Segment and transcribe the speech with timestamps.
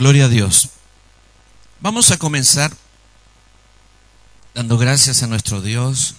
[0.00, 0.70] Gloria a Dios.
[1.80, 2.72] Vamos a comenzar
[4.54, 6.14] dando gracias a nuestro Dios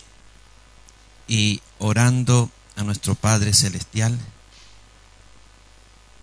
[1.27, 4.20] y orando a nuestro Padre Celestial.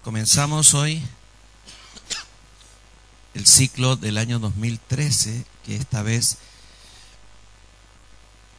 [0.05, 1.03] Comenzamos hoy
[3.35, 6.39] el ciclo del año 2013, que esta vez,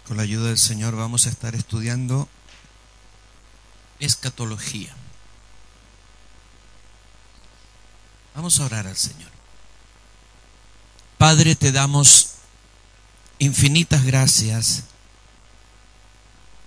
[0.10, 2.28] con la ayuda del Señor, vamos a estar estudiando
[4.02, 4.94] escatología.
[8.40, 9.30] Vamos a orar al Señor.
[11.18, 12.36] Padre, te damos
[13.38, 14.84] infinitas gracias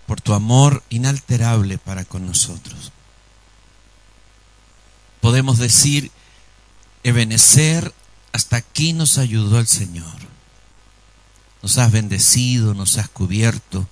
[0.06, 2.92] por tu amor inalterable para con nosotros.
[5.22, 6.10] Podemos decir,
[7.04, 7.94] Ebenecer,
[8.32, 10.12] hasta aquí nos ayudó el Señor.
[11.62, 13.88] Nos has bendecido, nos has cubierto,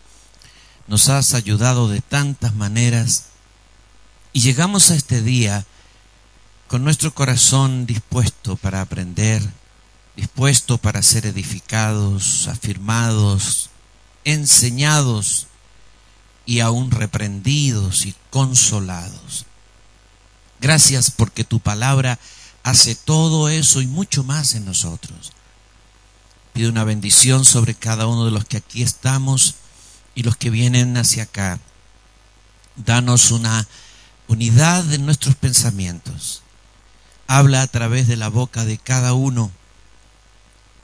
[0.87, 3.29] nos has ayudado de tantas maneras
[4.35, 5.65] y llegamos a este día
[6.71, 9.43] con nuestro corazón dispuesto para aprender,
[10.15, 13.71] dispuesto para ser edificados, afirmados,
[14.23, 15.49] enseñados
[16.47, 19.47] y aún reprendidos y consolados.
[20.61, 22.21] Gracias porque tu palabra
[22.63, 25.33] hace todo eso y mucho más en nosotros.
[26.53, 29.57] Pido una bendición sobre cada uno de los que aquí estamos
[30.15, 31.59] y los que vienen hacia acá.
[32.77, 33.67] Danos una
[34.29, 36.40] unidad en nuestros pensamientos
[37.31, 39.53] habla a través de la boca de cada uno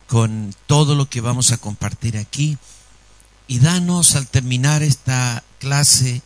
[0.06, 2.56] con todo lo que vamos a compartir aquí
[3.48, 6.22] y danos al terminar esta clase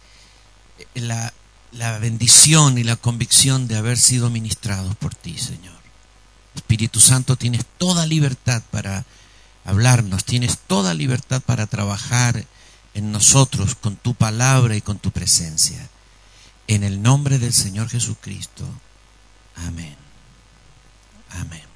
[0.92, 1.32] la,
[1.72, 5.80] la bendición y la convicción de haber sido ministrados por ti, Señor.
[6.54, 9.06] Espíritu Santo, tienes toda libertad para
[9.64, 12.44] hablarnos, tienes toda libertad para trabajar
[12.92, 15.88] en nosotros con tu palabra y con tu presencia.
[16.66, 18.66] En el nombre del Señor Jesucristo.
[19.56, 19.99] Amén.
[21.30, 21.70] Amén.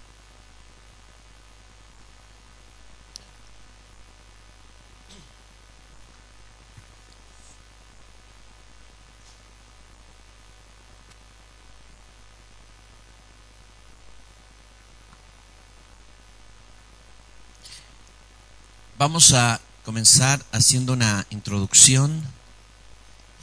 [18.97, 22.23] Vamos a comenzar haciendo una introducción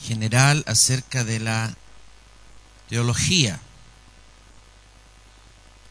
[0.01, 1.75] general acerca de la
[2.89, 3.59] teología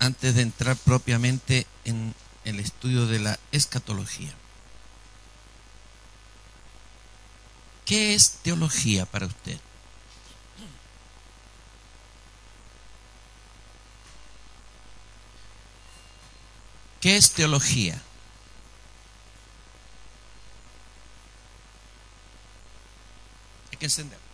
[0.01, 4.33] antes de entrar propiamente en el estudio de la escatología.
[7.85, 9.59] ¿Qué es teología para usted?
[17.01, 18.01] ¿Qué es teología?
[23.71, 24.30] Hay que encender.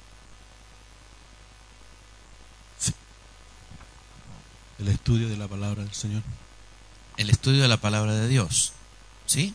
[4.78, 6.22] El estudio de la palabra del Señor.
[7.16, 8.72] El estudio de la palabra de Dios.
[9.26, 9.54] ¿Sí?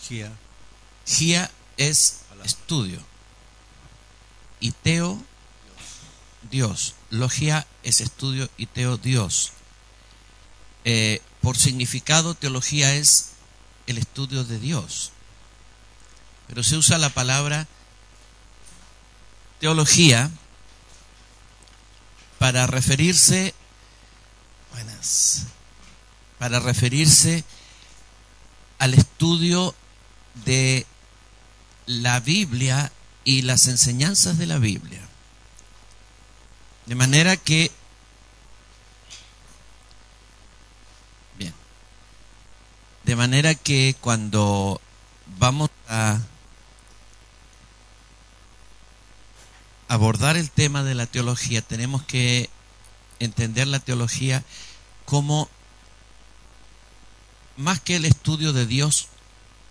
[0.00, 0.32] Gia.
[1.04, 3.00] Gia es estudio.
[4.60, 5.22] Y teo,
[6.50, 6.94] Dios.
[7.10, 9.52] Logia es estudio y teo, Dios.
[10.84, 13.32] Eh, por significado, teología es
[13.86, 15.12] el estudio de Dios.
[16.48, 17.66] Pero se usa la palabra
[19.60, 20.30] teología
[22.38, 23.54] para referirse,
[24.72, 25.44] buenas,
[26.38, 27.44] para referirse
[28.78, 29.74] al estudio
[30.44, 30.86] de
[31.86, 32.92] la Biblia
[33.24, 35.00] y las enseñanzas de la Biblia.
[36.86, 37.72] De manera que,
[41.38, 41.54] bien,
[43.04, 44.80] de manera que cuando
[45.38, 46.20] vamos a
[49.88, 52.50] abordar el tema de la teología, tenemos que
[53.18, 54.44] entender la teología
[55.04, 55.48] como
[57.56, 59.08] más que el estudio de Dios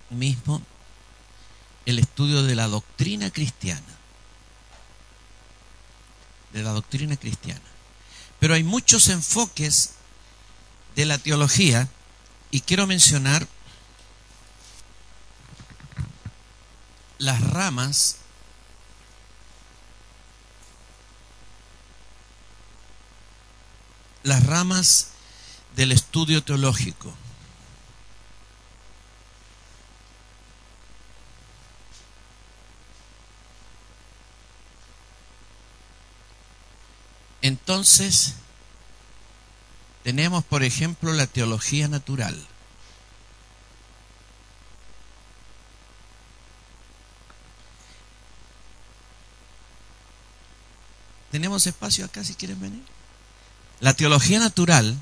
[0.09, 0.61] mismo,
[1.85, 3.81] el estudio de la doctrina cristiana.
[6.53, 7.61] De la doctrina cristiana.
[8.39, 9.91] Pero hay muchos enfoques
[10.95, 11.89] de la teología
[12.51, 13.47] y quiero mencionar
[17.17, 18.17] las ramas
[24.25, 25.09] las ramas
[25.75, 27.13] del estudio teológico.
[37.43, 38.33] Entonces,
[40.03, 42.35] tenemos, por ejemplo, la teología natural.
[51.29, 52.95] ¿Tenemos espacio acá si quieren venir?
[53.79, 54.97] La teología natural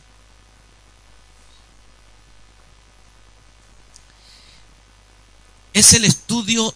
[5.74, 6.74] es el estudio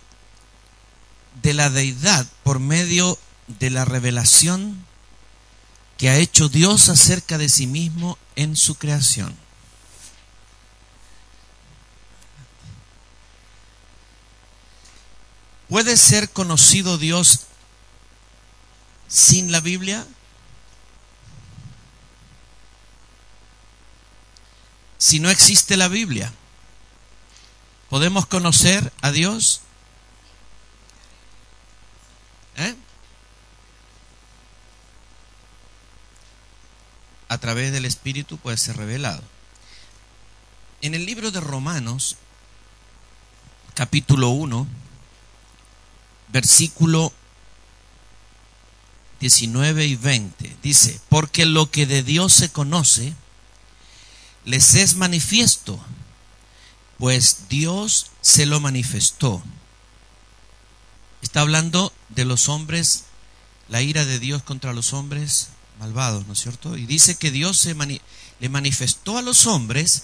[1.41, 3.17] de la deidad por medio
[3.47, 4.85] de la revelación
[5.97, 9.35] que ha hecho Dios acerca de sí mismo en su creación.
[15.69, 17.41] ¿Puede ser conocido Dios
[19.07, 20.05] sin la Biblia?
[24.97, 26.31] Si no existe la Biblia,
[27.89, 29.61] ¿podemos conocer a Dios?
[32.57, 32.75] ¿Eh?
[37.29, 39.21] A través del Espíritu puede ser revelado.
[40.81, 42.17] En el libro de Romanos,
[43.75, 44.67] capítulo 1,
[46.29, 47.13] versículo
[49.19, 53.13] 19 y 20, dice, porque lo que de Dios se conoce,
[54.47, 55.77] les es manifiesto,
[56.97, 59.43] pues Dios se lo manifestó.
[61.21, 63.03] Está hablando de los hombres,
[63.67, 65.49] la ira de Dios contra los hombres
[65.79, 66.77] malvados, ¿no es cierto?
[66.77, 70.03] Y dice que Dios se le manifestó a los hombres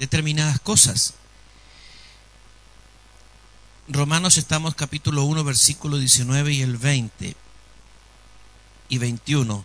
[0.00, 1.14] determinadas cosas.
[3.86, 7.36] Romanos estamos capítulo 1, versículo 19 y el 20
[8.88, 9.64] y 21.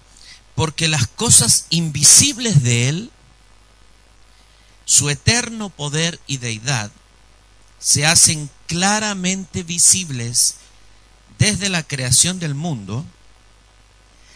[0.54, 3.12] Porque las cosas invisibles de Él,
[4.86, 6.92] su eterno poder y deidad,
[7.80, 10.56] se hacen claramente visibles
[11.38, 13.06] desde la creación del mundo,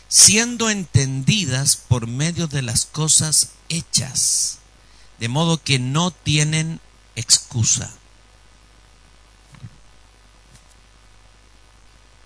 [0.08, 4.58] siendo entendidas por medio de las cosas hechas,
[5.20, 6.80] de modo que no tienen
[7.16, 7.92] excusa.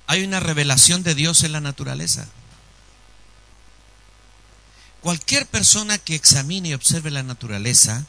[0.08, 2.28] Hay una revelación de Dios en la naturaleza.
[5.04, 8.06] Cualquier persona que examine y observe la naturaleza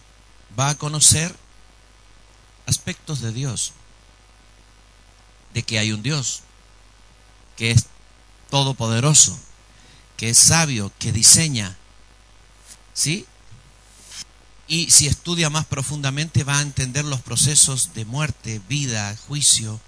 [0.57, 1.35] va a conocer
[2.67, 3.73] aspectos de Dios,
[5.55, 6.43] de que hay un Dios,
[7.57, 7.87] que es
[8.49, 9.37] todopoderoso,
[10.17, 11.77] que es sabio, que diseña,
[12.93, 13.27] ¿sí?
[14.69, 19.81] Y si estudia más profundamente va a entender los procesos de muerte, vida, juicio,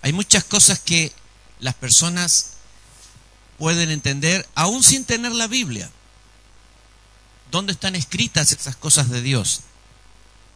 [0.00, 1.12] hay muchas cosas que
[1.58, 2.52] las personas
[3.60, 5.90] pueden entender aún sin tener la Biblia.
[7.50, 9.60] ¿Dónde están escritas esas cosas de Dios?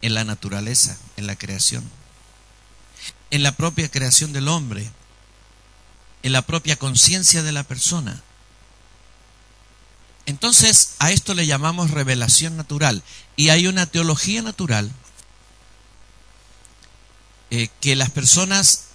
[0.01, 1.89] En la naturaleza, en la creación,
[3.29, 4.91] en la propia creación del hombre,
[6.23, 8.23] en la propia conciencia de la persona.
[10.25, 13.03] Entonces, a esto le llamamos revelación natural.
[13.35, 14.91] Y hay una teología natural
[17.51, 18.85] eh, que las personas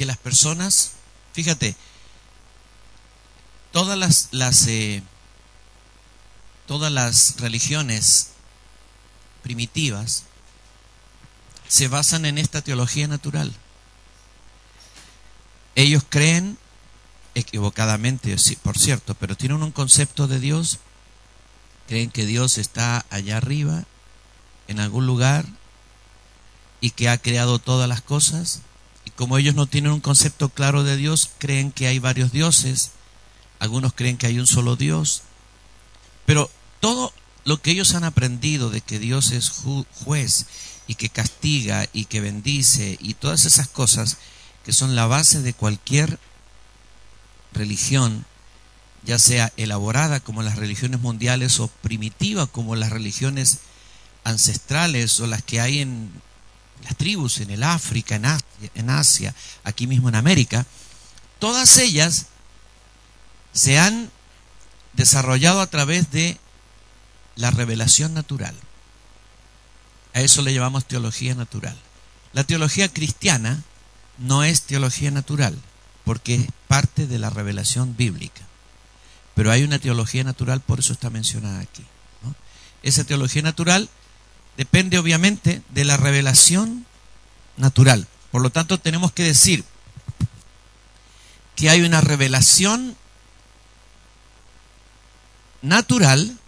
[0.00, 0.92] que las personas,
[1.32, 1.76] fíjate,
[3.72, 5.02] todas las, las eh,
[6.66, 8.28] todas las religiones
[9.42, 10.24] primitivas
[11.66, 13.52] se basan en esta teología natural.
[15.74, 16.58] Ellos creen
[17.34, 20.78] equivocadamente, por cierto, pero tienen un concepto de Dios,
[21.88, 23.84] creen que Dios está allá arriba,
[24.68, 25.46] en algún lugar,
[26.80, 28.62] y que ha creado todas las cosas,
[29.20, 32.92] como ellos no tienen un concepto claro de Dios, creen que hay varios dioses,
[33.58, 35.24] algunos creen que hay un solo Dios,
[36.24, 37.12] pero todo
[37.44, 40.46] lo que ellos han aprendido de que Dios es juez
[40.86, 44.16] y que castiga y que bendice y todas esas cosas
[44.64, 46.18] que son la base de cualquier
[47.52, 48.24] religión,
[49.04, 53.58] ya sea elaborada como las religiones mundiales o primitiva como las religiones
[54.24, 56.10] ancestrales o las que hay en
[56.82, 58.16] las tribus en el África,
[58.74, 59.34] en Asia,
[59.64, 60.66] aquí mismo en América,
[61.38, 62.26] todas ellas
[63.52, 64.10] se han
[64.92, 66.38] desarrollado a través de
[67.36, 68.54] la revelación natural.
[70.12, 71.76] A eso le llamamos teología natural.
[72.32, 73.62] La teología cristiana
[74.18, 75.58] no es teología natural,
[76.04, 78.42] porque es parte de la revelación bíblica.
[79.34, 81.84] Pero hay una teología natural, por eso está mencionada aquí.
[82.82, 83.88] Esa teología natural
[84.60, 86.84] depende obviamente de la revelación
[87.56, 88.06] natural.
[88.30, 89.64] Por lo tanto, tenemos que decir
[91.56, 92.94] que hay una revelación
[95.62, 96.38] natural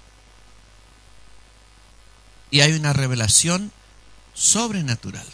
[2.50, 3.73] y hay una revelación
[4.35, 5.26] sobrenatural.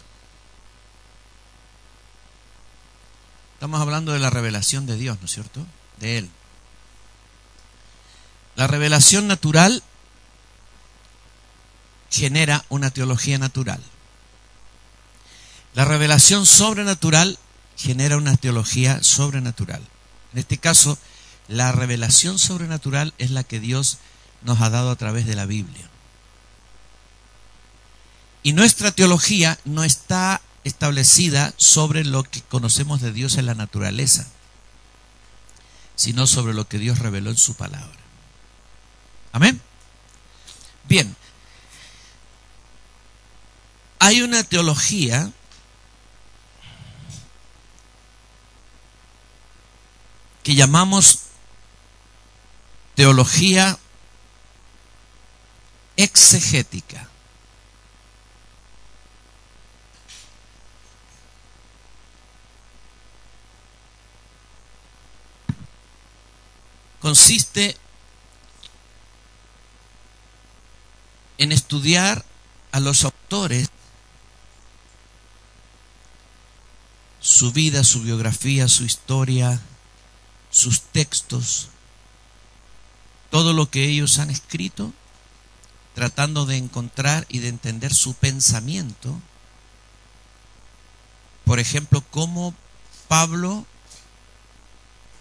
[3.55, 5.67] Estamos hablando de la revelación de Dios, ¿no es cierto?
[5.97, 6.29] De Él.
[8.55, 9.83] La revelación natural
[12.09, 13.81] genera una teología natural.
[15.73, 17.37] La revelación sobrenatural
[17.77, 19.81] genera una teología sobrenatural.
[20.33, 20.97] En este caso,
[21.49, 23.97] La revelación sobrenatural es la que Dios
[24.43, 25.89] nos ha dado a través de la Biblia.
[28.43, 34.27] Y nuestra teología no está establecida sobre lo que conocemos de Dios en la naturaleza,
[35.95, 37.99] sino sobre lo que Dios reveló en su palabra.
[39.31, 39.59] Amén.
[40.87, 41.15] Bien,
[43.99, 45.31] hay una teología
[50.41, 51.19] que llamamos
[52.95, 53.77] teología
[55.97, 57.07] exegética.
[67.01, 67.77] Consiste
[71.37, 72.25] en estudiar
[72.71, 73.69] a los autores,
[77.29, 79.61] su vida, su biografía, su historia,
[80.49, 81.67] sus textos,
[83.29, 84.91] todo lo que ellos han escrito,
[85.93, 89.15] tratando de encontrar y de entender su pensamiento.
[91.45, 92.55] Por ejemplo, cómo
[93.07, 93.67] Pablo,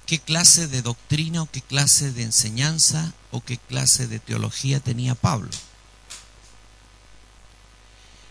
[0.06, 5.14] qué clase de doctrina o qué clase de enseñanza o qué clase de teología tenía
[5.14, 5.50] Pablo.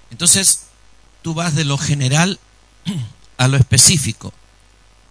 [0.09, 0.63] Entonces,
[1.21, 2.39] tú vas de lo general
[3.37, 4.33] a lo específico.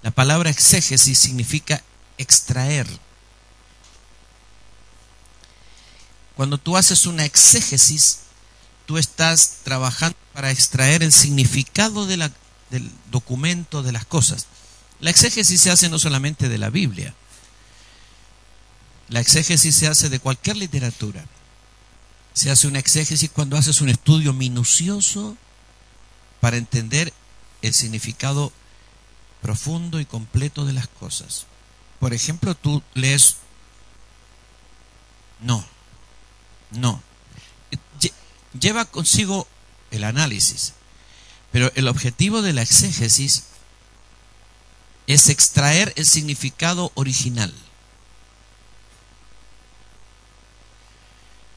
[0.03, 1.83] La palabra exégesis significa
[2.19, 2.87] extraer.
[6.37, 8.21] Cuando tú haces una exégesis,
[8.85, 12.31] tú estás trabajando para extraer el significado del
[13.11, 14.47] documento, de las cosas.
[15.01, 17.15] La exégesis se hace no solamente de la Biblia,
[19.09, 21.25] la exégesis se hace de cualquier literatura.
[22.33, 25.37] Se hace una exégesis cuando haces un estudio minucioso
[26.41, 27.13] para entender
[27.67, 28.53] el significado
[29.43, 31.47] profundo y completo de las cosas.
[32.01, 33.37] Por ejemplo, tú lees,
[35.41, 35.65] no,
[36.73, 37.03] no,
[38.59, 39.47] lleva consigo
[39.91, 40.75] el análisis,
[41.53, 43.45] pero el objetivo de la exégesis
[45.07, 47.55] es extraer el significado original.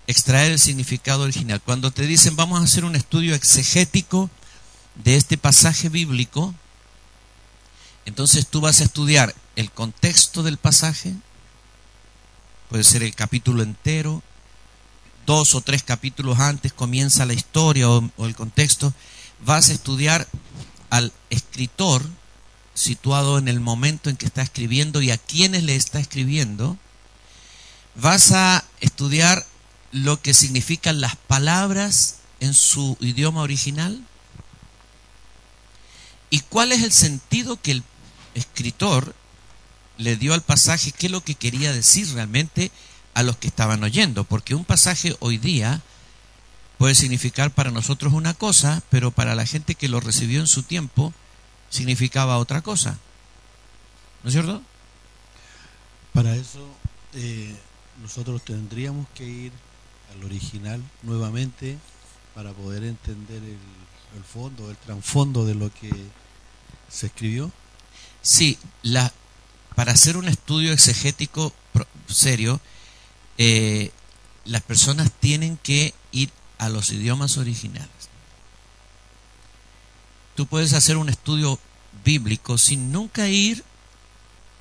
[0.10, 1.62] extraer el significado original.
[1.62, 4.32] Cuando te dicen vamos a hacer un estudio exegético
[5.04, 6.54] de este pasaje bíblico,
[8.06, 11.14] entonces tú vas a estudiar el contexto del pasaje,
[12.70, 14.22] puede ser el capítulo entero,
[15.26, 18.94] dos o tres capítulos antes comienza la historia o, el contexto,
[19.46, 20.28] vas a estudiar
[20.90, 22.06] al escritor
[22.74, 26.78] situado en el momento en que está escribiendo y a quienes le está escribiendo,
[27.96, 29.46] vas a estudiar
[29.92, 34.04] lo que significan las palabras en su idioma original?
[36.30, 37.84] ¿Y cuál es el sentido que el
[38.36, 39.16] escritor
[39.98, 40.92] le dio al pasaje?
[40.92, 42.72] ¿Qué es lo que quería decir realmente
[43.14, 44.24] a los que estaban oyendo?
[44.24, 45.82] Porque un pasaje hoy día
[46.78, 50.64] puede significar para nosotros una cosa, pero para la gente que lo recibió en su
[50.64, 51.14] tiempo
[51.70, 52.98] significaba otra cosa.
[54.24, 54.62] ¿No es cierto?
[56.14, 56.68] Para eso
[57.14, 57.56] eh,
[58.02, 59.52] nosotros tendríamos que ir
[60.14, 61.78] al original nuevamente
[62.34, 63.58] para poder entender el,
[64.24, 65.92] fondo, el trasfondo de lo que
[66.90, 67.52] se escribió?
[68.22, 69.12] Sí, la,
[69.76, 71.54] para hacer un estudio exegético
[72.08, 72.60] serio,
[73.38, 73.92] eh,
[74.46, 77.90] las personas tienen que ir a los idiomas originales.
[80.36, 81.60] Tú puedes hacer un estudio
[82.04, 83.64] bíblico sin nunca ir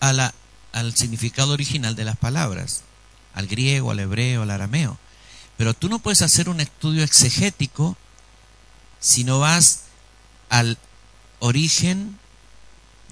[0.01, 0.35] a la,
[0.73, 2.83] al significado original de las palabras,
[3.35, 4.99] al griego, al hebreo, al arameo.
[5.57, 7.97] Pero tú no puedes hacer un estudio exegético
[9.01, 9.85] si no vas
[10.49, 10.79] al
[11.41, 12.19] origen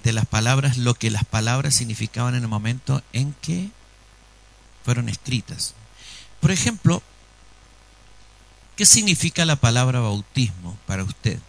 [0.03, 3.71] de las palabras, lo que las palabras significaban en el momento en que
[4.85, 5.75] fueron escritas.
[6.41, 7.03] Por ejemplo,
[8.77, 11.41] ¿qué significa la palabra bautismo para usted?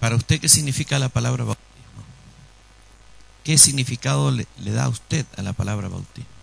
[0.00, 1.64] Para usted, ¿qué significa la palabra bautismo?
[3.44, 6.33] ¿Qué significado le, da a usted a la palabra bautismo?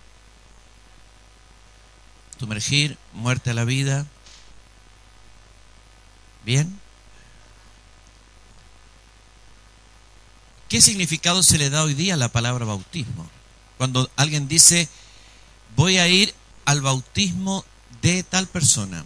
[2.41, 4.07] Sumergir, muerte a la vida.
[6.43, 6.79] ¿Bien?
[10.67, 13.29] ¿Qué significado se le da hoy día a la palabra bautismo?
[13.77, 14.89] Cuando alguien dice,
[15.75, 16.33] voy a ir
[16.65, 17.63] al bautismo
[18.01, 19.05] de tal persona.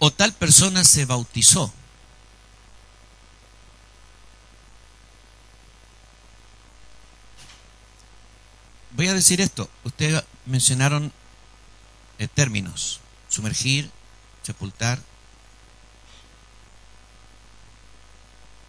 [0.00, 1.72] O tal persona se bautizó.
[8.98, 9.70] Voy a decir esto.
[9.84, 11.12] Ustedes mencionaron
[12.18, 13.90] eh, términos, sumergir,
[14.42, 15.00] sepultar.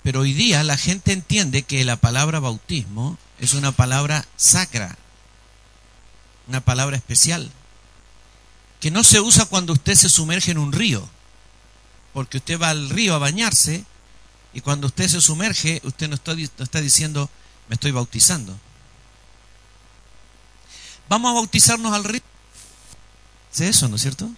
[0.04, 5.00] Pero hoy día la gente entiende que la palabra bautismo es una palabra sacra,
[6.48, 7.52] una palabra especial,
[8.80, 11.10] que no se usa cuando usted se sumerge en un río,
[12.14, 13.84] porque usted va al río a bañarse
[14.54, 17.32] y cuando usted se sumerge, usted no está, no está diciendo,
[17.68, 18.60] me estoy bautizando.
[21.10, 22.22] Vamos a bautizarnos al río.
[23.51, 24.30] ¿Es eso, no es cierto?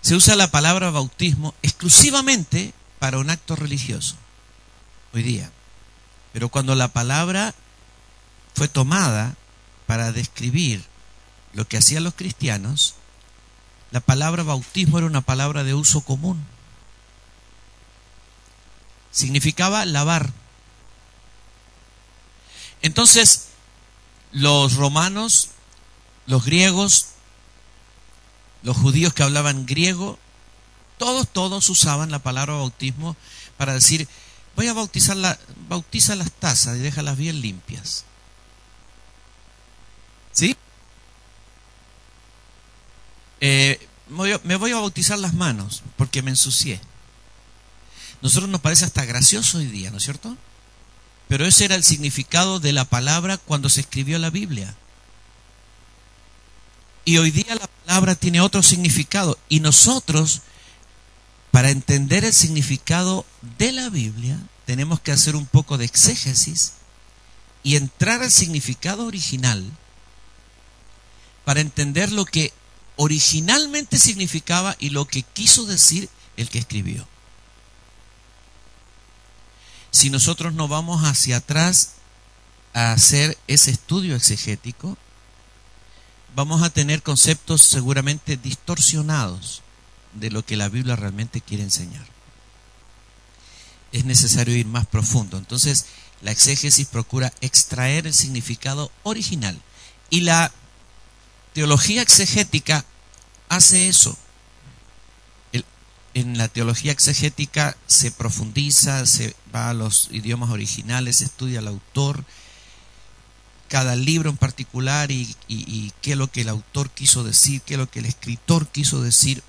[0.00, 4.16] Se usa la palabra bautismo exclusivamente para un acto religioso,
[5.12, 5.50] hoy día.
[6.32, 7.54] Pero cuando la palabra
[8.54, 9.36] fue tomada
[9.86, 10.84] para describir
[11.52, 12.94] lo que hacían los cristianos,
[13.90, 16.42] la palabra bautismo era una palabra de uso común.
[19.10, 20.32] Significaba lavar.
[22.80, 23.51] Entonces,
[24.32, 25.50] los romanos,
[26.26, 27.08] los griegos,
[28.62, 30.18] los judíos que hablaban griego,
[30.98, 33.16] todos, todos usaban la palabra bautismo
[33.56, 34.08] para decir,
[34.56, 38.04] voy a bautizar la, bautiza las tazas y déjalas bien limpias.
[40.32, 40.56] ¿Sí?
[43.40, 46.80] Eh, me voy a bautizar las manos porque me ensucié.
[48.20, 50.36] Nosotros nos parece hasta gracioso hoy día, ¿no es cierto?
[51.32, 54.76] Pero ese era el significado de la palabra cuando se escribió la Biblia.
[57.06, 59.38] Y hoy día la palabra tiene otro significado.
[59.48, 60.42] Y nosotros,
[61.50, 63.24] para entender el significado
[63.58, 66.74] de la Biblia, tenemos que hacer un poco de exégesis
[67.62, 69.64] y entrar al significado original
[71.46, 72.52] para entender lo que
[72.96, 77.08] originalmente significaba y lo que quiso decir el que escribió.
[79.92, 81.92] Si nosotros no vamos hacia atrás
[82.72, 84.96] a hacer ese estudio exegético,
[86.34, 89.62] vamos a tener conceptos seguramente distorsionados
[90.14, 92.06] de lo que la Biblia realmente quiere enseñar.
[93.92, 95.36] Es necesario ir más profundo.
[95.36, 95.84] Entonces,
[96.22, 99.60] la exégesis procura extraer el significado original.
[100.08, 100.52] Y la
[101.52, 102.84] teología exegética
[103.50, 104.16] hace eso.
[106.14, 112.24] en la teología exegética se profundiza, se va a los idiomas originales, estudia al autor,
[113.68, 115.34] cada libro en particular y,
[116.02, 119.00] qué es lo que el autor quiso decir, qué es lo que el escritor quiso
[119.02, 119.42] decir,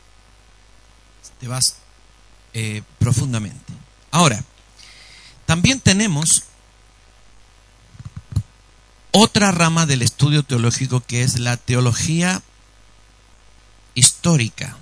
[1.40, 1.76] te vas
[2.54, 3.74] eh, profundamente.
[4.12, 4.44] Ahora,
[5.46, 6.44] también tenemos
[9.12, 12.42] otra rama del estudio teológico que es la teología
[13.94, 14.78] histórica.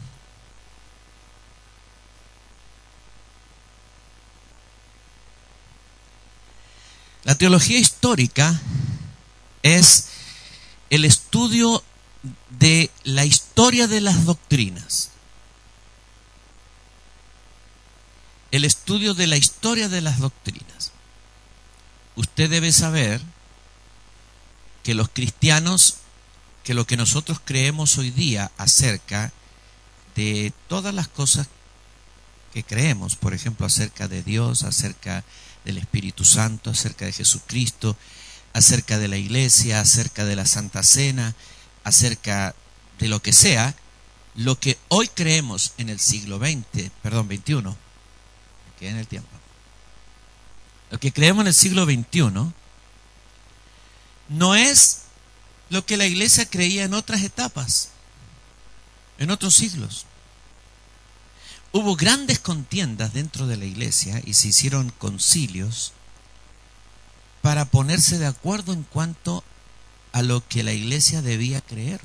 [7.24, 8.60] La teología histórica
[9.62, 10.08] es
[10.90, 11.84] el estudio
[12.50, 15.10] de la historia de las doctrinas.
[18.52, 20.92] El estudio de la historia de las doctrinas.
[22.16, 23.22] Usted debe saber
[24.84, 25.98] que los cristianos,
[26.64, 29.32] que lo que nosotros creemos hoy día acerca
[30.16, 31.48] de todas las cosas
[32.54, 35.24] que creemos, por ejemplo, acerca de Dios, acerca
[35.66, 37.98] del Espíritu Santo, acerca de Jesucristo,
[38.54, 41.36] acerca de la iglesia, acerca de la Santa Cena,
[41.84, 42.56] acerca
[43.00, 43.76] de lo que sea,
[44.36, 47.76] lo que hoy creemos en el siglo XX, perdón, XXI,
[48.80, 49.30] que en el tiempo,
[50.90, 52.52] lo que creemos en el siglo XXI
[54.30, 55.04] no es
[55.70, 57.90] lo que la iglesia creía en otras etapas,
[59.18, 60.06] en otros siglos.
[61.74, 65.94] Hubo grandes contiendas dentro de la iglesia y se hicieron concilios
[67.42, 69.44] para ponerse de acuerdo en cuanto
[70.12, 72.02] a lo que la iglesia debía creer.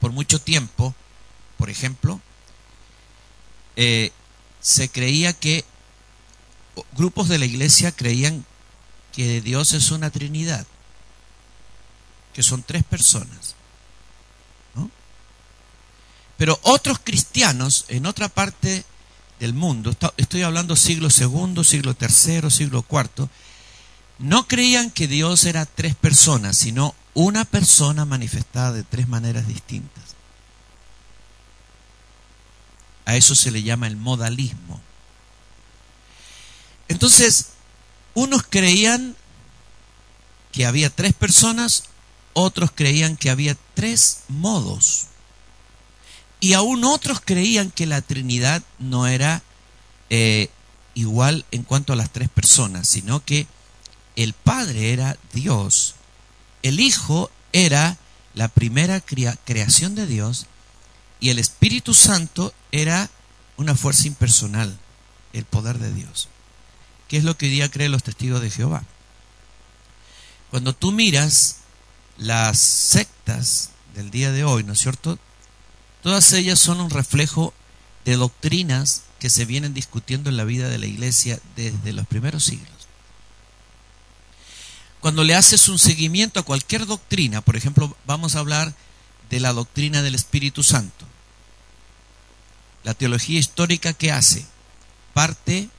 [0.00, 0.94] Por mucho tiempo,
[1.56, 2.20] por ejemplo,
[3.76, 4.10] eh,
[4.60, 5.64] se creía que
[6.92, 8.44] grupos de la iglesia creían
[9.12, 10.66] que Dios es una Trinidad,
[12.32, 13.54] que son tres personas.
[16.36, 18.84] Pero otros cristianos en otra parte
[19.40, 23.30] del mundo, estoy hablando siglo segundo, siglo tercero, siglo cuarto,
[24.18, 30.04] no creían que Dios era tres personas, sino una persona manifestada de tres maneras distintas.
[33.06, 34.80] A eso se le llama el modalismo.
[36.88, 37.48] Entonces,
[38.14, 39.16] unos creían
[40.52, 41.84] que había tres personas,
[42.32, 45.08] otros creían que había tres modos.
[46.44, 49.42] Y aún otros creían que la Trinidad no era
[50.10, 50.50] eh,
[50.92, 53.46] igual en cuanto a las tres personas, sino que
[54.14, 55.94] el Padre era Dios,
[56.62, 57.96] el Hijo era
[58.34, 60.44] la primera creación de Dios
[61.18, 63.08] y el Espíritu Santo era
[63.56, 64.78] una fuerza impersonal,
[65.32, 66.28] el poder de Dios.
[67.08, 68.84] ¿Qué es lo que hoy día creen los testigos de Jehová?
[70.50, 71.60] Cuando tú miras
[72.18, 75.18] las sectas del día de hoy, ¿no es cierto?
[76.04, 77.54] Todas ellas son un reflejo
[78.04, 82.44] de doctrinas que se vienen discutiendo en la vida de la iglesia desde los primeros
[82.44, 82.68] siglos.
[85.00, 88.74] Cuando le haces un seguimiento a cualquier doctrina, por ejemplo, vamos a hablar
[89.30, 91.06] de la doctrina del Espíritu Santo.
[92.82, 94.44] La teología histórica que hace
[95.14, 95.70] parte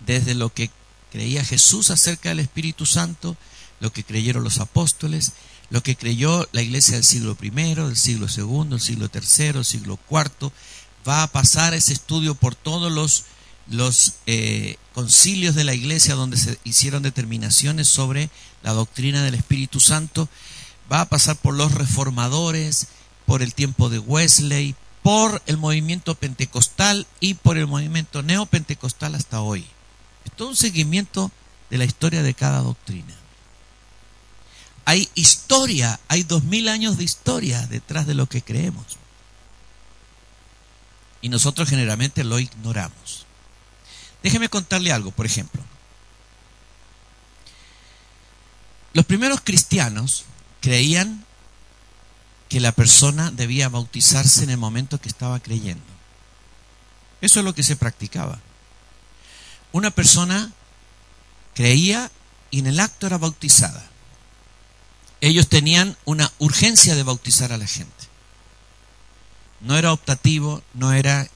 [0.00, 0.70] desde lo que
[1.10, 3.38] creía Jesús acerca del Espíritu Santo,
[3.80, 5.32] lo que creyeron los apóstoles,
[5.70, 9.64] lo que creyó la iglesia del siglo I, del siglo II, del siglo III, del
[9.64, 10.52] siglo IV,
[11.06, 12.92] va a pasar ese estudio por todos
[13.66, 18.30] los, eh, concilios de la iglesia donde se hicieron determinaciones sobre
[18.62, 20.28] la doctrina del Espíritu Santo,
[20.90, 22.88] va a pasar por los reformadores,
[23.26, 29.40] por el tiempo de Wesley, por el movimiento pentecostal y por el movimiento neopentecostal hasta
[29.40, 29.66] hoy.
[30.24, 31.30] Es todo un seguimiento
[31.70, 33.14] de la historia de cada doctrina.
[34.86, 38.96] Hay historia, hay dos mil años de historia detrás de lo que creemos.
[41.20, 43.26] Y nosotros generalmente lo ignoramos.
[44.22, 45.60] Déjeme contarle algo, por ejemplo.
[48.92, 50.24] Los primeros cristianos
[50.60, 51.26] creían
[52.48, 55.82] que la persona debía bautizarse en el momento que estaba creyendo.
[57.20, 58.38] Eso es lo que se practicaba.
[59.72, 60.52] Una persona
[61.54, 62.12] creía
[62.52, 63.90] y en el acto era bautizada.
[65.20, 67.90] Ellos tenían una urgencia de bautizar a la gente.
[69.60, 71.28] No era optativo, no era,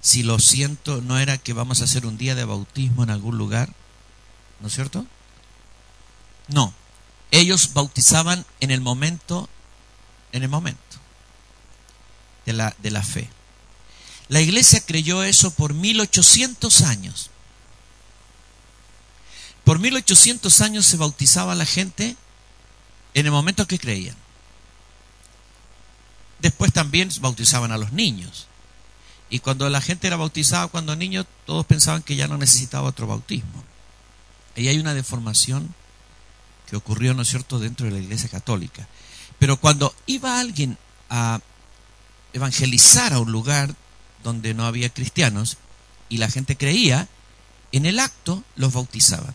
[0.00, 3.36] si lo siento, no era que vamos a hacer un día de bautismo en algún
[3.36, 3.72] lugar.
[4.60, 5.06] ¿No es cierto?
[6.48, 6.72] No.
[7.30, 9.48] Ellos bautizaban en el momento,
[10.32, 10.80] en el momento
[12.46, 13.28] de la, de la fe.
[14.28, 17.30] La iglesia creyó eso por 1800 años.
[19.64, 22.16] Por 1800 años se bautizaba la gente
[23.14, 24.16] en el momento que creían.
[26.40, 28.48] Después también bautizaban a los niños.
[29.30, 33.06] Y cuando la gente era bautizada cuando niño, todos pensaban que ya no necesitaba otro
[33.06, 33.64] bautismo.
[34.56, 35.74] Y hay una deformación
[36.68, 38.86] que ocurrió, ¿no es cierto?, dentro de la Iglesia Católica.
[39.38, 41.40] Pero cuando iba alguien a
[42.32, 43.74] evangelizar a un lugar
[44.22, 45.56] donde no había cristianos
[46.08, 47.08] y la gente creía,
[47.72, 49.34] en el acto los bautizaban.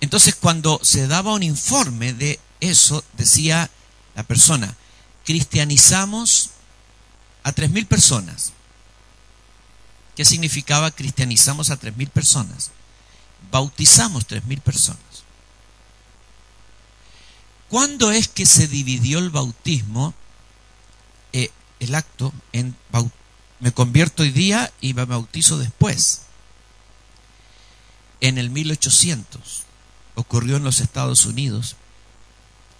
[0.00, 3.70] Entonces, cuando se daba un informe de eso, decía
[4.14, 4.76] la persona,
[5.24, 6.50] cristianizamos
[7.42, 8.52] a tres mil personas.
[10.16, 12.70] ¿Qué significaba cristianizamos a tres mil personas?
[13.50, 15.00] Bautizamos tres mil personas.
[17.68, 20.14] ¿Cuándo es que se dividió el bautismo,
[21.32, 21.50] eh,
[21.80, 22.76] el acto, en
[23.60, 26.22] me convierto hoy día y me bautizo después?
[28.20, 29.64] En el 1800
[30.14, 31.76] ocurrió en los Estados Unidos.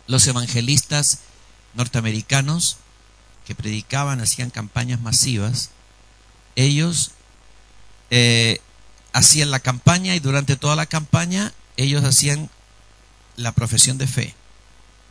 [0.06, 1.20] Los evangelistas
[1.74, 2.78] norteamericanos
[3.46, 5.70] que predicaban, hacían campañas masivas,
[6.56, 7.12] ellos
[8.10, 8.60] eh,
[9.12, 12.50] hacían la campaña y durante toda la campaña ellos hacían
[13.36, 14.34] la profesión de fe.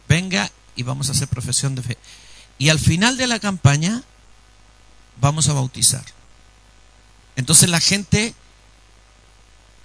[0.08, 1.98] Venga y vamos a hacer profesión de fe.
[2.58, 4.04] Y al final de la campaña
[5.20, 6.04] vamos a bautizar.
[7.36, 8.36] Entonces la gente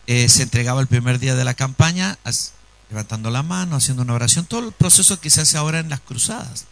[0.07, 2.19] eh, se entregaba el primer día de la campaña,
[2.91, 6.01] levantando la mano, haciendo una oración, todo el proceso que se hace ahora en las
[6.01, 6.67] cruzadas.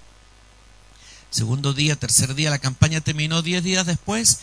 [1.30, 4.40] Segundo día, tercer día, la campaña terminó diez días después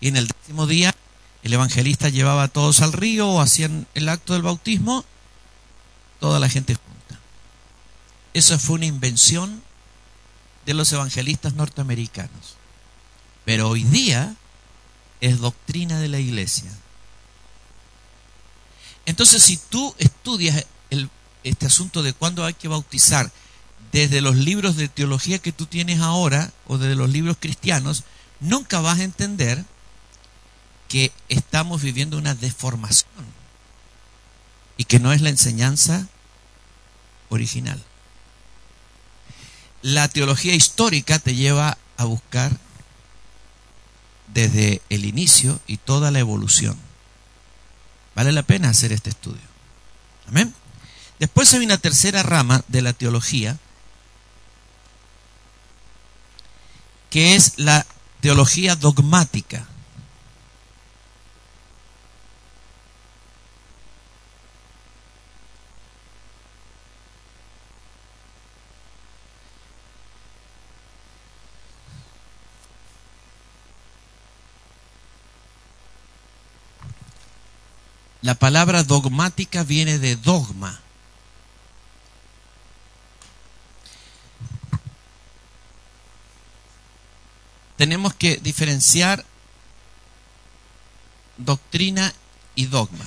[0.00, 0.94] y en el décimo día
[1.42, 5.04] el evangelista llevaba a todos al río o hacían el acto del bautismo,
[6.18, 7.20] toda la gente junta.
[8.32, 9.62] Eso fue una invención
[10.66, 12.56] de los evangelistas norteamericanos.
[13.44, 14.36] Pero hoy día
[15.20, 16.70] es doctrina de la iglesia.
[19.06, 20.66] Entonces, si tú estudias
[21.44, 23.30] este asunto de cuándo hay que bautizar
[23.92, 28.04] desde los libros de teología que tú tienes ahora o desde los libros cristianos,
[28.38, 29.64] nunca vas a entender
[30.88, 33.24] que estamos viviendo una deformación
[34.76, 36.08] y que no es la enseñanza
[37.28, 37.82] original.
[39.82, 42.52] La teología histórica te lleva a buscar
[44.28, 46.76] desde el inicio y toda la evolución.
[48.14, 49.40] Vale la pena hacer este estudio.
[50.28, 50.54] Amén.
[51.20, 53.58] Después hay una tercera rama de la teología,
[57.10, 57.86] que es la
[58.22, 59.66] teología dogmática.
[78.22, 80.80] La palabra dogmática viene de dogma.
[87.80, 89.24] Tenemos que diferenciar
[91.38, 92.12] doctrina
[92.54, 93.06] y dogma.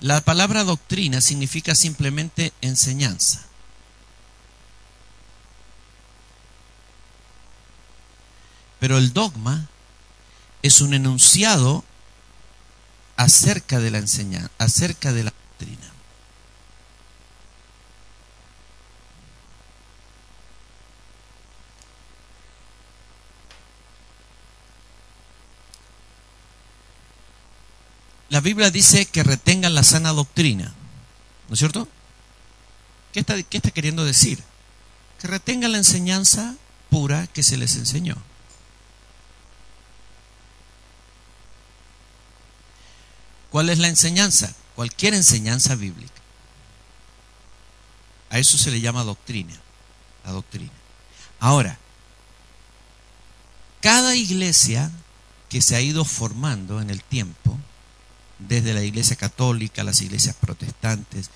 [0.00, 3.46] La palabra doctrina significa simplemente enseñanza.
[8.80, 9.68] Pero el dogma
[10.62, 11.84] es un enunciado
[13.16, 15.93] acerca de la enseñanza, acerca de la doctrina.
[28.34, 30.74] La Biblia dice que retengan la sana doctrina,
[31.46, 31.86] ¿no es cierto?
[33.12, 34.42] ¿Qué está, qué está queriendo decir?
[35.20, 36.56] Que retengan la enseñanza
[36.90, 38.16] pura que se les enseñó.
[43.50, 44.52] ¿Cuál es la enseñanza?
[44.74, 46.20] Cualquier enseñanza bíblica.
[48.30, 49.54] A eso se le llama doctrina,
[50.24, 50.72] la doctrina.
[51.38, 51.78] Ahora,
[53.80, 54.90] cada iglesia
[55.48, 57.56] que se ha ido formando en el tiempo,
[58.48, 61.30] desde la iglesia católica, las iglesias protestantes,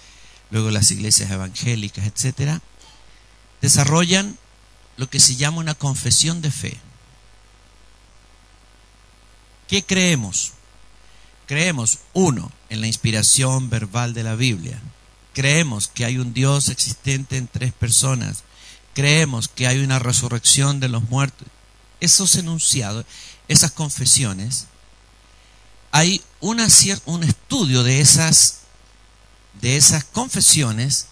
[0.51, 2.61] luego las iglesias evangélicas, etcétera,
[3.61, 4.39] desarrollan
[4.97, 6.77] lo que se llama una confesión de fe.
[9.69, 10.53] ¿Qué creemos?
[11.47, 14.81] Creemos, uno, en la inspiración verbal de la Biblia.
[15.35, 18.45] Creemos que hay un Dios existente en tres personas.
[18.95, 21.47] Creemos que hay una resurrección de los muertos.
[22.01, 23.07] Esos enunciados,
[23.47, 24.67] esas confesiones,
[25.91, 28.61] hay un estudio de esas,
[29.61, 31.07] de esas confesiones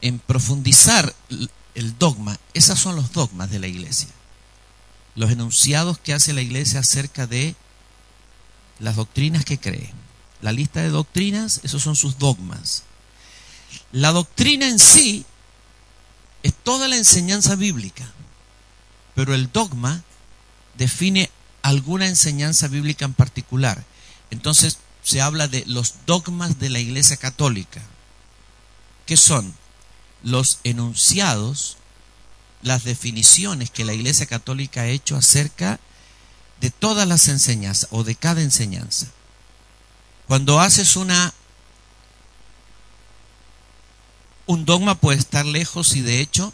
[0.00, 1.14] en profundizar
[1.74, 2.38] el dogma.
[2.52, 4.08] Esos son los dogmas de la iglesia.
[5.14, 7.54] Los enunciados que hace la iglesia acerca de
[8.78, 9.92] las doctrinas que cree.
[10.42, 12.82] La lista de doctrinas, esos son sus dogmas.
[13.92, 15.24] La doctrina en sí
[16.42, 18.04] es toda la enseñanza bíblica,
[19.14, 20.02] pero el dogma
[20.76, 21.30] define
[21.62, 23.82] alguna enseñanza bíblica en particular.
[24.34, 27.80] Entonces se habla de los dogmas de la Iglesia Católica,
[29.06, 29.54] que son
[30.24, 31.76] los enunciados,
[32.60, 35.78] las definiciones que la Iglesia Católica ha hecho acerca
[36.60, 39.06] de todas las enseñanzas o de cada enseñanza.
[40.26, 41.32] Cuando haces una
[44.46, 46.52] un dogma puede estar lejos y de hecho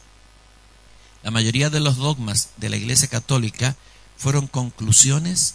[1.22, 3.74] la mayoría de los dogmas de la Iglesia Católica
[4.18, 5.54] fueron conclusiones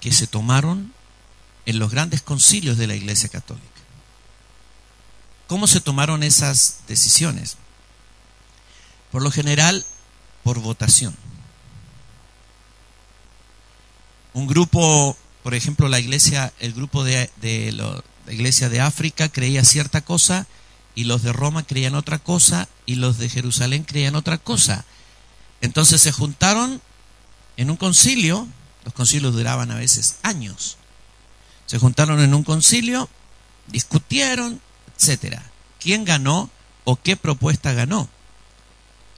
[0.00, 0.93] que se tomaron
[1.66, 3.68] en los grandes concilios de la Iglesia Católica.
[5.46, 7.56] ¿Cómo se tomaron esas decisiones?
[9.10, 9.84] Por lo general,
[10.42, 11.16] por votación
[14.34, 17.30] un grupo, por ejemplo, la iglesia, el grupo de,
[17.72, 20.46] la iglesia de África creía cierta cosa
[20.94, 24.84] y los de Roma creían otra cosa y los de Jerusalén creían otra cosa.
[25.60, 26.82] Entonces se juntaron
[27.56, 28.46] en un concilio,
[28.84, 30.76] los concilios duraban a veces años.
[31.66, 33.08] Se juntaron en un concilio,
[33.66, 34.60] discutieron,
[34.96, 35.42] etcétera.
[35.80, 36.50] ¿Quién ganó
[36.84, 38.08] o qué propuesta ganó?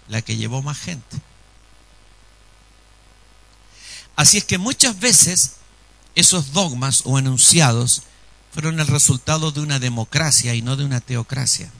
[0.08, 1.20] La que llevó más gente.
[4.14, 5.56] Así es que muchas veces
[6.14, 8.02] esos dogmas o enunciados
[8.52, 11.70] fueron el resultado de una democracia y no de una teocracia.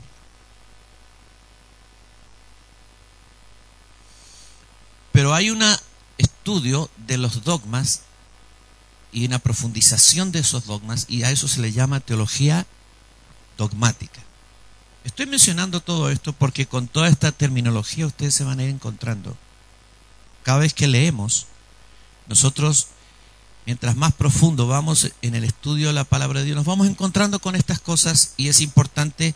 [5.12, 5.64] Pero hay un
[6.18, 8.02] estudio de los dogmas
[9.16, 12.66] y una profundización de esos dogmas y a eso se le llama teología
[13.56, 14.20] dogmática.
[15.04, 19.34] Estoy mencionando todo esto porque con toda esta terminología ustedes se van a ir encontrando.
[20.42, 21.46] Cada vez que leemos
[22.26, 22.88] nosotros,
[23.64, 27.38] mientras más profundo vamos en el estudio de la palabra de Dios, nos vamos encontrando
[27.38, 29.34] con estas cosas y es importante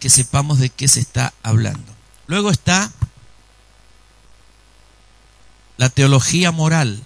[0.00, 1.94] que sepamos de qué se está hablando.
[2.26, 2.90] Luego está
[5.76, 7.04] la teología moral.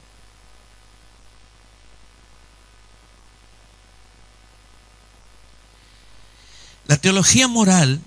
[6.88, 8.00] La teología moral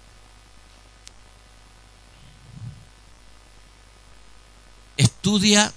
[4.97, 5.71] estudia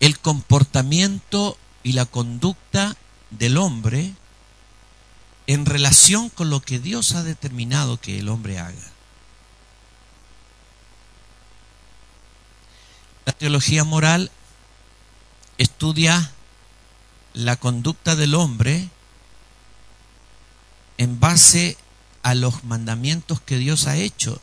[0.00, 2.96] el comportamiento y la conducta
[3.30, 4.12] del hombre
[5.46, 8.90] en relación con lo que Dios ha determinado que el hombre haga.
[13.24, 14.32] La teología moral
[15.58, 16.32] estudia
[17.34, 18.90] la conducta del hombre
[20.98, 21.76] en base
[22.22, 24.40] a los mandamientos que Dios ha hecho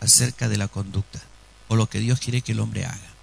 [0.00, 1.20] acerca de la conducta
[1.68, 3.16] o lo que Dios quiere que el hombre haga.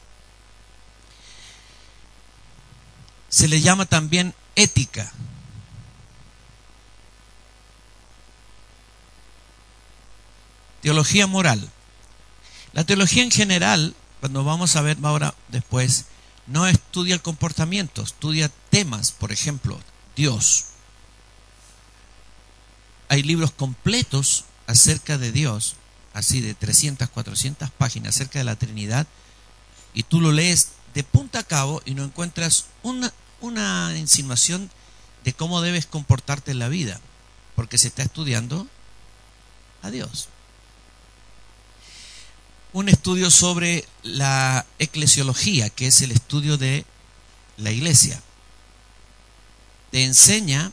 [3.34, 5.12] se le llama también ética.
[10.84, 11.67] Teología moral.
[12.74, 16.06] La teología en general, cuando vamos a ver ahora después,
[16.46, 19.80] no estudia el comportamiento, estudia temas, por ejemplo,
[20.15, 20.65] Dios.
[23.13, 25.76] Hay libros completos acerca de Dios,
[26.15, 29.06] así de 300, 400 páginas acerca de la Trinidad,
[29.93, 34.71] y tú lo lees de punta a cabo y no encuentras una, una insinuación
[35.23, 36.99] de cómo debes comportarte en la vida,
[37.56, 38.65] porque se está estudiando
[39.84, 40.30] a Dios.
[42.71, 46.84] Un estudio sobre la eclesiología, que es el estudio de
[47.58, 48.19] la iglesia.
[49.91, 50.71] Te enseña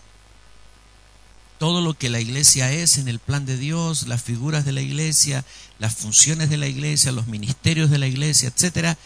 [1.61, 4.81] todo lo que la iglesia es en el plan de Dios, las figuras de la
[4.81, 5.44] iglesia,
[5.79, 8.96] las funciones de la iglesia, los ministerios de la iglesia, etcétera,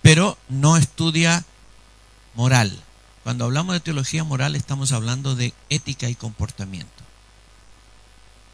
[0.00, 1.44] pero no estudia
[2.34, 2.82] moral.
[3.24, 7.04] Cuando hablamos de teología moral estamos hablando de ética y comportamiento.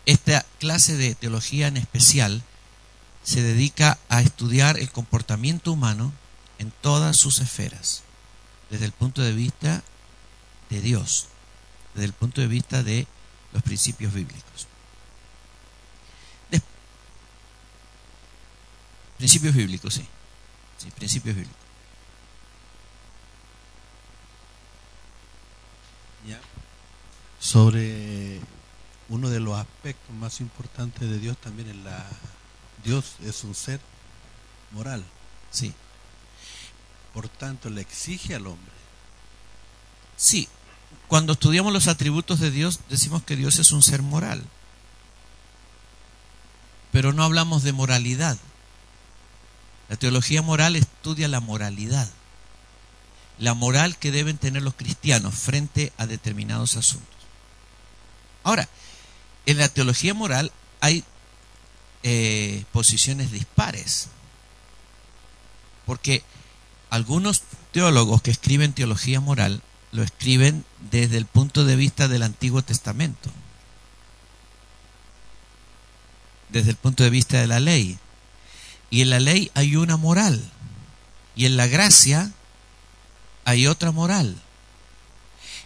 [0.05, 2.43] Esta clase de teología en especial
[3.23, 6.13] se dedica a estudiar el comportamiento humano
[6.59, 8.03] en todas sus esferas,
[8.69, 9.85] desde el punto de vista
[10.71, 11.29] de Dios,
[11.95, 13.07] desde el punto de vista de
[13.53, 14.67] los principios bíblicos.
[19.19, 20.07] principios bíblicos, sí.
[20.79, 21.69] Sí, principios bíblicos.
[27.41, 28.41] Sobre
[29.09, 32.05] uno de los aspectos más importantes de Dios también es la
[32.85, 33.81] Dios es un ser
[34.73, 35.05] moral.
[35.51, 35.73] Sí.
[37.15, 38.73] Por tanto, le exige al hombre.
[40.17, 40.49] Sí.
[41.09, 44.45] Cuando estudiamos los atributos de Dios, decimos que Dios es un ser moral.
[46.93, 48.39] Pero no hablamos de moralidad.
[49.89, 52.11] La teología moral estudia la moralidad,
[53.39, 57.09] la moral que deben tener los cristianos frente a determinados asuntos.
[58.45, 58.69] Ahora,
[59.47, 61.05] en la teología moral hay
[62.03, 64.09] eh, posiciones dispares,
[65.87, 66.23] porque
[66.91, 67.43] algunos
[67.73, 73.31] teólogos que escriben teología moral lo escriben desde el punto de vista del Antiguo Testamento,
[76.51, 77.99] desde el punto de vista de la ley,
[78.91, 80.51] y en la ley hay una moral.
[81.37, 82.33] Y en la gracia
[83.45, 84.41] hay otra moral.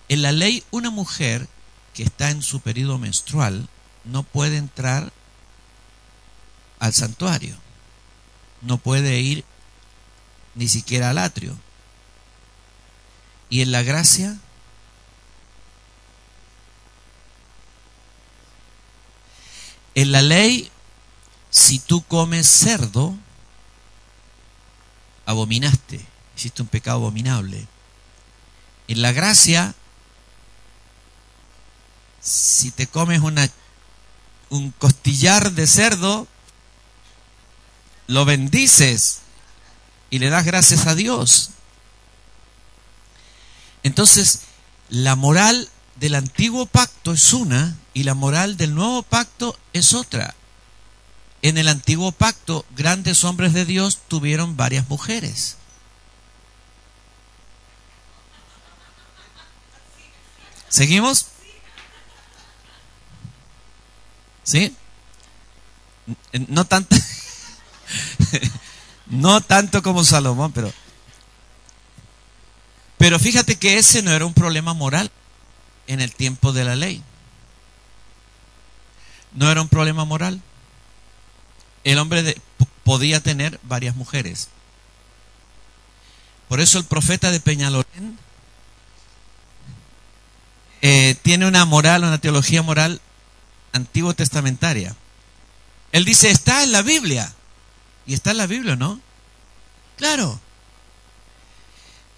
[0.09, 1.49] En la ley una mujer
[1.95, 3.69] que está en su periodo menstrual
[4.05, 5.13] no puede entrar
[6.79, 7.57] al santuario.
[8.61, 9.45] No puede ir
[10.55, 11.57] ni siquiera al atrio.
[13.53, 14.39] Y en la gracia
[19.95, 20.71] en la ley
[21.51, 23.15] si tú comes cerdo,
[25.27, 26.01] abominaste,
[26.35, 27.69] hiciste un pecado abominable.
[28.89, 29.75] En la gracia,
[32.23, 33.51] si te comes una,
[34.49, 36.27] un costillar de cerdo,
[38.07, 39.19] lo bendices
[40.09, 41.52] y le das gracias a Dios.
[43.83, 44.41] Entonces,
[44.89, 50.35] la moral del antiguo pacto es una y la moral del nuevo pacto es otra.
[51.43, 55.57] En el antiguo pacto, grandes hombres de Dios tuvieron varias mujeres.
[60.69, 61.27] ¿Seguimos?
[64.45, 64.75] ¿Sí?
[66.49, 66.97] No tanto,
[69.07, 70.73] no tanto como Salomón, pero,
[73.03, 75.11] pero fíjate que ese no era un problema moral
[75.89, 77.03] en el tiempo de la ley.
[79.33, 80.41] No era un problema moral
[81.83, 82.37] el hombre
[82.85, 84.51] podía tener varias mujeres.
[86.49, 88.17] Por eso el profeta de Peñalolén
[90.81, 93.01] eh, tiene una moral, una teología moral
[93.73, 94.95] antiguo testamentaria.
[95.91, 97.35] Él dice, está en la Biblia.
[98.07, 99.01] Y está en la Biblia, ¿no?
[99.97, 100.41] Claro.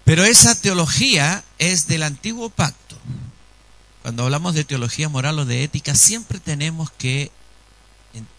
[0.05, 2.95] Pero esa teología es del antiguo pacto.
[4.03, 7.31] Cuando hablamos de teología moral o de ética, siempre tenemos que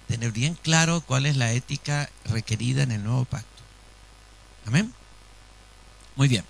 [0.07, 3.63] tener bien claro cuál es la ética requerida en el nuevo pacto.
[4.65, 4.95] Amén.
[6.15, 6.45] Muy bien.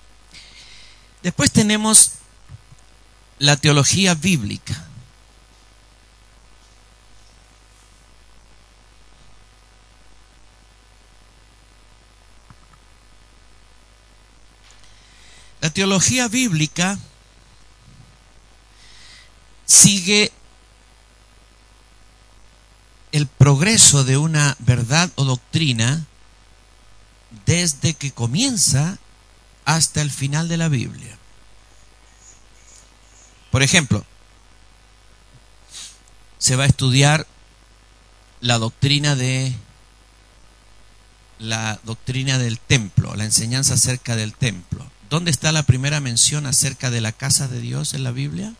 [1.22, 2.12] Después tenemos
[3.38, 4.86] la teología bíblica.
[15.66, 16.96] La teología bíblica
[19.64, 20.30] sigue
[23.10, 26.06] el progreso de una verdad o doctrina
[27.46, 28.98] desde que comienza
[29.64, 31.18] hasta el final de la Biblia.
[33.50, 34.06] Por ejemplo,
[36.38, 37.26] se va a estudiar
[38.40, 39.52] la doctrina de
[41.40, 44.88] la doctrina del templo, la enseñanza acerca del templo.
[45.08, 48.54] ¿Dónde está la primera mención acerca de la casa de Dios en la Biblia?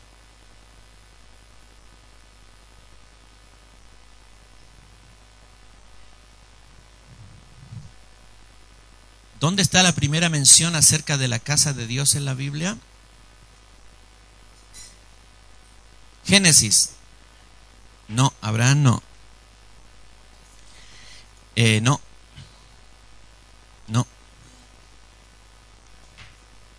[9.39, 12.77] ¿Dónde está la primera mención acerca de la casa de Dios en la Biblia?
[16.25, 16.91] Génesis.
[18.07, 19.03] No, Abraham no.
[21.55, 22.01] Eh, no.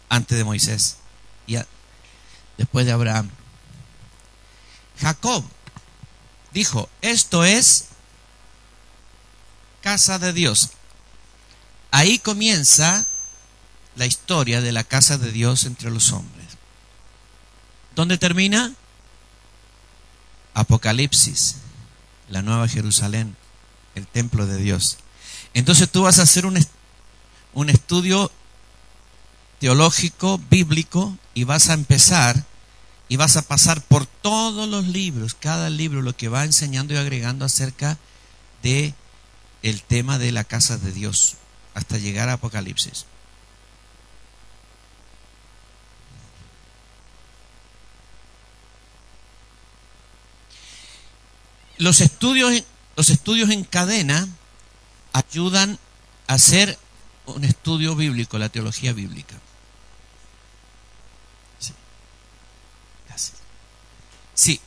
[0.09, 0.96] Antes de Moisés.
[1.46, 1.56] Y
[2.56, 3.30] después de Abraham.
[5.00, 5.44] Jacob
[6.52, 7.86] dijo, esto es
[9.80, 10.70] casa de Dios.
[11.90, 13.06] Ahí comienza
[13.96, 16.46] la historia de la casa de Dios entre los hombres.
[17.94, 18.74] ¿Dónde termina?
[20.54, 21.56] Apocalipsis,
[22.28, 23.36] la nueva Jerusalén,
[23.94, 24.98] el templo de Dios.
[25.54, 26.64] Entonces tú vas a hacer un,
[27.54, 28.30] un estudio
[29.61, 32.44] teológico, bíblico, y vas a empezar
[33.09, 36.98] y vas a pasar por todos los libros, cada libro lo que va enseñando y
[36.98, 37.96] agregando acerca
[38.62, 38.94] de
[39.62, 41.36] el tema de la casa de Dios
[41.74, 43.06] hasta llegar a Apocalipsis.
[51.78, 52.64] Los estudios,
[52.96, 54.28] los estudios en cadena
[55.12, 55.78] ayudan
[56.26, 56.76] a hacer
[57.26, 59.36] un estudio bíblico, la teología bíblica.
[61.61, 61.72] Sí.
[64.39, 64.61] Sí.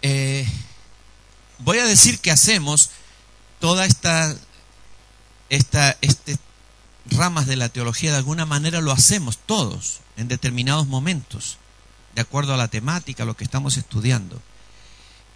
[0.00, 0.48] Eh,
[1.58, 2.88] voy a decir que hacemos
[3.60, 4.34] toda esta
[5.50, 6.38] esta, este,
[7.04, 11.58] ramas de la teología de alguna manera lo hacemos todos en determinados momentos,
[12.14, 14.40] de acuerdo a la temática, lo que estamos estudiando.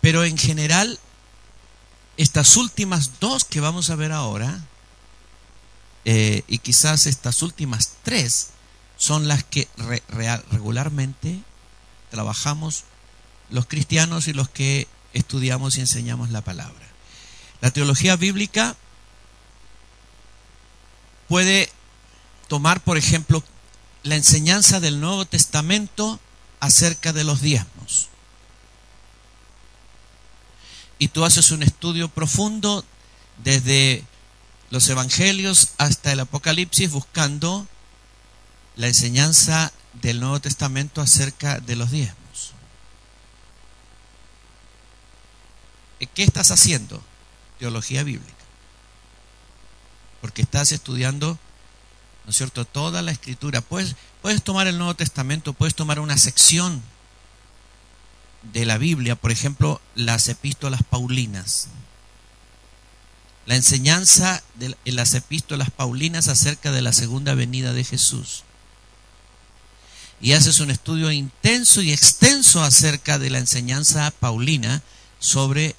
[0.00, 0.98] Pero en general,
[2.16, 4.64] estas últimas dos que vamos a ver ahora,
[6.06, 8.48] eh, y quizás estas últimas tres,
[8.96, 9.68] son las que
[10.50, 11.42] regularmente
[12.10, 12.84] trabajamos
[13.50, 16.86] los cristianos y los que estudiamos y enseñamos la palabra.
[17.60, 18.76] La teología bíblica
[21.28, 21.70] puede
[22.48, 23.42] tomar, por ejemplo,
[24.02, 26.20] la enseñanza del Nuevo Testamento
[26.60, 28.08] acerca de los diezmos.
[30.98, 32.84] Y tú haces un estudio profundo
[33.44, 34.04] desde
[34.70, 37.66] los evangelios hasta el Apocalipsis buscando
[38.76, 42.52] la enseñanza del Nuevo Testamento acerca de los diezmos.
[46.14, 47.02] ¿Qué estás haciendo?
[47.58, 48.38] Teología bíblica
[50.20, 51.38] porque estás estudiando,
[52.24, 53.60] ¿no es cierto?, toda la escritura.
[53.60, 56.82] Puedes, puedes tomar el Nuevo Testamento, puedes tomar una sección
[58.52, 61.68] de la Biblia, por ejemplo, las epístolas paulinas.
[63.46, 68.44] La enseñanza de las epístolas paulinas acerca de la segunda venida de Jesús.
[70.20, 74.82] Y haces un estudio intenso y extenso acerca de la enseñanza paulina
[75.18, 75.76] sobre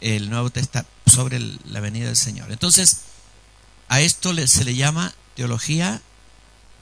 [0.00, 2.52] el Nuevo Testamento, sobre la venida del Señor.
[2.52, 3.02] Entonces,
[3.88, 6.02] a esto se le llama teología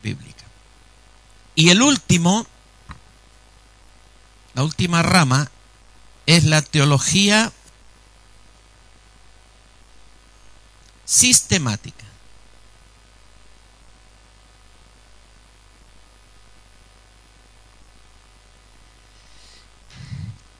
[0.02, 0.44] bíblica.
[1.54, 2.46] Y el último,
[4.54, 5.50] la última rama,
[6.26, 7.52] es la teología
[11.04, 12.04] sistemática.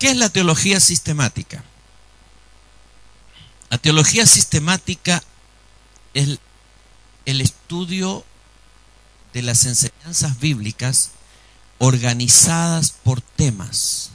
[0.00, 1.62] ¿Qué es la teología sistemática?
[3.68, 5.22] La teología sistemática
[6.14, 6.38] es
[7.26, 8.24] el estudio
[9.34, 11.10] de las enseñanzas bíblicas
[11.78, 14.08] organizadas por temas,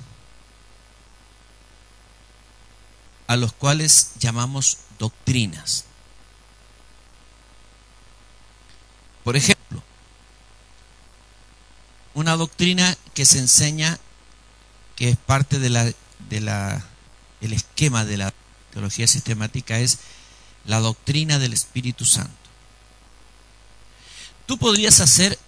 [3.27, 5.86] a los cuales llamamos doctrinas.
[9.23, 9.83] Por ejemplo,
[12.15, 13.99] una doctrina que se enseña
[14.96, 15.91] que es parte de la,
[16.30, 16.86] de la,
[17.41, 18.34] el esquema de la
[18.72, 20.00] teología sistemática es
[20.66, 22.34] la doctrina del Espíritu Santo.
[24.46, 25.39] Tú podrías hacer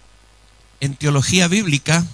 [0.80, 2.04] en teología bíblica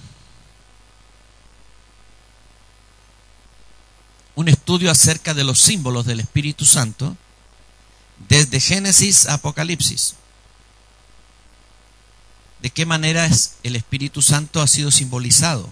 [4.35, 7.17] un estudio acerca de los símbolos del Espíritu Santo
[8.29, 10.15] desde Génesis a Apocalipsis.
[12.61, 13.29] ¿De qué manera
[13.63, 15.71] el Espíritu Santo ha sido simbolizado?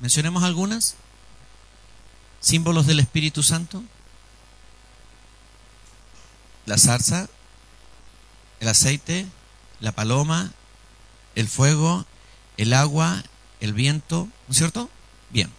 [0.00, 0.94] Mencionemos algunas.
[2.40, 3.82] Símbolos del Espíritu Santo
[6.66, 7.28] la zarza,
[8.60, 9.26] el aceite,
[9.80, 10.52] la paloma,
[11.34, 12.04] el fuego
[12.58, 13.24] el agua,
[13.60, 14.90] el viento, ¿no es cierto?
[15.30, 15.50] Bien.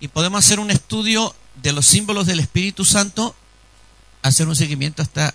[0.00, 3.34] Y podemos hacer un estudio de los símbolos del Espíritu Santo,
[4.22, 5.34] hacer un seguimiento hasta...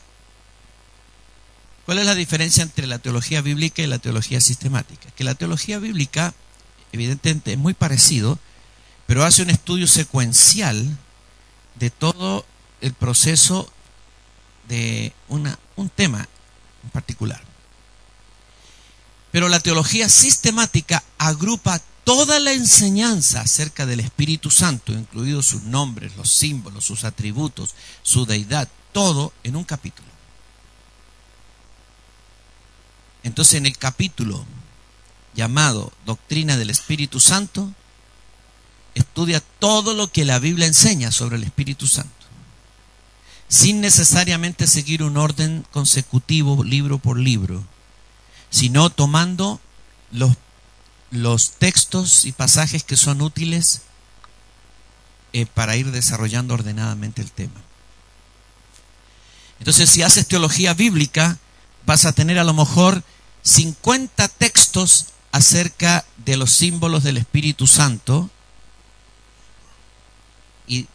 [1.86, 5.12] ¿Cuál es la diferencia entre la teología bíblica y la teología sistemática?
[5.12, 6.34] Que la teología bíblica,
[6.94, 8.40] evidentemente, es muy parecido,
[9.06, 10.98] pero hace un estudio secuencial
[11.76, 12.46] de todo
[12.80, 13.70] el proceso
[14.70, 16.28] de una, un tema
[16.84, 17.42] en particular.
[19.32, 26.16] Pero la teología sistemática agrupa toda la enseñanza acerca del Espíritu Santo, incluidos sus nombres,
[26.16, 27.74] los símbolos, sus atributos,
[28.04, 30.08] su deidad, todo en un capítulo.
[33.24, 34.46] Entonces en el capítulo
[35.34, 37.72] llamado Doctrina del Espíritu Santo,
[38.96, 42.12] estudia todo lo que la Biblia enseña sobre el Espíritu Santo,
[43.48, 47.64] sin necesariamente seguir un orden consecutivo libro por libro,
[48.50, 49.60] sino tomando
[50.12, 50.38] los
[51.14, 53.84] los textos y pasajes que son útiles
[55.32, 57.62] eh, para ir desarrollando ordenadamente el tema.
[59.60, 61.38] Entonces, si haces teología bíblica,
[61.86, 63.04] vas a tener a lo mejor
[63.44, 68.30] 50 textos acerca de los símbolos del Espíritu Santo
[70.68, 70.88] y,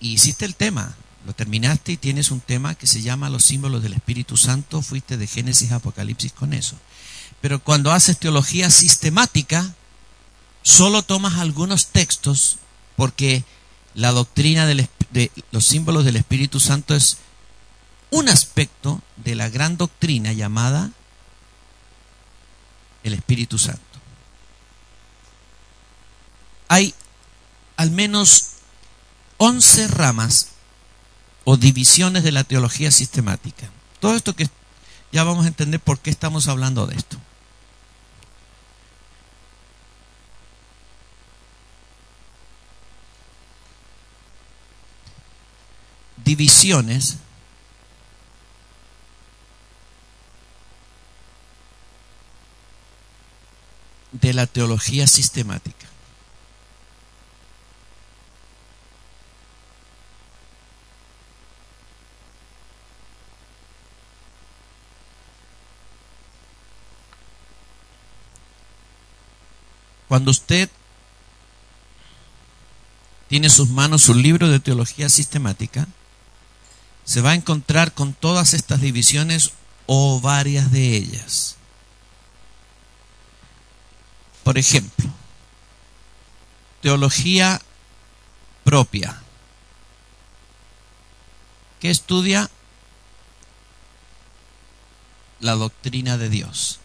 [0.00, 0.94] hiciste el tema,
[1.26, 5.16] lo terminaste y tienes un tema que se llama los símbolos del Espíritu Santo, fuiste
[5.16, 6.76] de Génesis a Apocalipsis con eso.
[7.40, 9.74] Pero cuando haces teología sistemática,
[10.62, 12.58] solo tomas algunos textos
[12.96, 13.44] porque
[13.94, 14.88] la doctrina de
[15.52, 17.16] los símbolos del Espíritu Santo es
[18.10, 20.90] un aspecto de la gran doctrina llamada
[23.06, 23.85] el Espíritu Santo.
[26.68, 26.94] Hay
[27.76, 28.52] al menos
[29.38, 30.48] 11 ramas
[31.44, 33.70] o divisiones de la teología sistemática.
[34.00, 34.48] Todo esto que
[35.12, 37.18] ya vamos a entender por qué estamos hablando de esto.
[46.26, 47.18] divisiones
[54.10, 55.85] de la teología sistemática.
[70.16, 70.70] Cuando usted
[73.28, 75.86] tiene en sus manos su libro de teología sistemática,
[77.04, 79.52] se va a encontrar con todas estas divisiones
[79.84, 81.56] o varias de ellas.
[84.42, 85.10] Por ejemplo,
[86.80, 87.60] teología
[88.64, 89.20] propia,
[91.78, 92.50] que estudia
[95.40, 96.80] la doctrina de Dios.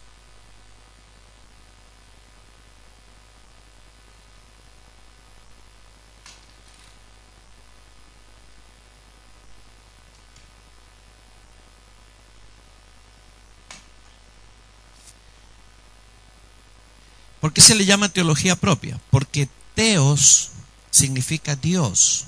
[17.52, 18.98] ¿Por qué se le llama teología propia?
[19.10, 20.52] Porque teos
[20.90, 22.24] significa Dios.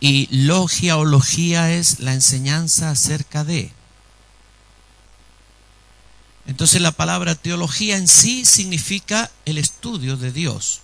[0.00, 3.70] Y logia o logía es la enseñanza acerca de.
[6.48, 10.80] Entonces la palabra teología en sí significa el estudio de Dios.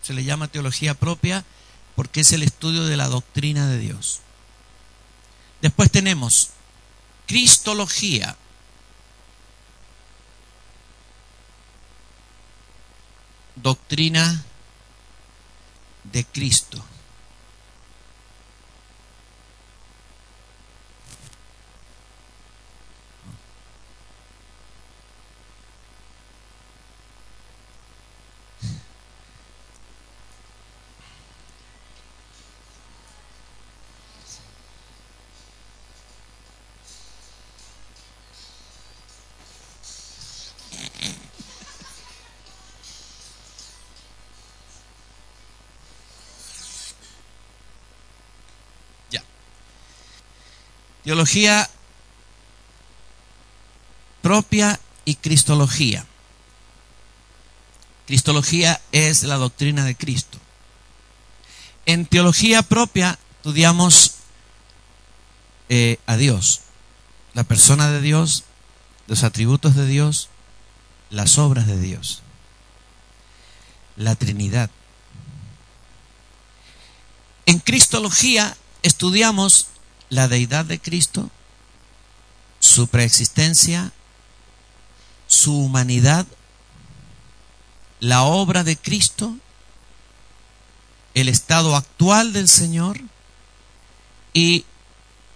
[0.00, 1.44] Se le llama teología propia
[1.96, 4.22] porque es el estudio de la doctrina de Dios.
[5.60, 6.48] Después tenemos
[7.26, 8.38] cristología,
[13.64, 14.44] doctrina
[16.12, 16.84] de Cristo.
[51.04, 51.68] Teología
[54.22, 56.06] propia y cristología.
[58.06, 60.38] Cristología es la doctrina de Cristo.
[61.84, 64.14] En teología propia estudiamos
[65.68, 66.62] eh, a Dios,
[67.34, 68.44] la persona de Dios,
[69.06, 70.30] los atributos de Dios,
[71.10, 72.22] las obras de Dios,
[73.96, 74.70] la Trinidad.
[77.44, 79.66] En Cristología estudiamos
[80.14, 81.30] la deidad de Cristo,
[82.60, 83.92] su preexistencia
[85.26, 86.26] su humanidad,
[88.00, 89.36] la obra de Cristo,
[91.14, 93.00] el estado actual del Señor
[94.32, 94.64] y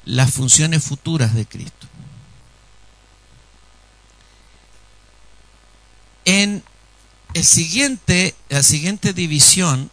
[0.05, 1.87] las funciones futuras de Cristo.
[6.25, 6.63] En
[7.35, 9.91] el siguiente, la siguiente división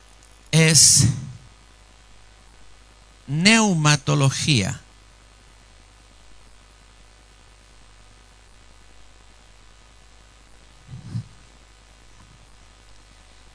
[0.52, 1.06] es
[3.28, 4.82] neumatología.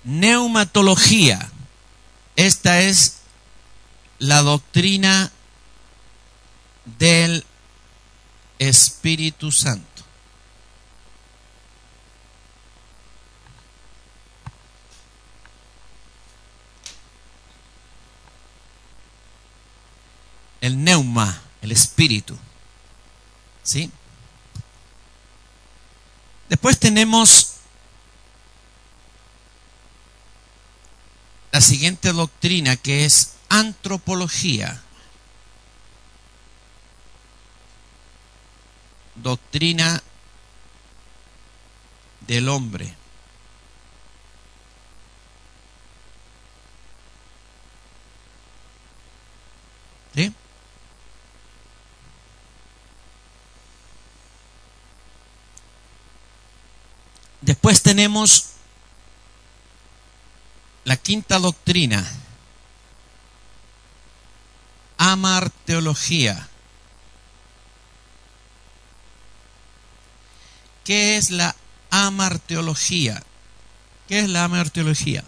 [0.05, 1.51] Neumatología.
[2.37, 3.19] Esta es
[4.19, 5.31] la doctrina
[6.99, 7.45] del
[8.59, 9.90] Espíritu Santo.
[20.61, 22.37] El neuma, el espíritu.
[23.63, 23.91] ¿Sí?
[26.49, 27.55] Después tenemos
[31.53, 34.83] la siguiente doctrina que es antropología.
[39.15, 40.03] Doctrina
[42.27, 42.95] del hombre.
[50.15, 50.35] ¿Sí?
[57.41, 58.51] Después tenemos
[60.85, 62.07] la quinta doctrina,
[64.99, 66.49] amarteología.
[70.85, 71.57] ¿Qué es la
[71.91, 73.23] amarteología?
[74.09, 75.25] ¿Qué es la amarteología?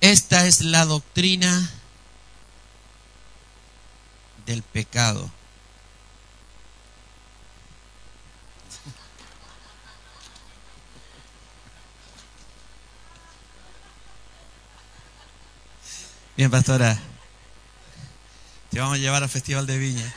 [0.00, 1.70] Esta es la doctrina
[4.46, 5.30] del pecado.
[16.40, 16.98] Bien, pastora.
[18.70, 20.14] Te vamos a llevar al Festival de Viña.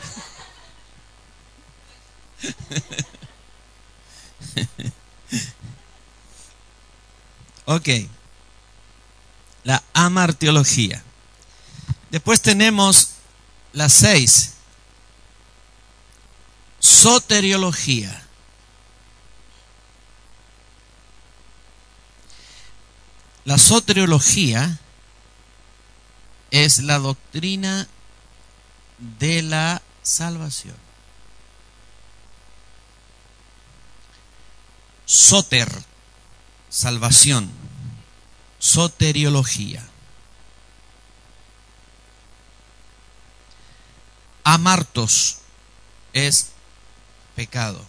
[7.66, 7.90] ok.
[9.66, 11.04] La amarteología.
[12.10, 13.10] Después tenemos
[13.74, 14.54] las seis.
[16.80, 18.24] Soteriología.
[23.44, 24.80] La soteriología
[26.54, 27.88] es la doctrina
[29.00, 30.76] de la salvación.
[35.04, 35.68] Soter,
[36.70, 37.50] salvación.
[38.60, 39.84] Soteriología.
[44.44, 45.40] Amartos
[46.14, 46.52] es
[47.36, 47.84] pecado.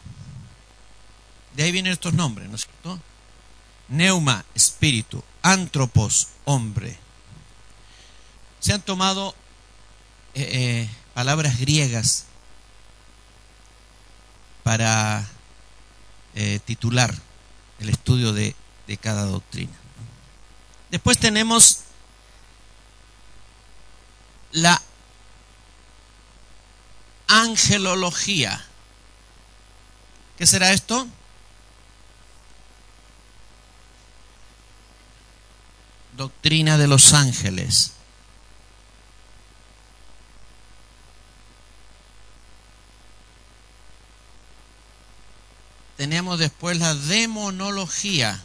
[1.54, 2.98] De ahí vienen estos nombres, ¿no es cierto?
[3.88, 5.22] Neuma, espíritu.
[5.42, 7.03] Antropos, hombre
[8.64, 9.34] se han tomado
[10.32, 12.24] eh, eh, palabras griegas
[14.62, 15.28] para
[16.34, 17.14] eh, titular
[17.78, 18.56] el estudio de,
[18.86, 19.74] de cada doctrina.
[20.90, 21.80] Después tenemos
[24.52, 24.80] la
[27.28, 28.64] angelología.
[30.38, 31.06] ¿Qué será esto?
[36.16, 37.92] Doctrina de los ángeles.
[45.96, 48.42] Tenemos después la demonología.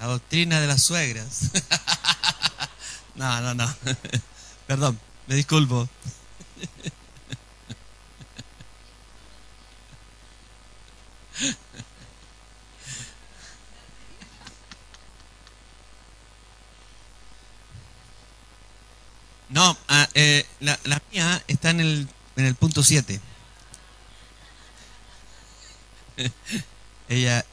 [0.00, 1.50] La doctrina de las suegras.
[3.14, 3.74] no, no, no.
[4.66, 5.88] Perdón, me disculpo.
[19.48, 23.20] No, ah, eh, la, la, mía está en el en el punto 7.
[27.08, 27.44] Ella,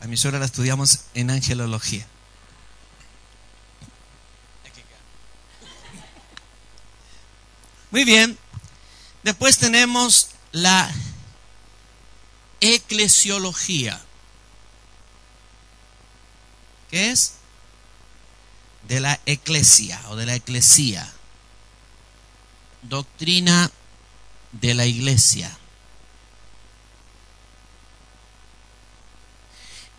[0.00, 2.06] a mi suegra la estudiamos en angelología.
[7.90, 8.38] Muy bien.
[9.22, 10.92] Después tenemos la
[12.60, 14.00] eclesiología.
[16.90, 17.34] ¿Qué es?
[18.88, 21.12] De la eclesia o de la eclesía.
[22.82, 23.70] Doctrina
[24.52, 25.56] de la iglesia.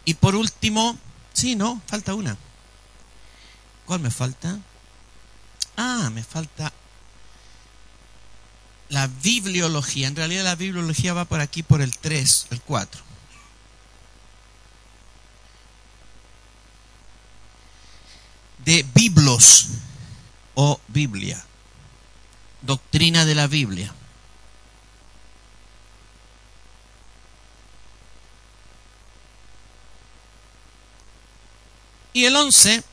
[0.06, 0.98] Y por último,
[1.34, 2.38] sí, no, falta una.
[3.86, 4.60] ¿Cuál me falta?
[5.78, 6.74] Ah, me falta
[8.90, 10.08] la bibliología.
[10.08, 13.02] En realidad la bibliología va por aquí por el 3, el 4.
[18.66, 19.70] De biblos
[20.56, 21.44] o Biblia.
[22.62, 23.94] Doctrina de la Biblia.
[32.14, 32.84] Y el 11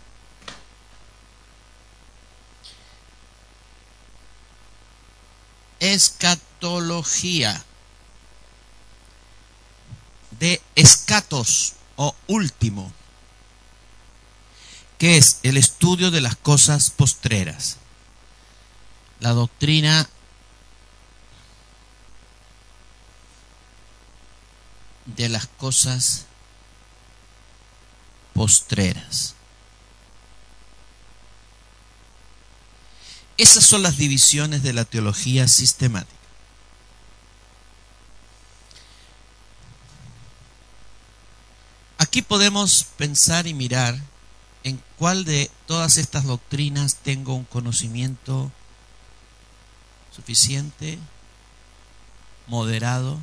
[5.81, 7.64] escatología
[10.39, 12.93] de escatos o último,
[14.99, 17.77] que es el estudio de las cosas postreras.
[19.21, 20.09] La doctrina
[25.07, 26.27] de las cosas
[28.37, 29.34] postreras.
[33.39, 36.14] Esas son las divisiones de la teología sistemática.
[41.99, 43.99] Aquí podemos pensar y mirar
[44.64, 48.53] en cuál de todas estas doctrinas tengo un conocimiento
[50.14, 50.99] suficiente,
[52.47, 53.18] moderado,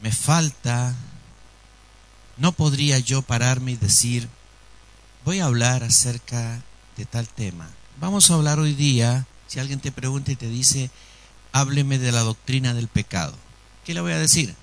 [0.00, 0.94] me falta,
[2.38, 4.28] no podría yo pararme y decir,
[5.24, 6.62] voy a hablar acerca
[6.96, 7.68] de tal tema.
[8.00, 10.90] Vamos a hablar hoy día, si alguien te pregunta y te dice,
[11.52, 13.34] hábleme de la doctrina del pecado.
[13.84, 14.54] ¿Qué le voy a decir?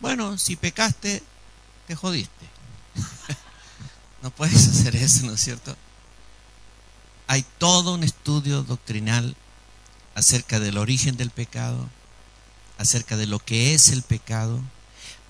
[0.00, 1.22] Bueno, si pecaste,
[1.86, 2.46] te jodiste.
[4.22, 5.76] no puedes hacer eso, ¿no es cierto?
[7.26, 9.36] Hay todo un estudio doctrinal
[10.14, 11.88] acerca del origen del pecado,
[12.78, 14.60] acerca de lo que es el pecado,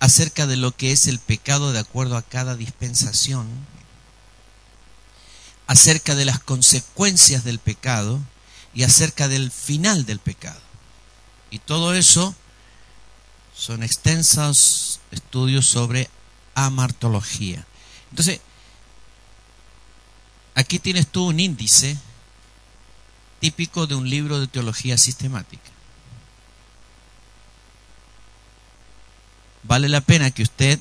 [0.02, 3.46] acerca de lo que es el pecado de acuerdo a cada dispensación,
[5.68, 8.18] acerca de las consecuencias del pecado
[8.74, 10.58] y acerca del final del pecado.
[11.52, 12.34] Y todo eso
[13.56, 16.10] son extensos estudios sobre
[16.56, 17.64] amartología.
[18.10, 18.40] Entonces,
[20.56, 21.96] aquí tienes tú un índice
[23.38, 25.71] típico de un libro de teología sistemática.
[29.62, 30.80] Vale la pena que usted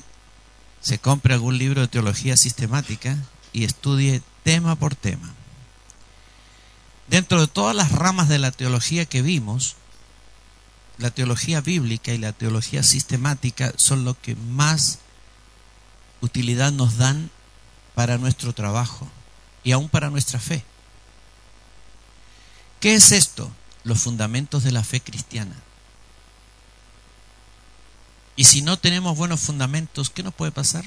[0.80, 3.16] se compre algún libro de teología sistemática
[3.52, 5.32] y estudie tema por tema.
[7.06, 9.76] Dentro de todas las ramas de la teología que vimos,
[10.98, 14.98] la teología bíblica y la teología sistemática son lo que más
[16.20, 17.30] utilidad nos dan
[17.94, 19.08] para nuestro trabajo
[19.64, 20.64] y aún para nuestra fe.
[22.80, 23.50] ¿Qué es esto?
[23.84, 25.54] Los fundamentos de la fe cristiana.
[28.36, 30.84] Y si no tenemos buenos fundamentos, ¿qué nos puede pasar?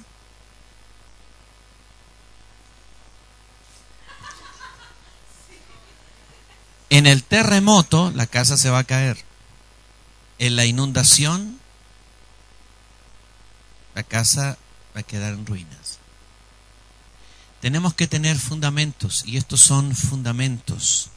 [6.89, 9.17] En el terremoto la casa se va a caer.
[10.39, 11.59] En la inundación
[13.93, 14.57] la casa
[14.95, 15.99] va a quedar en ruinas.
[17.61, 21.09] Tenemos que tener fundamentos y estos son fundamentos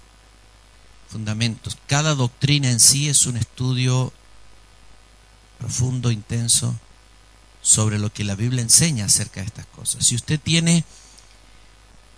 [1.08, 1.78] fundamentos.
[1.86, 4.12] Cada doctrina en sí es un estudio
[5.58, 6.78] profundo, intenso,
[7.60, 10.06] sobre lo que la Biblia enseña acerca de estas cosas.
[10.06, 10.84] Si usted tiene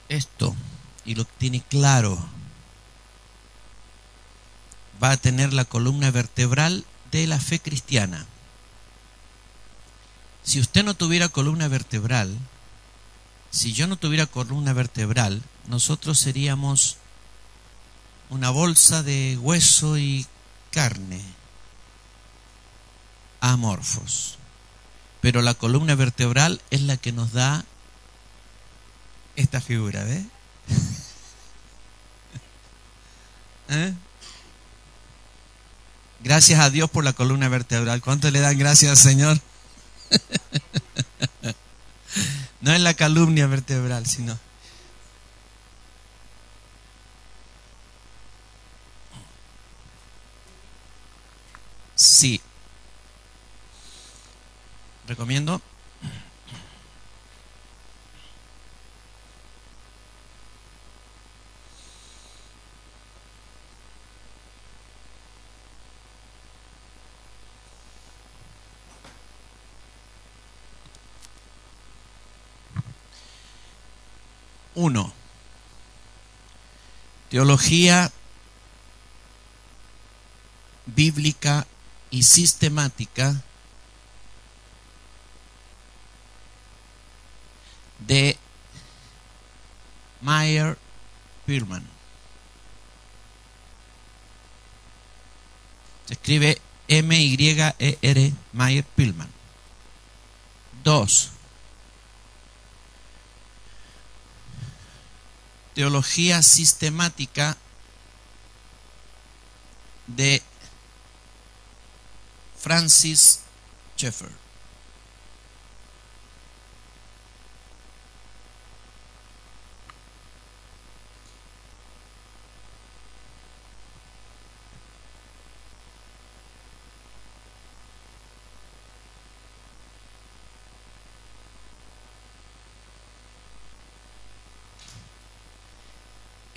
[0.09, 0.55] esto
[1.05, 2.23] y lo tiene claro,
[5.03, 8.27] va a tener la columna vertebral de la fe cristiana.
[10.43, 12.37] Si usted no tuviera columna vertebral,
[13.51, 16.97] si yo no tuviera columna vertebral, nosotros seríamos
[18.29, 20.27] una bolsa de hueso y
[20.71, 21.21] carne,
[23.41, 24.39] amorfos.
[25.21, 27.65] Pero la columna vertebral es la que nos da
[29.37, 30.19] esta figura, ¿ve?
[33.69, 33.95] ¿Eh?
[36.23, 38.03] Gracias a Dios por la columna vertebral.
[38.03, 39.41] ¿Cuánto le dan gracias al Señor?
[42.61, 44.37] no es la calumnia vertebral, sino
[52.01, 52.41] Sí.
[55.11, 55.61] Recomiendo.
[74.77, 75.13] Uno.
[77.31, 78.13] Teología
[80.87, 81.67] bíblica
[82.13, 83.43] y sistemática
[88.07, 88.37] de
[90.21, 90.77] Meyer
[91.47, 91.87] Pirman.
[96.07, 99.29] Se escribe M-Y-E-R Meyer Pirman.
[100.83, 101.31] 2.
[105.75, 107.57] Teología sistemática
[110.07, 110.43] de
[112.59, 113.41] Francis
[113.97, 114.50] Schaeffer.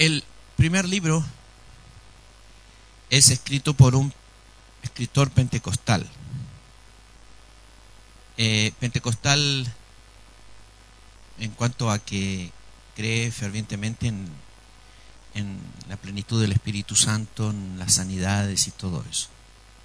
[0.03, 0.21] El
[0.57, 1.23] primer libro
[3.09, 4.13] es escrito por un
[4.81, 6.05] escritor pentecostal.
[8.35, 9.73] Eh, pentecostal
[11.39, 12.51] en cuanto a que
[12.97, 14.27] cree fervientemente en,
[15.35, 19.29] en la plenitud del Espíritu Santo, en las sanidades y todo eso.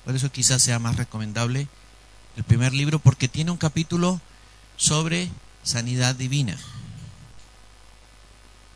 [0.04, 1.68] Por eso quizás sea más recomendable
[2.36, 4.20] el primer libro porque tiene un capítulo
[4.76, 5.30] sobre
[5.62, 6.58] sanidad divina.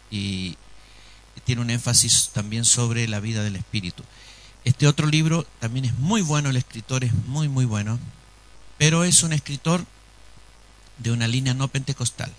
[0.08, 0.56] Y
[1.40, 4.04] tiene un énfasis también sobre la vida del Espíritu.
[4.64, 7.98] Este otro libro también es muy bueno, el escritor es muy, muy bueno,
[8.78, 9.84] pero es un escritor
[10.98, 12.32] de una línea no pentecostal.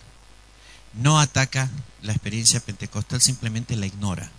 [0.94, 1.70] No ataca
[2.02, 4.32] la experiencia pentecostal, simplemente la ignora.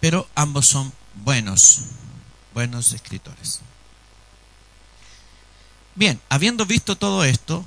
[0.00, 0.92] Pero ambos son
[1.24, 1.80] buenos,
[2.54, 3.60] buenos escritores.
[5.94, 7.64] Bien, habiendo visto todo esto,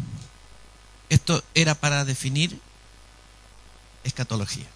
[1.09, 2.61] esto era para definir
[4.03, 4.67] escatología,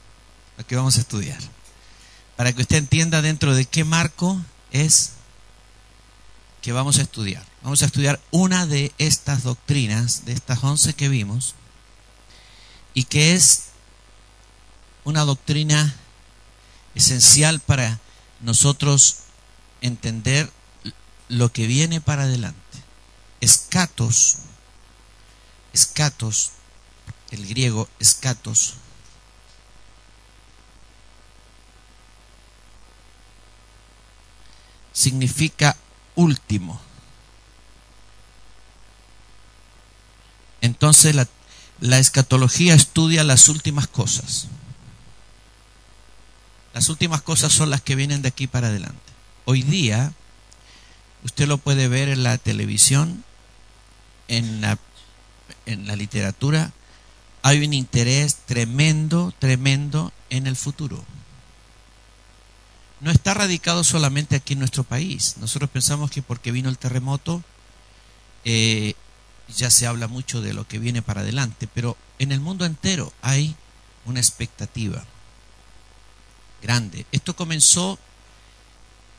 [0.58, 1.40] lo que vamos a estudiar
[2.36, 4.40] para que usted entienda dentro de qué marco
[4.72, 5.12] es
[6.62, 7.46] que vamos a estudiar.
[7.62, 11.56] Vamos a estudiar una de estas doctrinas, de estas once que vimos,
[12.94, 13.66] y que es
[15.04, 15.96] una doctrina
[16.96, 18.00] esencial para
[18.42, 19.18] nosotros
[19.82, 20.50] entender
[21.28, 22.60] lo que viene para adelante.
[23.42, 24.38] Escatos,
[25.74, 26.52] escatos,
[27.32, 28.76] el griego escatos,
[34.94, 35.76] significa
[36.16, 36.80] último.
[40.62, 44.48] Entonces la, escatología estudia las últimas cosas.
[46.74, 48.98] Las últimas cosas son las que vienen de aquí para adelante.
[49.46, 50.14] Hoy día,
[51.24, 53.26] usted lo puede ver en la televisión,
[54.30, 54.80] en la,
[55.66, 56.72] en la literatura,
[57.42, 61.04] hay un interés tremendo, tremendo en el futuro
[63.04, 65.36] no está radicado solamente aquí en nuestro país.
[65.38, 67.44] Nosotros pensamos que porque vino el terremoto
[68.46, 68.94] eh,
[69.58, 73.12] ya se habla mucho de lo que viene para adelante, pero en el mundo entero
[73.22, 73.58] hay
[74.06, 75.04] una expectativa
[76.62, 77.06] grande.
[77.12, 78.00] Esto comenzó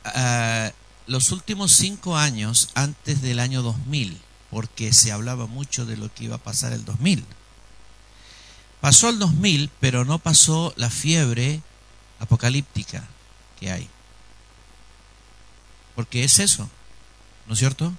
[0.05, 0.71] uh,
[1.05, 4.19] los últimos cinco años antes del año 2000,
[4.49, 7.23] porque se hablaba mucho de lo que iba a pasar el 2000.
[8.81, 11.61] Pasó el 2000, pero no pasó la fiebre
[12.19, 13.07] apocalíptica
[13.59, 13.89] que hay.
[15.95, 16.69] Porque es eso,
[17.47, 17.93] ¿no es cierto?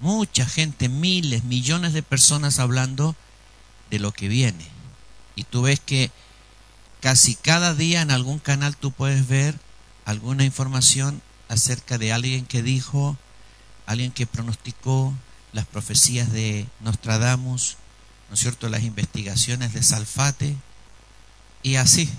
[0.00, 3.16] Mucha gente, miles, millones de personas hablando
[3.90, 4.66] de lo que viene.
[5.36, 6.10] Y tú ves que
[7.00, 9.58] casi cada día en algún canal tú puedes ver
[10.04, 13.16] alguna información acerca de alguien que dijo,
[13.86, 15.14] alguien que pronosticó
[15.52, 17.76] las profecías de Nostradamus,
[18.28, 18.68] ¿no es cierto?
[18.68, 20.56] Las investigaciones de Salfate
[21.62, 22.10] y así.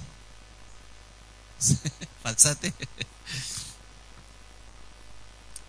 [2.26, 2.74] Falsate.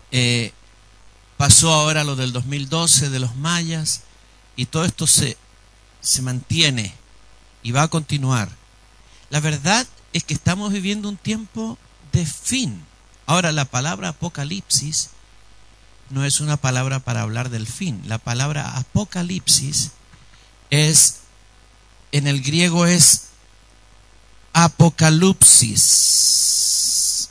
[0.09, 0.53] Eh,
[1.35, 4.03] pasó ahora lo del 2012 de los mayas
[4.55, 5.35] y todo esto se,
[5.99, 6.93] se mantiene
[7.61, 8.49] y va a continuar.
[9.29, 11.77] La verdad es que estamos viviendo un tiempo
[12.13, 12.85] de fin.
[13.25, 15.09] Ahora, la palabra apocalipsis
[16.09, 18.01] no es una palabra para hablar del fin.
[18.05, 19.91] La palabra apocalipsis
[20.69, 21.17] es,
[22.13, 23.26] en el griego es
[24.59, 27.29] apocalipsis,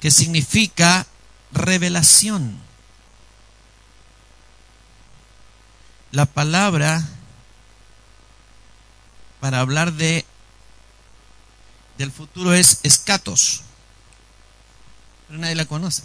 [0.00, 1.06] que significa
[1.52, 2.58] revelación.
[6.10, 7.06] La palabra
[9.40, 10.24] para hablar de
[11.98, 13.60] del futuro es escatos.
[15.28, 16.04] Pero nadie la conoce.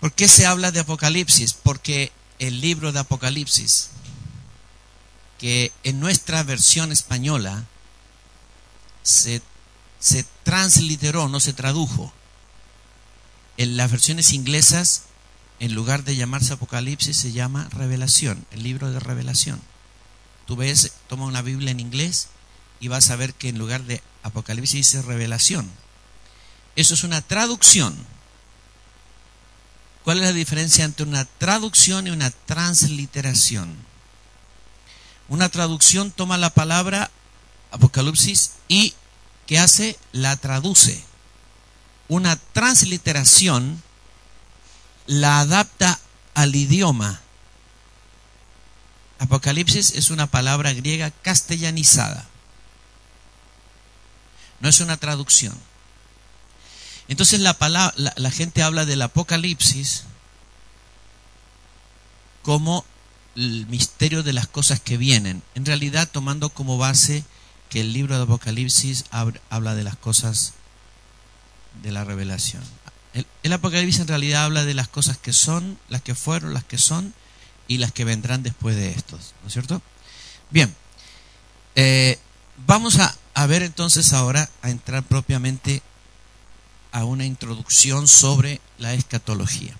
[0.00, 1.52] ¿Por qué se habla de Apocalipsis?
[1.52, 3.90] Porque el libro de Apocalipsis,
[5.38, 7.66] que en nuestra versión española
[9.02, 9.42] se,
[9.98, 12.12] se transliteró, no se tradujo.
[13.56, 15.04] En las versiones inglesas,
[15.58, 19.60] en lugar de llamarse Apocalipsis, se llama Revelación, el libro de Revelación.
[20.46, 22.28] Tú ves, toma una Biblia en inglés
[22.80, 25.70] y vas a ver que en lugar de Apocalipsis dice Revelación.
[26.76, 27.94] Eso es una traducción.
[30.02, 33.76] ¿Cuál es la diferencia entre una traducción y una transliteración?
[35.28, 37.10] Una traducción toma la palabra
[37.70, 38.94] Apocalipsis y
[39.46, 39.98] ¿qué hace?
[40.12, 41.04] La traduce.
[42.08, 43.82] Una transliteración
[45.10, 45.98] la adapta
[46.34, 47.20] al idioma.
[49.18, 52.28] Apocalipsis es una palabra griega castellanizada.
[54.60, 55.58] No es una traducción.
[57.08, 60.04] Entonces la, palabra, la, gente habla del Apocalipsis
[62.42, 62.84] como
[63.34, 65.42] el misterio de las cosas que vienen.
[65.56, 67.24] En realidad tomando como base
[67.70, 69.06] que el libro de Apocalipsis
[69.48, 70.54] habla de las cosas
[71.82, 72.62] de la revelación.
[73.42, 76.78] El, Apocalipsis en realidad habla de las cosas que son, las que fueron, las que
[76.78, 77.14] son
[77.68, 79.80] y las que vendrán después de estos, ¿no es cierto?
[80.50, 80.74] Bien,
[81.76, 82.18] eh,
[82.66, 85.82] vamos a, a ver entonces ahora, a entrar propiamente
[86.92, 89.76] a una introducción sobre la escatología.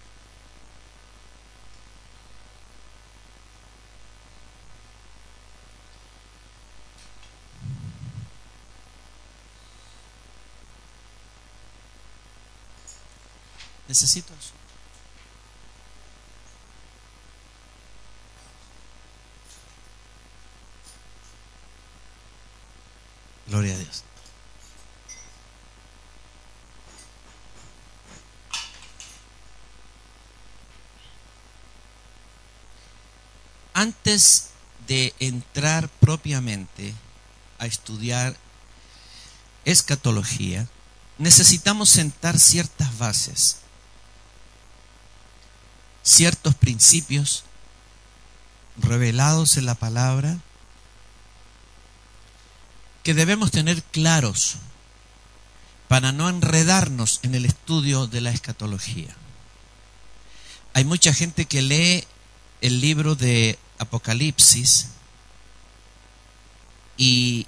[13.90, 14.52] Necesito eso.
[23.48, 24.04] Gloria a Dios.
[33.74, 34.50] Antes
[34.86, 36.94] de entrar propiamente
[37.58, 38.36] a estudiar
[39.64, 40.68] escatología,
[41.18, 43.59] necesitamos sentar ciertas bases
[46.10, 47.44] ciertos principios
[48.76, 50.38] revelados en la palabra
[53.04, 54.56] que debemos tener claros
[55.86, 59.14] para no enredarnos en el estudio de la escatología.
[60.74, 62.04] Hay mucha gente que lee
[62.60, 64.88] el libro de Apocalipsis
[66.96, 67.46] y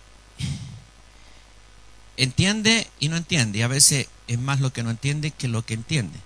[2.16, 3.58] entiende y no entiende.
[3.58, 6.18] Y a veces es más lo que no entiende que lo que entiende.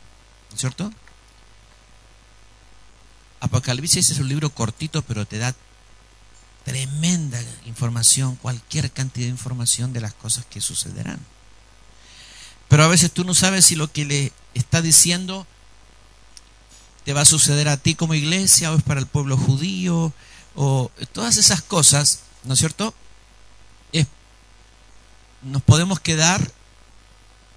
[0.50, 0.92] ¿No es cierto?
[3.40, 5.54] Apocalipsis es un libro cortito, pero te da
[6.64, 11.20] tremenda información, cualquier cantidad de información de las cosas que sucederán.
[12.68, 15.46] Pero a veces tú no sabes si lo que le está diciendo
[17.04, 20.12] te va a suceder a ti como iglesia o es para el pueblo judío
[20.56, 22.94] o todas esas cosas, ¿no es cierto?
[25.46, 26.52] nos podemos quedar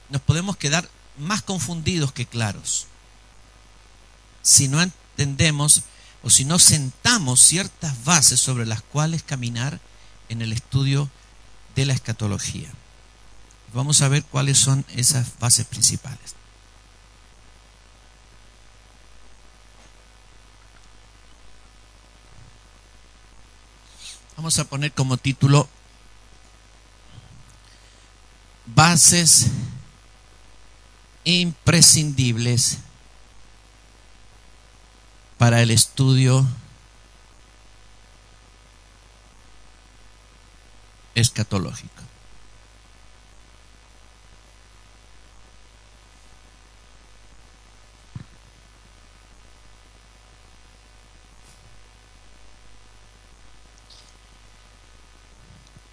[0.09, 2.87] nos podemos quedar más confundidos que claros
[4.41, 4.81] si no
[5.19, 5.83] entendemos
[6.23, 9.79] o si no sentamos ciertas bases sobre las cuales caminar
[10.29, 11.09] en el estudio
[11.75, 12.69] de la escatología.
[13.73, 16.35] Vamos a ver cuáles son esas bases principales.
[24.37, 25.67] Vamos a poner como título
[28.67, 29.47] Bases
[31.25, 32.77] imprescindibles
[35.39, 36.45] para el estudio
[41.15, 42.03] escatológico.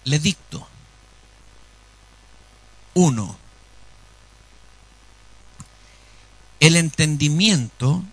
[0.03, 0.37] Le.
[6.59, 8.03] El entendimiento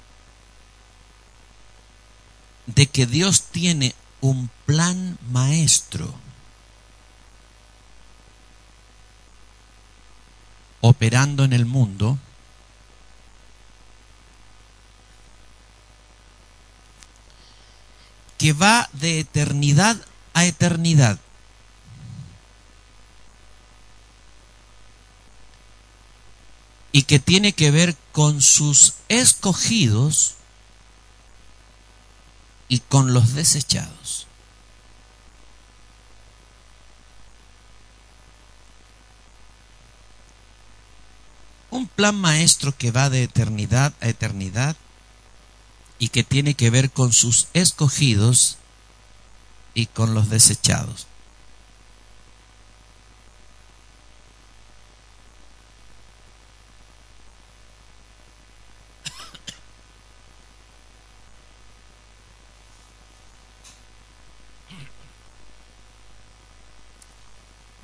[2.66, 6.14] de que Dios tiene un plan maestro
[10.80, 12.18] operando en el mundo
[18.38, 19.96] que va de eternidad
[20.34, 21.18] a eternidad.
[26.92, 30.34] Y que tiene que ver con sus escogidos
[32.68, 34.26] y con los desechados.
[41.70, 44.76] Un plan maestro que va de eternidad a eternidad
[45.98, 48.58] y que tiene que ver con sus escogidos
[49.74, 51.06] y con los desechados.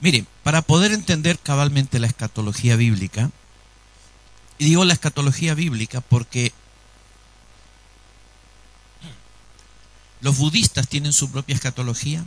[0.01, 3.31] Miren, para poder entender cabalmente la escatología bíblica,
[4.59, 6.53] Y digo la escatología bíblica porque
[10.21, 12.25] los budistas tienen su propia escatología,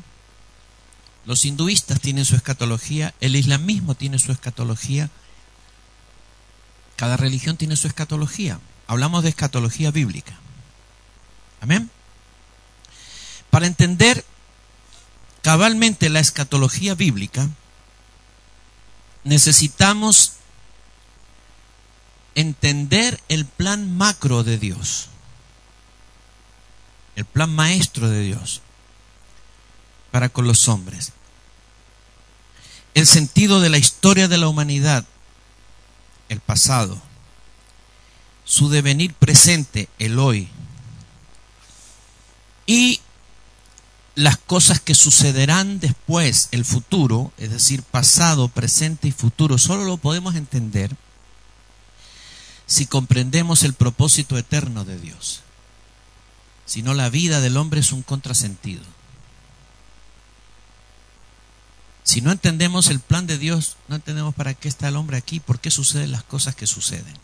[1.26, 5.12] los hinduistas tienen su escatología, el islamismo tiene su escatología,
[6.96, 8.60] cada religión tiene su escatología.
[8.88, 10.38] Hablamos de escatología bíblica.
[11.62, 11.90] Amén.
[13.50, 14.26] Para entender
[15.42, 17.50] cabalmente la escatología bíblica,
[19.24, 20.34] necesitamos
[22.36, 25.10] entender el plan macro de Dios,
[27.16, 28.62] el plan maestro de Dios
[30.12, 31.14] para con los hombres,
[32.94, 35.06] el sentido de la historia de la humanidad,
[36.30, 37.02] el pasado,
[38.46, 40.50] su devenir presente, el hoy,
[42.66, 43.02] y
[44.16, 49.98] las cosas que sucederán después, el futuro, es decir, pasado, presente y futuro, solo lo
[49.98, 50.96] podemos entender
[52.66, 55.42] si comprendemos el propósito eterno de Dios.
[56.66, 58.84] Si no, la vida del hombre es un contrasentido.
[62.04, 65.40] Si no entendemos el plan de Dios, no entendemos para qué está el hombre aquí,
[65.40, 67.18] por qué suceden las cosas que suceden.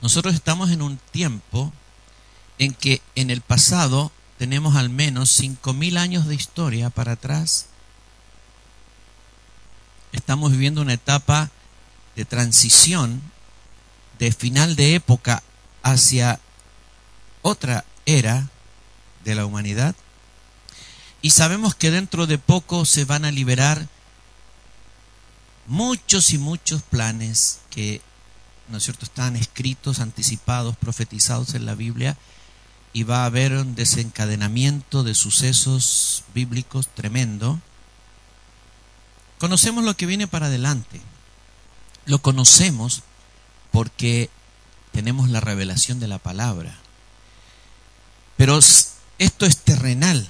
[0.00, 1.72] Nosotros estamos en un tiempo
[2.58, 7.66] en que en el pasado tenemos al menos cinco mil años de historia para atrás.
[10.10, 11.52] Estamos viviendo una etapa
[12.16, 13.22] de transición,
[14.18, 15.44] de final de época
[15.84, 16.40] hacia
[17.42, 18.50] otra era
[19.22, 19.94] de la humanidad.
[21.20, 23.86] Y sabemos que dentro de poco se van a liberar
[25.68, 28.00] muchos y muchos planes que,
[28.70, 32.18] ¿no es cierto?, están escritos, anticipados, profetizados en la Biblia
[32.92, 37.60] y va a haber un desencadenamiento de sucesos bíblicos tremendo.
[39.38, 41.00] Conocemos lo que viene para adelante.
[42.04, 43.02] Lo conocemos
[43.70, 44.30] porque
[44.92, 46.78] tenemos la revelación de la palabra.
[48.36, 48.58] Pero
[49.18, 50.28] esto es terrenal.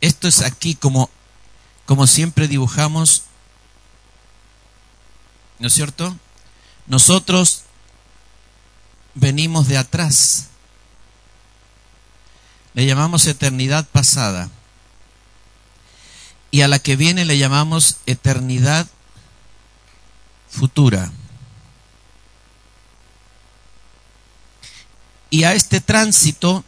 [0.00, 1.10] Esto es aquí como,
[1.86, 3.24] como siempre dibujamos,
[5.58, 6.16] ¿no es cierto?
[6.86, 7.64] Nosotros
[9.14, 10.48] venimos de atrás.
[12.74, 14.48] Le llamamos eternidad pasada.
[16.50, 18.86] Y a la que viene le llamamos eternidad
[20.48, 21.12] futura.
[25.30, 26.64] Y a este tránsito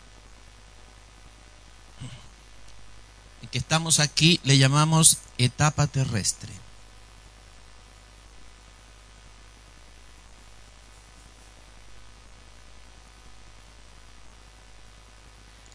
[3.53, 6.62] que estamos aquí le llamamos etapa terrestre.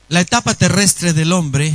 [0.10, 1.74] La etapa terrestre del hombre,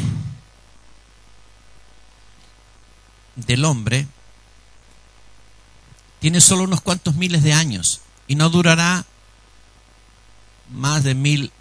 [3.37, 4.07] del hombre,
[6.19, 9.05] tiene solo unos cuantos miles de años y no durará
[10.71, 11.53] más de mil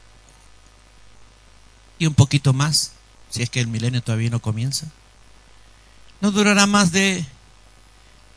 [1.99, 2.93] y un poquito más,
[3.29, 4.87] si es que el milenio todavía no comienza.
[6.21, 7.25] No durará más de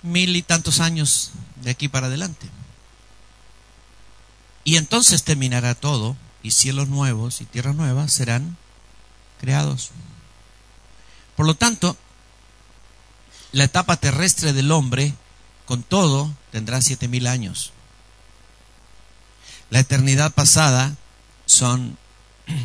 [0.03, 1.31] mil y tantos años
[1.63, 2.49] de aquí para adelante.
[4.65, 8.59] Y entonces terminará todo y cielos nuevos y tierras nuevas serán
[9.41, 9.91] creados.
[11.37, 11.97] Por lo tanto,
[13.51, 15.15] la etapa terrestre del hombre,
[15.65, 17.73] con todo, tendrá siete mil años.
[19.71, 20.95] La eternidad pasada
[21.47, 21.97] son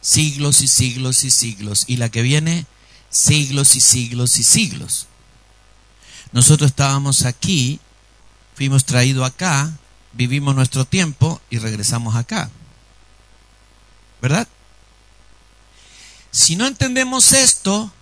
[0.00, 1.84] siglos y siglos y siglos.
[1.86, 2.66] Y la que viene,
[3.10, 5.06] siglos y siglos y siglos.
[6.32, 7.78] Nosotros estábamos aquí,
[8.56, 9.72] fuimos traídos acá,
[10.16, 12.50] vivimos nuestro tiempo y regresamos acá.
[14.20, 14.48] ¿Verdad?
[16.30, 17.92] Si no entendemos esto,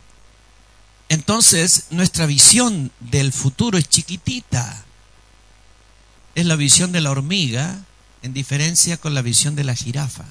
[1.08, 4.84] entonces nuestra visión del futuro es chiquitita.
[6.34, 7.84] Es la visión de la hormiga
[8.22, 10.24] en diferencia con la visión de la jirafa.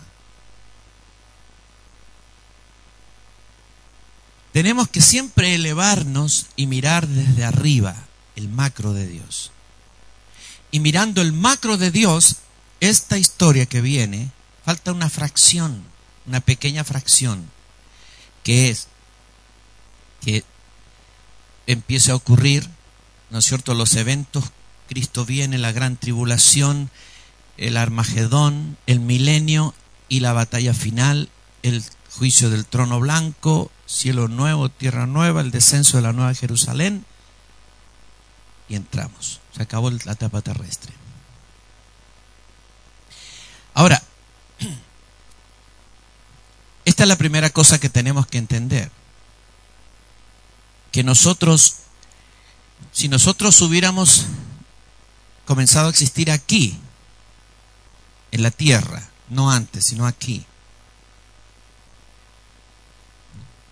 [4.51, 7.95] Tenemos que siempre elevarnos y mirar desde arriba
[8.35, 9.52] el macro de Dios
[10.73, 12.37] y mirando el macro de Dios,
[12.79, 14.31] esta historia que viene,
[14.65, 15.83] falta una fracción,
[16.25, 17.47] una pequeña fracción,
[18.43, 18.87] que es
[20.21, 20.43] que
[21.67, 22.67] empiece a ocurrir,
[23.29, 24.45] ¿no es cierto?, los eventos,
[24.89, 26.89] Cristo viene, la gran tribulación,
[27.57, 29.75] el Armagedón, el milenio
[30.09, 31.29] y la batalla final,
[31.61, 31.83] el
[32.17, 37.05] juicio del trono blanco, cielo nuevo, tierra nueva, el descenso de la nueva Jerusalén,
[38.67, 39.42] y entramos.
[39.55, 40.93] Se acabó la etapa terrestre.
[43.73, 44.01] Ahora,
[46.85, 48.91] esta es la primera cosa que tenemos que entender.
[50.91, 51.77] Que nosotros
[52.91, 54.25] si nosotros hubiéramos
[55.45, 56.77] comenzado a existir aquí,
[58.31, 60.45] en la tierra, no antes, sino aquí,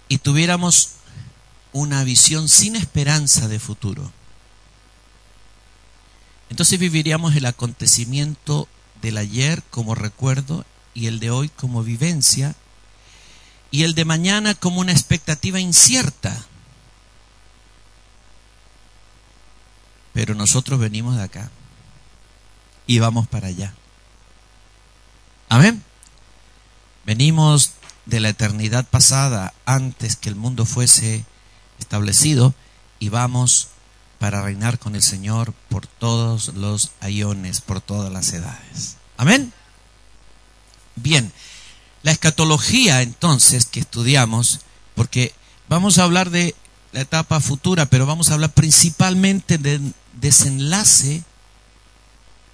[0.08, 0.92] y tuviéramos
[1.72, 4.12] una visión sin esperanza de futuro,
[6.52, 8.68] entonces viviríamos el acontecimiento
[9.02, 12.56] del ayer como recuerdo y el de hoy como vivencia
[13.72, 16.46] y el de mañana como una expectativa incierta.
[20.12, 21.50] Pero nosotros venimos de acá
[22.86, 23.74] y vamos para allá.
[25.48, 25.82] Amén.
[27.06, 27.72] Venimos
[28.06, 31.24] de la eternidad pasada antes que el mundo fuese
[31.80, 32.54] establecido
[33.00, 33.70] y vamos
[34.22, 38.98] para reinar con el Señor por todos los ayones, por todas las edades.
[39.18, 39.52] Amén.
[40.96, 41.34] Bien,
[42.04, 44.60] la escatología entonces que estudiamos,
[44.94, 45.34] porque
[45.68, 46.54] vamos a hablar de
[46.92, 51.24] la etapa futura, pero vamos a hablar principalmente del desenlace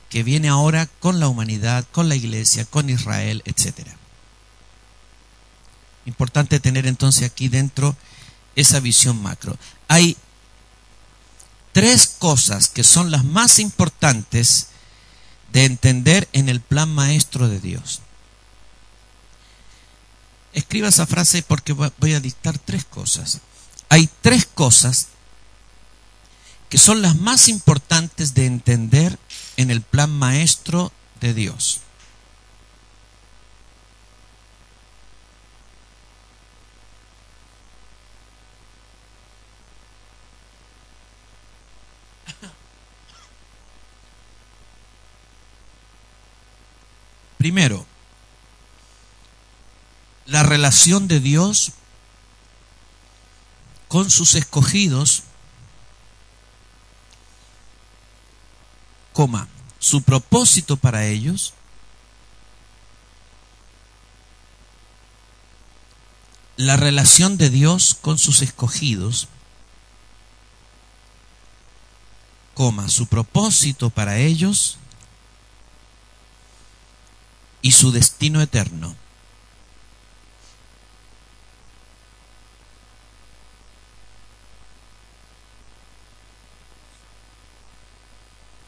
[0.07, 3.89] que viene ahora con la humanidad, con la iglesia, con Israel, etc.
[6.05, 7.97] Importante tener entonces aquí dentro
[8.55, 9.57] esa visión macro.
[9.89, 10.15] Hay
[11.77, 14.69] tres cosas que son las más importantes
[15.53, 18.01] de entender en el plan maestro de Dios.
[20.53, 23.41] Escriba esa frase porque voy a dictar tres cosas.
[23.89, 25.09] Hay tres cosas
[26.69, 29.19] que son las más importantes de entender
[29.55, 30.91] en el plan maestro
[31.21, 31.81] de Dios.
[47.37, 47.85] Primero,
[50.25, 51.71] la relación de Dios
[53.87, 55.23] con sus escogidos,
[59.13, 59.47] coma,
[59.79, 61.53] su propósito para ellos,
[66.57, 69.27] la relación de Dios con sus escogidos,
[72.55, 74.79] coma, su propósito para ellos
[77.61, 78.95] y su destino eterno.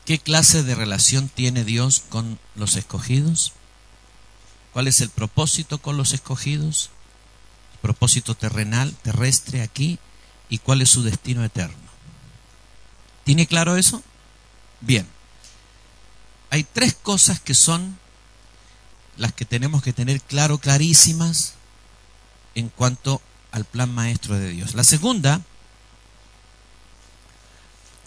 [0.05, 3.53] ¿Qué clase de relación tiene Dios con los escogidos?
[4.73, 6.89] ¿Cuál es el propósito con los escogidos?
[7.73, 9.99] El propósito terrenal, terrestre aquí,
[10.49, 11.77] y cuál es su destino eterno.
[13.23, 14.01] ¿Tiene claro eso?
[14.81, 15.07] Bien.
[16.49, 17.99] Hay tres cosas que son
[19.19, 21.55] las que tenemos que tener claro, clarísimas,
[22.55, 23.21] en cuanto
[23.51, 24.73] al plan maestro de Dios.
[24.75, 25.41] La segunda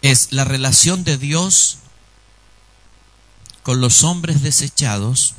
[0.00, 1.78] es la relación de Dios
[3.62, 5.34] con los hombres desechados,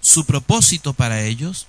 [0.00, 1.66] su propósito para ellos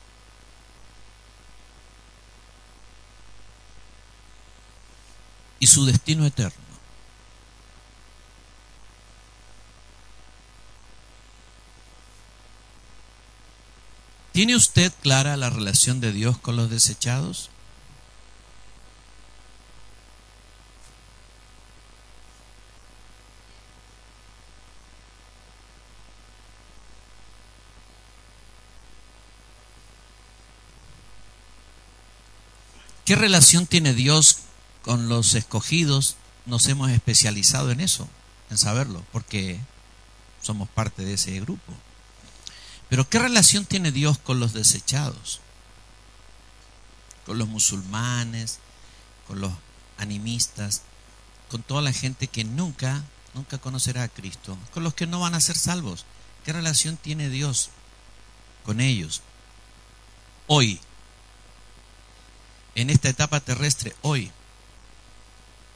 [5.60, 6.64] y su destino eterno.
[14.34, 17.52] ¿Tiene usted clara la relación de Dios con los desechados?
[33.06, 34.40] ¿Qué relación tiene Dios
[34.84, 36.18] con los escogidos?
[36.46, 38.08] Nos hemos especializado en eso,
[38.50, 39.60] en saberlo, porque
[40.42, 41.74] somos parte de ese grupo.
[42.90, 45.40] Pero ¿qué relación tiene Dios con los desechados?
[47.26, 48.60] Con los musulmanes,
[49.28, 49.52] con los
[49.98, 50.82] animistas,
[51.50, 53.04] con toda la gente que nunca,
[53.34, 56.06] nunca conocerá a Cristo, con los que no van a ser salvos.
[56.44, 57.70] ¿Qué relación tiene Dios
[58.66, 59.22] con ellos?
[60.48, 60.80] Hoy,
[62.76, 64.32] en esta etapa terrestre, hoy.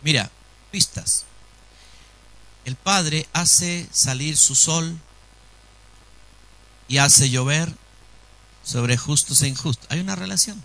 [0.02, 0.30] Mira,
[0.72, 1.26] pistas.
[2.66, 5.00] El Padre hace salir su sol
[6.88, 7.74] y hace llover
[8.64, 9.88] sobre justos e injustos.
[9.90, 10.64] Hay una relación.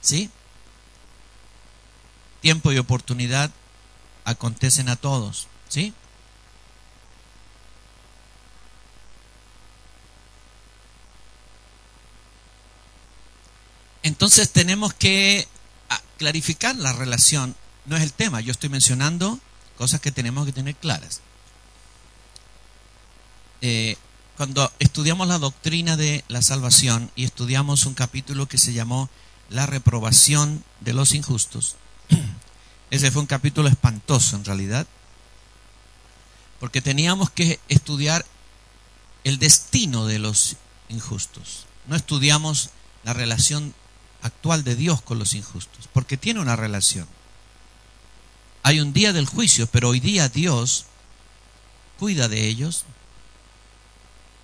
[0.00, 0.30] ¿Sí?
[2.40, 3.50] Tiempo y oportunidad
[4.24, 5.48] acontecen a todos.
[5.68, 5.92] ¿Sí?
[14.02, 15.46] Entonces tenemos que
[16.18, 17.56] clarificar la relación.
[17.86, 19.38] No es el tema, yo estoy mencionando
[19.76, 21.20] cosas que tenemos que tener claras.
[23.62, 23.96] eh,
[24.36, 29.10] cuando estudiamos la doctrina de la salvación y estudiamos un capítulo que se llamó
[29.50, 31.76] La reprobación de los injustos,
[32.90, 34.86] ese fue un capítulo espantoso en realidad,
[36.58, 38.24] porque teníamos que estudiar
[39.24, 40.56] el destino de los
[40.88, 41.66] injustos.
[41.86, 42.70] No estudiamos
[43.04, 43.74] la relación
[44.22, 47.06] actual de Dios con los injustos, porque tiene una relación.
[48.62, 50.86] Hay un día del juicio, pero hoy día Dios
[51.98, 52.84] cuida de ellos,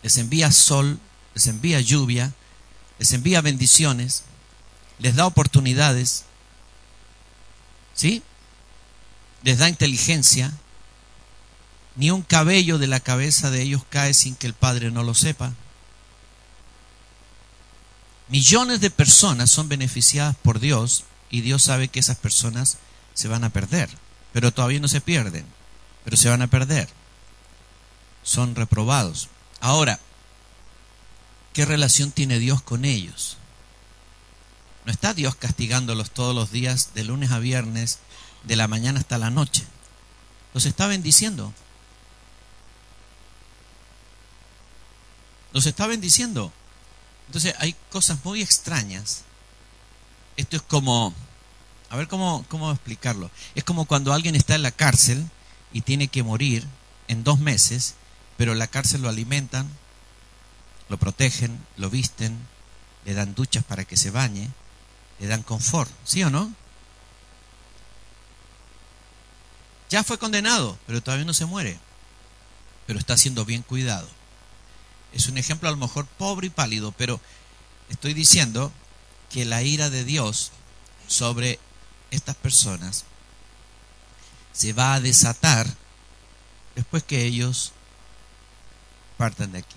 [0.02, 0.98] les envía sol,
[1.34, 2.32] les envía lluvia,
[2.98, 4.24] les envía bendiciones,
[4.98, 6.24] les da oportunidades,
[7.94, 8.22] ¿sí?
[9.43, 10.52] Les da inteligencia.
[11.97, 15.14] Ni un cabello de la cabeza de ellos cae sin que el Padre no lo
[15.14, 15.55] sepa.
[18.28, 22.78] Millones de personas son beneficiadas por Dios y Dios sabe que esas personas
[23.14, 23.88] se van a perder,
[24.36, 25.46] pero todavía no se pierden,
[26.04, 26.90] pero se van a perder.
[28.22, 29.30] Son reprobados.
[29.60, 29.98] Ahora,
[31.54, 33.38] ¿qué relación tiene Dios con ellos?
[34.84, 38.00] No está Dios castigándolos todos los días, de lunes a viernes,
[38.42, 39.64] de la mañana hasta la noche.
[40.52, 41.54] Los está bendiciendo.
[45.54, 46.52] Los está bendiciendo.
[47.28, 49.22] Entonces hay cosas muy extrañas.
[50.36, 51.14] Esto es como,
[51.90, 53.30] a ver cómo, cómo explicarlo.
[53.54, 55.28] Es como cuando alguien está en la cárcel
[55.72, 56.66] y tiene que morir
[57.08, 57.94] en dos meses,
[58.36, 59.68] pero la cárcel lo alimentan,
[60.88, 62.38] lo protegen, lo visten,
[63.04, 64.50] le dan duchas para que se bañe,
[65.20, 66.52] le dan confort, ¿sí o no?
[69.88, 71.78] Ya fue condenado, pero todavía no se muere,
[72.86, 74.08] pero está siendo bien cuidado.
[75.12, 77.20] Es un ejemplo a lo mejor pobre y pálido, pero
[77.88, 78.72] estoy diciendo
[79.30, 80.50] que la ira de Dios
[81.06, 81.60] sobre
[82.16, 83.05] estas personas
[84.52, 85.66] se va a desatar
[86.74, 87.72] después que ellos
[89.16, 89.76] partan de aquí.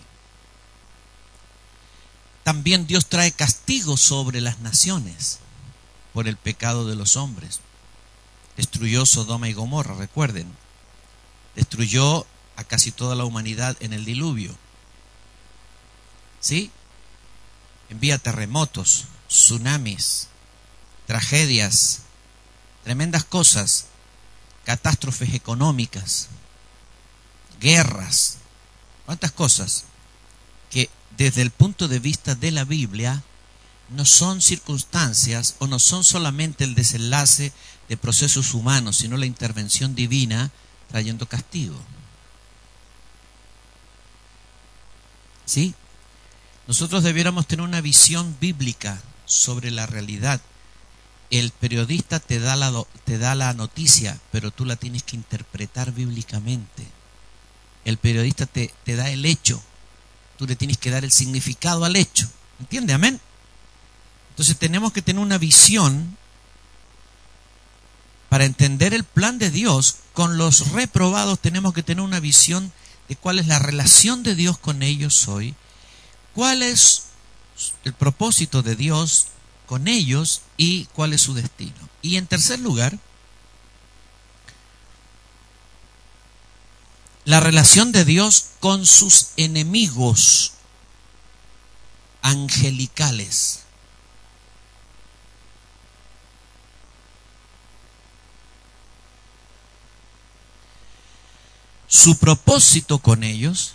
[2.44, 5.40] También Dios trae castigo sobre las naciones
[6.14, 7.60] por el pecado de los hombres.
[8.57, 10.52] Destruyó Sodoma y Gomorra, recuerden.
[11.56, 12.26] Destruyó
[12.56, 14.57] a casi toda la humanidad en el diluvio.
[16.40, 16.72] ¿Sí?
[17.90, 20.28] Envía terremotos, tsunamis,
[21.06, 22.02] tragedias,
[22.84, 23.85] tremendas cosas,
[24.65, 26.27] catástrofes económicas,
[27.60, 28.38] guerras,
[29.06, 29.85] cuántas cosas
[30.69, 33.23] que desde el punto de vista de la Biblia
[33.89, 37.51] no son circunstancias o no son solamente el desenlace
[37.88, 40.51] de procesos humanos, sino la intervención divina
[40.89, 41.76] trayendo castigo.
[45.45, 45.73] ¿Sí?
[46.68, 50.39] Nosotros debiéramos tener una visión bíblica sobre la realidad.
[51.30, 52.72] El periodista te da la,
[53.06, 56.88] te da la noticia, pero tú la tienes que interpretar bíblicamente.
[57.85, 59.61] El periodista te, te da el hecho,
[60.38, 62.27] tú le tienes que dar el significado al hecho.
[62.60, 62.93] ¿Entiende?
[62.93, 63.19] Amén.
[64.31, 66.18] Entonces tenemos que tener una visión
[68.30, 69.97] para entender el plan de Dios.
[70.14, 72.72] Con los reprobados tenemos que tener una visión
[73.07, 75.56] de cuál es la relación de Dios con ellos hoy
[76.34, 77.03] cuál es
[77.84, 79.27] el propósito de Dios
[79.70, 81.78] con ellos y cuál es su destino.
[82.02, 82.98] Y en tercer lugar,
[87.24, 90.54] la relación de Dios con sus enemigos
[92.24, 93.60] angelicales.
[101.88, 103.74] Su propósito con ellos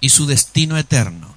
[0.00, 1.33] y su destino eterno.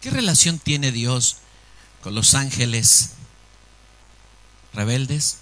[0.00, 1.38] ¿Qué relación tiene Dios
[2.02, 3.10] con los ángeles
[4.72, 5.38] rebeldes?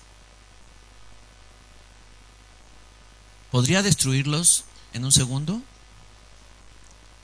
[3.50, 4.64] ¿Podría destruirlos
[4.94, 5.62] en un segundo?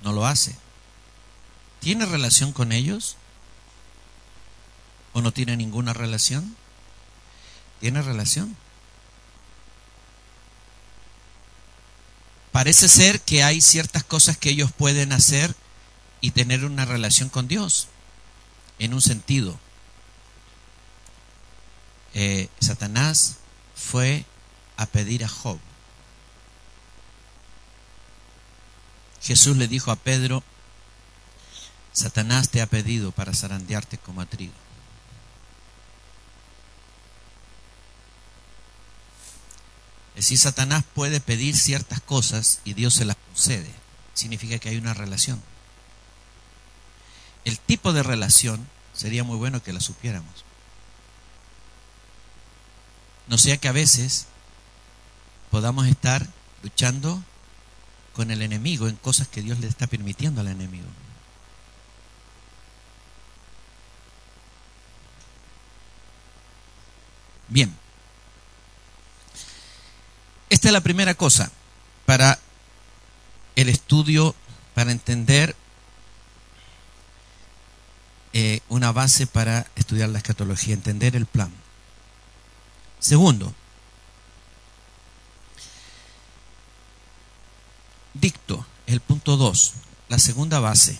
[0.02, 0.56] No lo hace.
[1.80, 3.16] ¿Tiene relación con ellos?
[5.14, 6.56] ¿O no tiene ninguna relación?
[7.80, 8.56] ¿Tiene relación?
[12.52, 15.54] Parece ser que hay ciertas cosas que ellos pueden hacer
[16.22, 17.88] y tener una relación con Dios,
[18.78, 19.58] en un sentido.
[22.14, 23.36] Eh, Satanás
[23.74, 24.24] fue
[24.76, 25.58] a pedir a Job.
[29.20, 30.42] Jesús le dijo a Pedro,
[31.92, 34.54] Satanás te ha pedido para zarandearte como a trigo.
[40.14, 43.70] Es decir, Satanás puede pedir ciertas cosas y Dios se las concede.
[44.14, 45.42] Significa que hay una relación.
[47.44, 50.44] El tipo de relación, sería muy bueno que la supiéramos.
[53.28, 54.26] No sea que a veces
[55.50, 56.26] podamos estar
[56.62, 57.22] luchando
[58.14, 60.86] con el enemigo en cosas que Dios le está permitiendo al enemigo.
[67.48, 67.74] Bien.
[70.50, 71.50] Esta es la primera cosa
[72.06, 72.38] para
[73.56, 74.34] el estudio,
[74.74, 75.56] para entender
[78.32, 81.52] eh, una base para estudiar la escatología, entender el plan.
[82.98, 83.54] Segundo,
[88.14, 89.72] dicto, el punto 2,
[90.08, 90.98] la segunda base,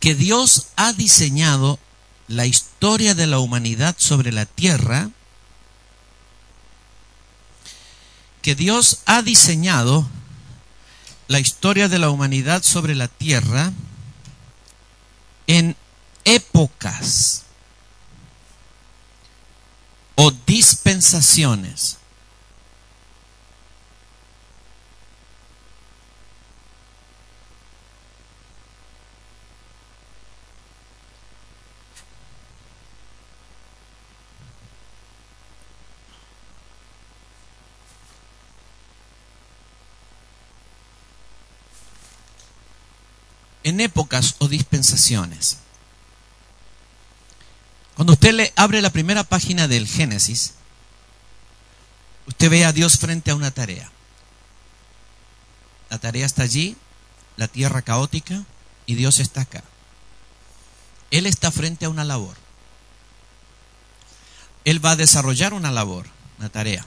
[0.00, 1.78] que Dios ha diseñado
[2.28, 5.10] la historia de la humanidad sobre la tierra,
[8.42, 10.08] que Dios ha diseñado
[11.28, 13.72] la historia de la humanidad sobre la tierra
[15.46, 15.74] en
[16.24, 17.42] épocas
[20.16, 21.98] o dispensaciones.
[43.66, 45.58] En épocas o dispensaciones.
[47.96, 50.54] Cuando usted le abre la primera página del Génesis,
[52.28, 53.90] usted ve a Dios frente a una tarea.
[55.90, 56.76] La tarea está allí,
[57.36, 58.44] la tierra caótica,
[58.86, 59.64] y Dios está acá.
[61.10, 62.36] Él está frente a una labor.
[64.64, 66.06] Él va a desarrollar una labor,
[66.38, 66.86] una tarea.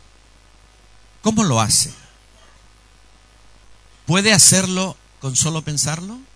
[1.24, 1.94] ¿Cómo lo hace?
[4.06, 6.29] ¿Puede hacerlo con solo pensarlo?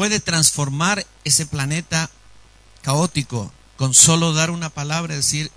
[0.00, 2.08] Puede transformar ese planeta
[2.80, 5.50] caótico con solo dar una palabra, decir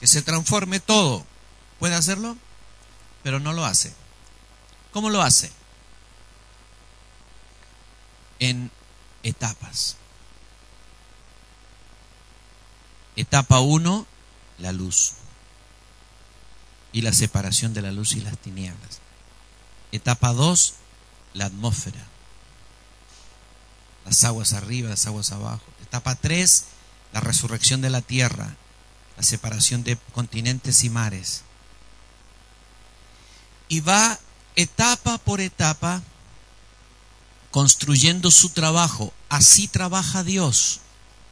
[0.00, 1.26] que se transforme todo.
[1.78, 2.38] ¿Puede hacerlo?
[3.22, 3.92] Pero no lo hace.
[4.94, 5.52] ¿Cómo lo hace?
[8.38, 8.70] En
[9.22, 9.96] etapas.
[13.14, 14.06] Etapa 1,
[14.56, 15.12] la luz
[16.94, 19.00] y la separación de la luz y las tinieblas.
[19.92, 20.72] Etapa 2,
[21.34, 22.15] la atmósfera
[24.06, 25.64] las aguas arriba, las aguas abajo.
[25.82, 26.64] Etapa 3,
[27.12, 28.56] la resurrección de la tierra,
[29.16, 31.42] la separación de continentes y mares.
[33.68, 34.18] Y va
[34.54, 36.02] etapa por etapa
[37.50, 39.12] construyendo su trabajo.
[39.28, 40.80] Así trabaja Dios.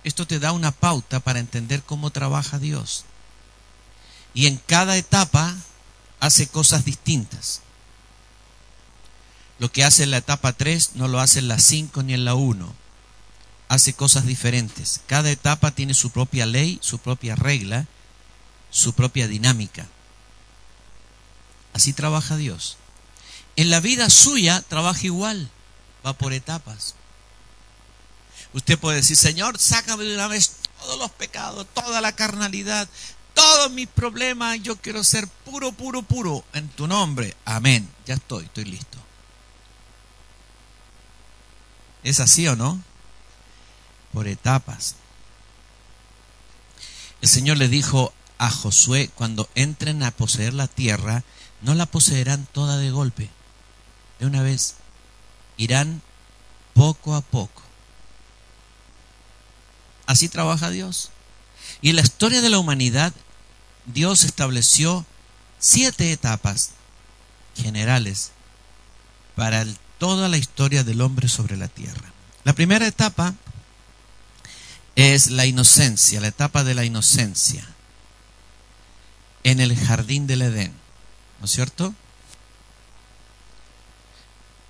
[0.03, 3.05] Esto te da una pauta para entender cómo trabaja Dios.
[4.35, 5.55] Y en cada etapa
[6.19, 7.61] hace cosas distintas.
[9.59, 12.25] Lo que hace en la etapa 3 no lo hace en la 5 ni en
[12.25, 12.75] la 1.
[13.69, 15.01] Hace cosas diferentes.
[15.07, 17.87] Cada etapa tiene su propia ley, su propia regla,
[18.71, 19.87] su propia dinámica.
[21.73, 22.77] Así trabaja Dios.
[23.57, 25.49] En la vida suya trabaja igual,
[26.05, 26.95] va por etapas.
[28.53, 32.89] Usted puede decir, Señor, sácame de una vez todos los pecados, toda la carnalidad,
[33.35, 37.37] todos mis problemas, yo quiero ser puro, puro, puro en tu nombre.
[37.45, 37.89] Amén.
[38.07, 39.04] Ya estoy, estoy listo.
[42.05, 42.81] ¿Es así o no?
[44.13, 44.97] Por etapas.
[47.23, 51.25] El Señor le dijo a Josué, cuando entren a poseer la tierra,
[51.63, 53.31] no la poseerán toda de golpe,
[54.21, 54.75] de una vez.
[55.57, 56.03] Irán
[56.75, 57.63] poco a poco.
[60.07, 61.11] Así trabaja Dios.
[61.81, 63.15] Y en la historia de la humanidad,
[63.87, 65.07] Dios estableció
[65.59, 66.73] siete etapas
[67.57, 68.33] generales
[69.35, 72.13] para el toda la historia del hombre sobre la tierra.
[72.45, 73.33] La primera etapa
[74.97, 77.67] es la inocencia, la etapa de la inocencia
[79.45, 80.75] en el jardín del Edén,
[81.39, 81.95] ¿no es cierto?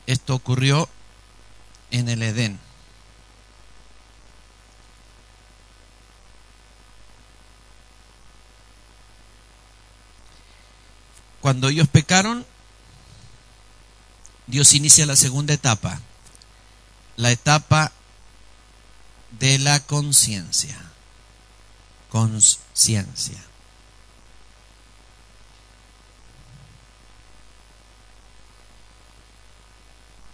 [0.06, 0.88] Esto ocurrió
[1.90, 2.60] en el Edén.
[11.40, 12.46] Cuando ellos pecaron,
[14.46, 16.00] Dios inicia la segunda etapa,
[17.16, 17.92] la etapa
[19.38, 20.80] de la conciencia.
[22.10, 23.42] Conciencia.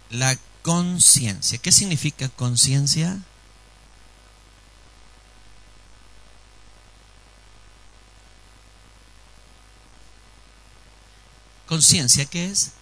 [0.09, 1.57] La conciencia.
[1.57, 3.17] ¿Qué significa conciencia?
[11.65, 12.73] Conciencia, ¿qué es?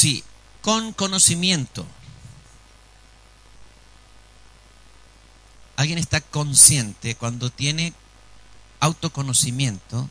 [0.00, 0.24] Sí,
[0.62, 1.86] con conocimiento.
[5.76, 7.92] Alguien está consciente cuando tiene
[8.80, 10.08] autoconocimiento.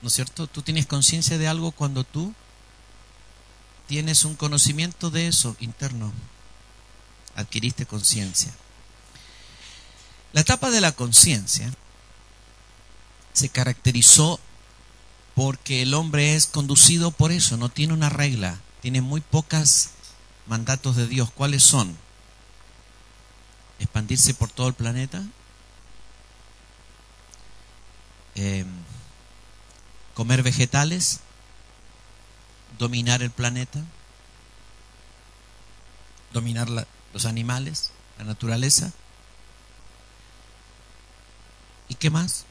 [0.00, 0.46] ¿No es cierto?
[0.46, 2.32] Tú tienes conciencia de algo cuando tú
[3.86, 6.10] tienes un conocimiento de eso interno.
[7.36, 8.50] Adquiriste conciencia.
[10.32, 11.70] La etapa de la conciencia
[13.34, 14.40] se caracterizó
[15.34, 19.90] porque el hombre es conducido por eso, no tiene una regla, tiene muy pocas
[20.46, 21.30] mandatos de Dios.
[21.30, 21.96] ¿Cuáles son?
[23.80, 25.22] Expandirse por todo el planeta,
[28.36, 28.68] em,
[30.14, 31.20] comer vegetales,
[32.78, 33.82] dominar el planeta,
[36.32, 36.68] dominar
[37.12, 38.92] los animales, la naturaleza.
[41.88, 42.46] ¿Y qué más?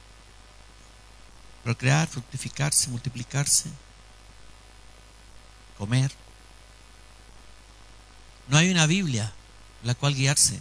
[1.64, 3.70] Procrear, fructificarse, multiplicarse,
[5.78, 6.12] comer.
[8.48, 9.32] No hay una Biblia
[9.82, 10.60] la cual guiarse.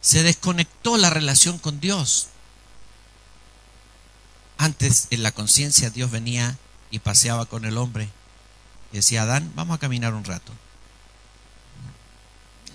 [0.00, 2.28] Se desconectó la relación con Dios.
[4.58, 6.58] Antes en la conciencia Dios venía
[6.90, 8.08] y paseaba con el hombre.
[8.92, 10.52] Y decía, Adán, vamos a caminar un rato.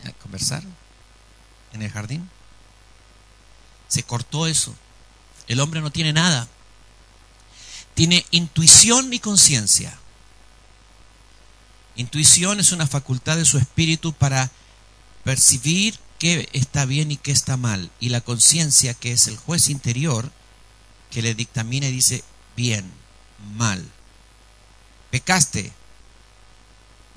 [0.05, 0.63] A conversar
[1.73, 2.29] en el jardín.
[3.87, 4.75] Se cortó eso.
[5.47, 6.47] El hombre no tiene nada.
[7.93, 9.97] Tiene intuición y conciencia.
[11.95, 14.51] Intuición es una facultad de su espíritu para
[15.23, 17.91] percibir qué está bien y qué está mal.
[17.99, 20.31] Y la conciencia, que es el juez interior,
[21.09, 22.23] que le dictamina y dice
[22.57, 22.91] bien,
[23.55, 23.89] mal.
[25.11, 25.71] Pecaste,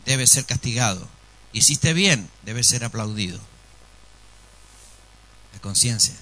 [0.05, 1.09] debe ser castigado.
[1.53, 3.41] Hiciste bien, debe ser aplaudido.
[5.55, 6.15] La conciencia.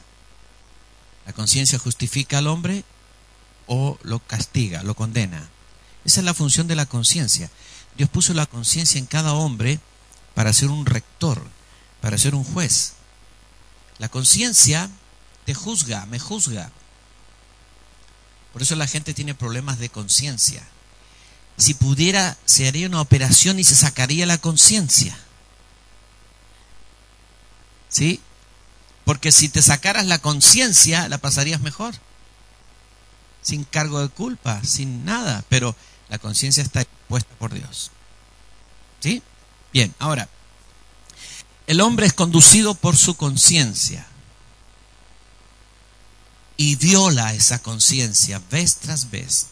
[1.27, 2.85] La conciencia justifica al hombre
[3.67, 5.49] o lo castiga, lo condena.
[6.05, 7.51] Esa es la función de la conciencia.
[7.97, 9.81] Dios puso la conciencia en cada hombre
[10.35, 11.43] para ser un rector,
[12.01, 12.93] para ser un juez.
[13.99, 14.89] La conciencia
[15.45, 16.71] te juzga, me juzga.
[18.53, 20.67] Por eso la gente tiene problemas de conciencia.
[21.57, 25.19] Si pudiera, se haría una operación y se sacaría la conciencia.
[27.89, 28.21] ¿Sí?
[29.07, 31.95] Porque si te sacaras la conciencia, la pasarías mejor.
[33.41, 35.45] Sin cargo de culpa, sin nada.
[35.49, 35.77] Pero
[36.09, 37.93] la conciencia está puesta por Dios.
[38.99, 39.23] ¿Sí?
[39.73, 40.29] Bien, ahora,
[41.69, 44.09] el hombre es conducido por su conciencia
[46.57, 49.51] y viola esa conciencia vez tras vez.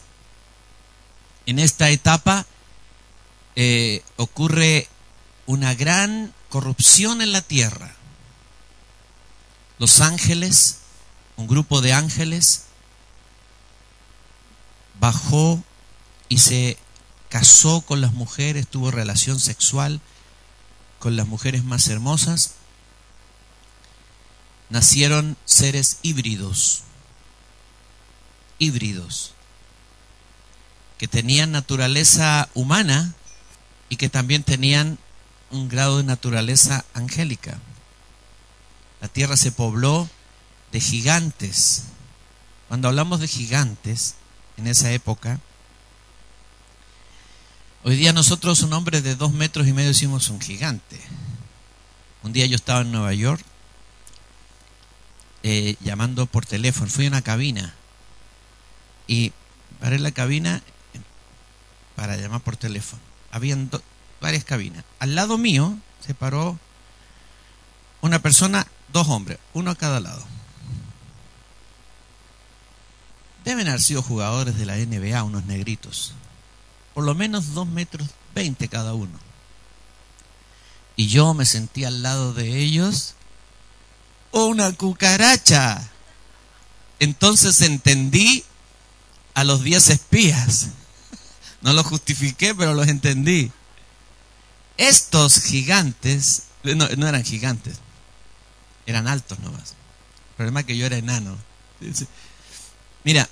[1.45, 2.45] En esta etapa
[3.55, 4.89] eh, ocurre
[5.45, 7.95] una gran corrupción en la tierra
[9.77, 10.79] los ángeles,
[11.35, 12.63] un grupo de ángeles,
[14.99, 15.63] bajó
[16.29, 16.77] y se
[17.29, 19.99] casó con las mujeres, tuvo relación sexual
[20.99, 22.51] con las mujeres más hermosas.
[24.69, 26.81] Nacieron seres híbridos,
[28.57, 29.33] híbridos,
[30.97, 33.13] que tenían naturaleza humana
[33.89, 34.97] y que también tenían
[35.51, 37.59] un grado de naturaleza angélica.
[39.05, 40.09] La tierra se pobló
[40.71, 41.83] de gigantes.
[42.67, 44.15] Cuando hablamos de gigantes,
[44.57, 45.39] en esa época,
[47.83, 50.99] hoy día nosotros un hombre de dos metros y medio decimos un gigante.
[52.23, 53.45] Un día yo estaba en Nueva York
[55.43, 57.75] eh, llamando por teléfono, fui a una cabina
[59.05, 59.33] y
[59.79, 60.63] paré la cabina
[61.95, 63.03] para llamar por teléfono.
[63.29, 63.69] Habían
[64.19, 64.83] varias cabinas.
[64.97, 66.57] Al lado mío se paró
[68.01, 70.23] una persona Dos hombres, uno a cada lado.
[73.43, 76.13] Deben haber sido jugadores de la NBA, unos negritos.
[76.93, 79.19] Por lo menos dos metros veinte cada uno.
[80.95, 83.15] Y yo me sentí al lado de ellos.
[84.31, 85.89] ¡Una cucaracha!
[86.99, 88.43] Entonces entendí
[89.33, 90.69] a los diez espías.
[91.61, 93.51] No los justifiqué, pero los entendí.
[94.77, 97.79] Estos gigantes, no eran gigantes,
[98.85, 99.71] eran altos nomás.
[100.29, 101.37] El problema es que yo era enano.
[103.03, 103.29] Mira,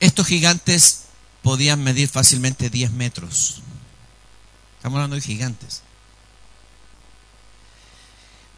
[0.00, 1.04] estos gigantes
[1.42, 3.62] podían medir fácilmente 10 metros.
[4.76, 5.82] Estamos hablando de gigantes.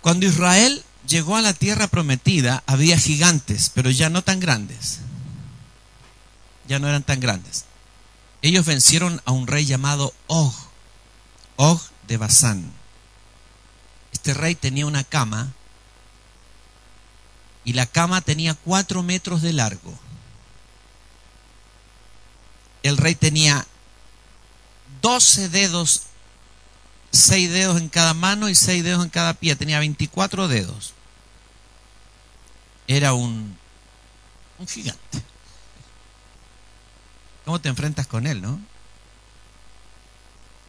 [0.00, 5.00] Cuando Israel llegó a la tierra prometida, había gigantes, pero ya no tan grandes.
[6.68, 7.64] Ya no eran tan grandes.
[8.42, 10.54] Ellos vencieron a un rey llamado Og,
[11.56, 12.79] Og de Basán.
[14.12, 15.52] Este rey tenía una cama
[17.64, 19.98] y la cama tenía cuatro metros de largo
[22.82, 23.66] el rey tenía
[25.02, 26.02] 12 dedos,
[27.12, 30.94] 6 dedos en cada mano y 6 dedos en cada pie, tenía 24 dedos.
[32.86, 33.56] Era un,
[34.58, 35.22] un gigante.
[37.44, 38.60] ¿Cómo te enfrentas con él, no?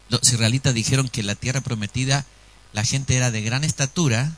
[0.09, 2.25] Los israelitas dijeron que la tierra prometida
[2.73, 4.37] la gente era de gran estatura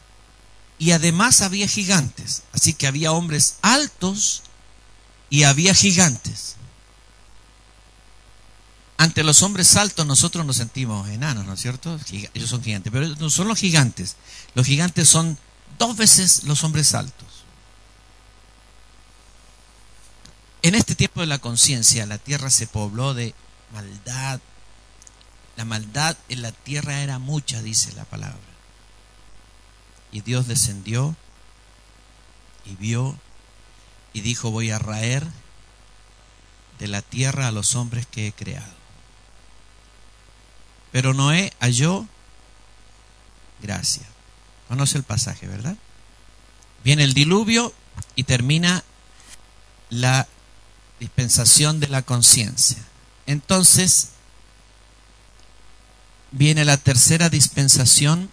[0.80, 2.43] y además había gigantes.
[2.51, 4.43] Así que había hombres altos
[5.30, 6.55] y había gigantes.
[8.97, 11.99] Ante los hombres altos nosotros nos sentimos enanos, ¿no es cierto?
[12.34, 14.15] Ellos son gigantes, pero no son los gigantes.
[14.55, 15.38] Los gigantes son
[15.77, 17.27] dos veces los hombres altos.
[20.61, 23.35] En este tiempo de la conciencia, la tierra se pobló de
[23.73, 24.39] maldad.
[25.55, 28.39] La maldad en la tierra era mucha, dice la palabra.
[30.11, 31.15] Y Dios descendió
[32.65, 33.17] y vio
[34.13, 35.25] y dijo, voy a raer
[36.80, 38.73] de la tierra a los hombres que he creado.
[40.91, 42.07] Pero Noé halló
[43.61, 44.03] gracia.
[44.67, 45.75] Conoce el pasaje, ¿verdad?
[46.84, 47.73] Viene el diluvio
[48.15, 48.84] y termina
[49.89, 50.27] la
[50.99, 52.77] dispensación de la conciencia.
[53.25, 54.09] Entonces,
[56.34, 58.30] viene la tercera dispensación,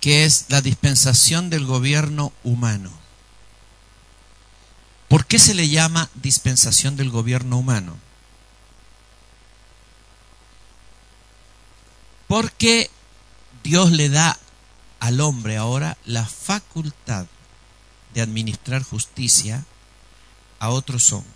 [0.00, 2.90] que es la dispensación del gobierno humano.
[5.08, 7.96] ¿Por qué se le llama dispensación del gobierno humano?
[12.26, 12.90] Porque
[13.62, 14.38] Dios le da
[14.98, 17.26] al hombre ahora la facultad
[18.14, 19.64] de administrar justicia
[20.58, 21.35] a otros hombres.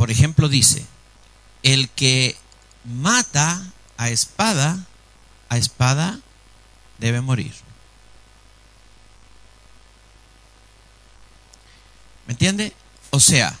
[0.00, 0.86] Por ejemplo, dice,
[1.62, 2.34] el que
[2.84, 3.62] mata
[3.98, 4.86] a espada,
[5.50, 6.18] a espada
[6.96, 7.52] debe morir.
[12.26, 12.72] ¿Me entiende?
[13.10, 13.58] O sea,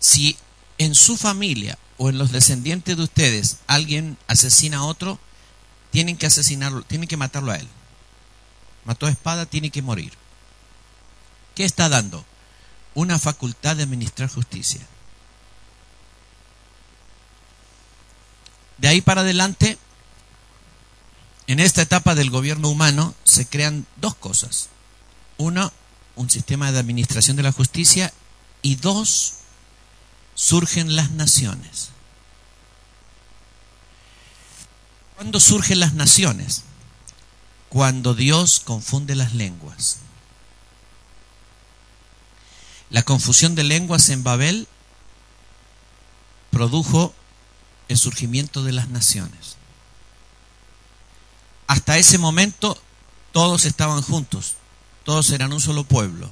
[0.00, 0.36] si
[0.78, 5.20] en su familia o en los descendientes de ustedes alguien asesina a otro,
[5.92, 7.68] tienen que asesinarlo, tienen que matarlo a él.
[8.84, 10.14] Mató a espada, tiene que morir.
[11.54, 12.24] ¿Qué está dando?
[12.94, 14.84] Una facultad de administrar justicia.
[18.78, 19.78] De ahí para adelante,
[21.46, 24.68] en esta etapa del gobierno humano se crean dos cosas.
[25.38, 25.72] Uno,
[26.16, 28.12] un sistema de administración de la justicia
[28.62, 29.34] y dos,
[30.34, 31.90] surgen las naciones.
[35.16, 36.64] ¿Cuándo surgen las naciones?
[37.70, 39.98] Cuando Dios confunde las lenguas.
[42.90, 44.68] La confusión de lenguas en Babel
[46.50, 47.14] produjo
[47.88, 49.56] el surgimiento de las naciones.
[51.66, 52.80] Hasta ese momento
[53.32, 54.56] todos estaban juntos,
[55.04, 56.30] todos eran un solo pueblo.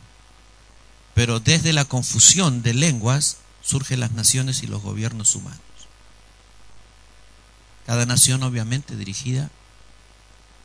[1.15, 5.61] Pero desde la confusión de lenguas surgen las naciones y los gobiernos humanos.
[7.87, 9.51] Cada nación obviamente dirigida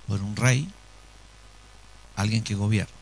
[0.08, 0.72] por un rey,
[2.16, 2.94] alguien que gobierna.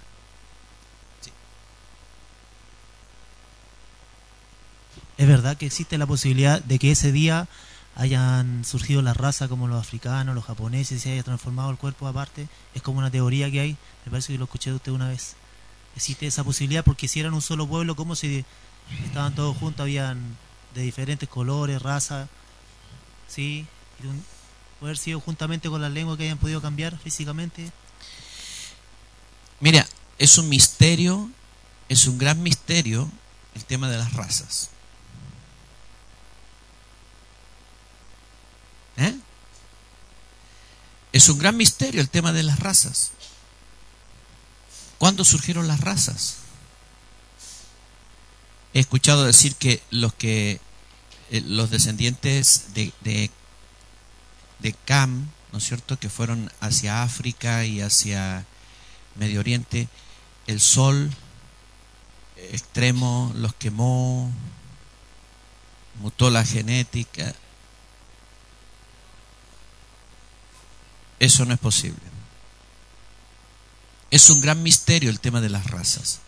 [5.18, 7.48] ¿Es verdad que existe la posibilidad de que ese día
[7.98, 12.08] hayan surgido las razas como los africanos, los japoneses, y se haya transformado el cuerpo
[12.08, 12.48] aparte?
[12.76, 15.36] Es como una teoría que hay, me parece que lo escuché de usted una vez.
[15.96, 16.86] ¿Existe esa posibilidad?
[16.86, 18.46] Porque si eran un solo pueblo, ¿cómo si
[19.04, 19.82] estaban todos juntos?
[19.82, 20.38] Habían
[20.76, 22.30] de diferentes colores, razas,
[23.28, 23.66] ¿sí?
[24.80, 27.72] ¿Puede haber sido juntamente con las lenguas que hayan podido cambiar físicamente?
[29.60, 29.88] Mira,
[30.20, 31.32] es un misterio,
[31.90, 33.10] es un gran misterio
[33.56, 34.70] el tema de las razas.
[38.98, 39.16] ¿Eh?
[41.14, 43.12] Es un gran misterio el tema de las razas.
[44.98, 46.38] ¿Cuándo surgieron las razas?
[48.74, 50.60] He escuchado decir que los que
[51.30, 53.30] eh, los descendientes de, de,
[54.60, 58.46] de Cam, ¿no es cierto?, que fueron hacia África y hacia
[59.16, 59.88] Medio Oriente,
[60.48, 61.12] el sol
[62.38, 64.32] extremo los quemó,
[66.02, 67.36] mutó la genética,
[71.20, 72.00] Eso no es posible.
[74.12, 76.20] Es un gran misterio el tema de las razas.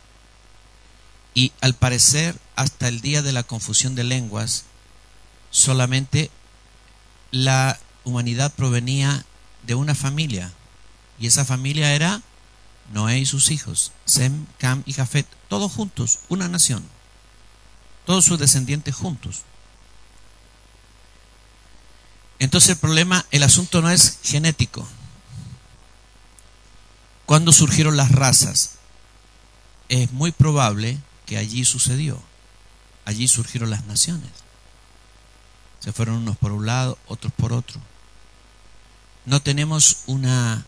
[1.34, 4.66] Y al parecer, hasta el día de la confusión de lenguas,
[5.52, 6.32] solamente
[7.32, 9.26] la humanidad provenía
[9.64, 10.52] de una familia.
[11.20, 12.22] Y esa familia era
[12.92, 16.84] Noé y sus hijos, Sem, Cam y Jafet, todos juntos, una nación.
[18.06, 19.44] Todos sus descendientes juntos.
[22.40, 24.88] Entonces el problema, el asunto no es genético.
[27.26, 28.72] ¿Cuándo surgieron las razas?
[29.90, 32.22] Es muy probable que allí sucedió.
[33.06, 34.32] Allí surgieron las naciones.
[35.80, 37.80] Se fueron unos por un lado, otros por otro.
[39.26, 40.66] No tenemos una,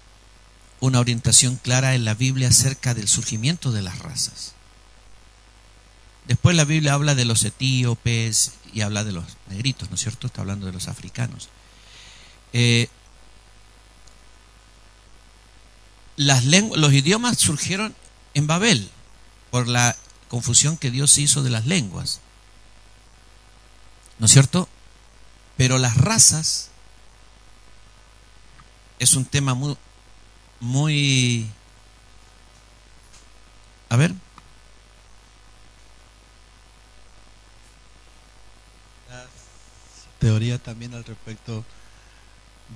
[0.82, 4.54] una orientación clara en la Biblia acerca del surgimiento de las razas.
[6.28, 10.28] Después la Biblia habla de los etíopes y habla de los negritos, ¿no es cierto?
[10.28, 11.50] Está hablando de los africanos.
[12.54, 12.90] Eh,
[16.18, 17.96] las los idiomas surgieron
[18.34, 18.90] en Babel
[19.50, 19.96] por la
[20.28, 22.22] confusión que Dios hizo de las lenguas.
[24.20, 24.70] ¿No es cierto?
[25.58, 26.70] Pero las razas
[29.00, 29.76] es un tema muy,
[30.60, 31.50] muy...
[33.90, 34.14] A ver.
[40.20, 41.66] Teoría también al respecto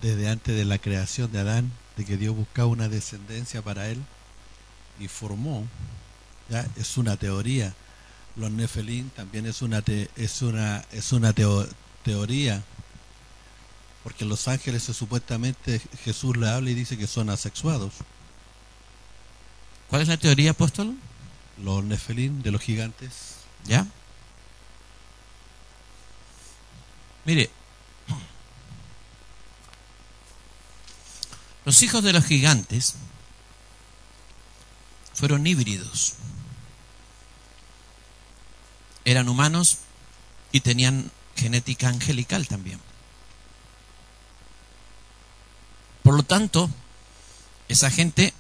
[0.02, 4.04] desde antes de la creación de Adán, de que Dios buscaba una descendencia para él
[5.00, 5.66] y formó,
[6.50, 7.74] ya es una teoría.
[8.36, 9.82] Los Nefelín también es una
[10.18, 11.34] es una es una
[12.04, 12.64] teoría
[14.06, 17.92] porque los ángeles supuestamente Jesús le habla y dice que son asexuados.
[19.90, 20.96] ¿Cuál es la teoría, apóstol?
[21.58, 23.38] Los Nefelín de los gigantes.
[23.66, 23.88] ¿Ya?
[27.26, 27.50] Mire,
[31.66, 32.94] los hijos de los gigantes
[35.14, 36.14] fueron híbridos.
[39.04, 39.80] Eran humanos
[40.52, 42.80] y tenían genética angelical también.
[46.04, 46.70] Por lo tanto,
[47.68, 48.34] esa gente,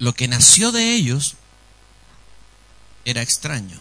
[0.00, 1.36] lo que nació de ellos
[3.04, 3.78] era extraño.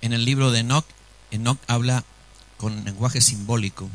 [0.00, 0.86] En el libro de Enoch,
[1.30, 2.04] Enoch habla
[2.56, 3.88] con lenguaje simbólico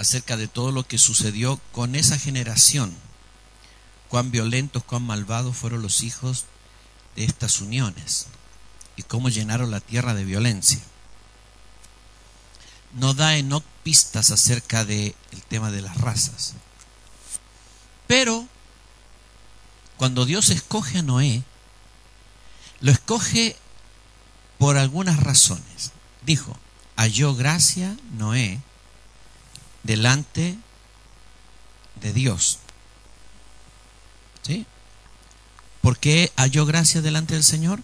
[0.00, 2.96] acerca de todo lo que sucedió con esa generación,
[4.08, 6.46] cuán violentos, cuán malvados fueron los hijos
[7.16, 8.28] de estas uniones
[8.96, 10.80] y cómo llenaron la tierra de violencia.
[12.94, 15.14] No da Enoch pistas acerca del
[15.48, 16.54] tema de las razas.
[18.06, 18.48] Pero
[19.98, 21.42] cuando Dios escoge a Noé,
[22.80, 23.54] lo escoge
[24.56, 25.92] por algunas razones.
[26.22, 26.56] Dijo,
[26.96, 28.62] halló gracia Noé
[29.82, 30.56] delante
[32.00, 32.58] de Dios.
[34.42, 34.66] ¿Sí?
[35.80, 37.82] ¿Por qué halló gracia delante del Señor?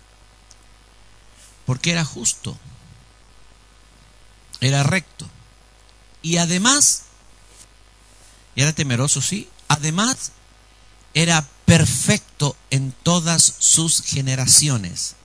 [1.65, 2.57] Porque era justo,
[4.61, 5.29] era recto.
[6.23, 7.03] Y además,
[8.55, 10.33] era temeroso, sí, además
[11.15, 15.17] era perfecto en todas sus generaciones.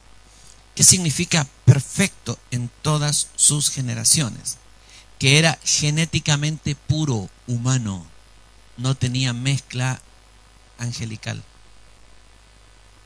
[0.76, 4.58] ¿Qué significa perfecto en todas sus generaciones?
[5.22, 8.08] Que era genéticamente puro, humano,
[8.78, 10.02] no tenía mezcla
[10.80, 11.44] angelical,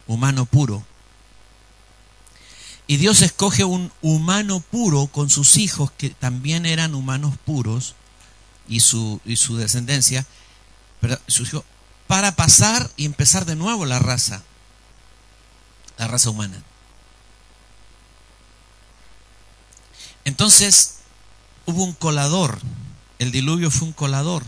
[0.08, 0.86] humano puro.
[2.88, 7.96] Y Dios escoge un humano puro con sus hijos, que también eran humanos puros,
[8.70, 10.26] y su, y su descendencia,
[12.08, 14.42] para pasar y empezar de nuevo la raza,
[15.98, 16.64] la raza humana.
[20.24, 20.95] Entonces
[21.66, 22.60] hubo un colador,
[23.20, 24.44] el diluvio fue un colador.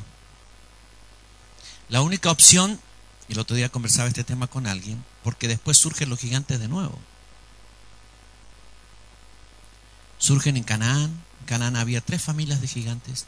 [1.89, 2.79] La única opción,
[3.29, 6.67] y el otro día conversaba este tema con alguien, porque después surgen los gigantes de
[6.67, 6.97] nuevo.
[10.17, 11.23] Surgen en Canaán.
[11.41, 13.25] En Canaán había tres familias de gigantes.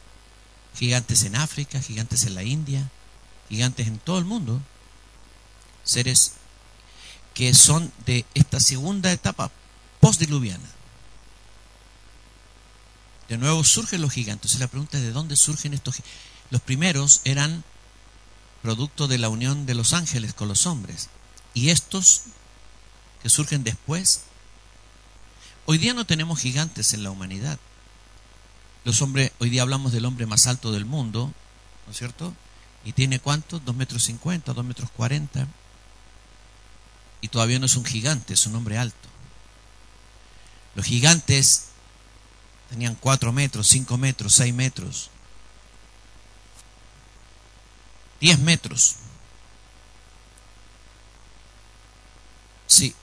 [0.74, 2.90] Gigantes en África, gigantes en la India,
[3.48, 4.60] gigantes en todo el mundo.
[5.84, 6.34] Seres
[7.34, 9.50] que son de esta segunda etapa
[10.00, 10.68] postdiluviana.
[13.30, 14.58] De nuevo surgen los gigantes.
[14.58, 16.18] la pregunta es de dónde surgen estos gigantes.
[16.50, 17.62] Los primeros eran
[18.60, 21.10] producto de la unión de los ángeles con los hombres.
[21.54, 22.22] Y estos
[23.22, 24.22] que surgen después,
[25.64, 27.60] hoy día no tenemos gigantes en la humanidad.
[28.82, 31.32] Los hombres, hoy día hablamos del hombre más alto del mundo,
[31.86, 32.34] ¿no es cierto?
[32.84, 33.60] Y tiene cuánto?
[33.60, 35.46] Dos metros cincuenta, dos metros cuarenta.
[37.20, 39.08] Y todavía no es un gigante, es un hombre alto.
[40.74, 41.69] Los gigantes
[42.70, 45.10] Tenían cuatro metros, cinco metros, seis metros,
[48.20, 48.96] diez metros.
[52.68, 52.94] Sí,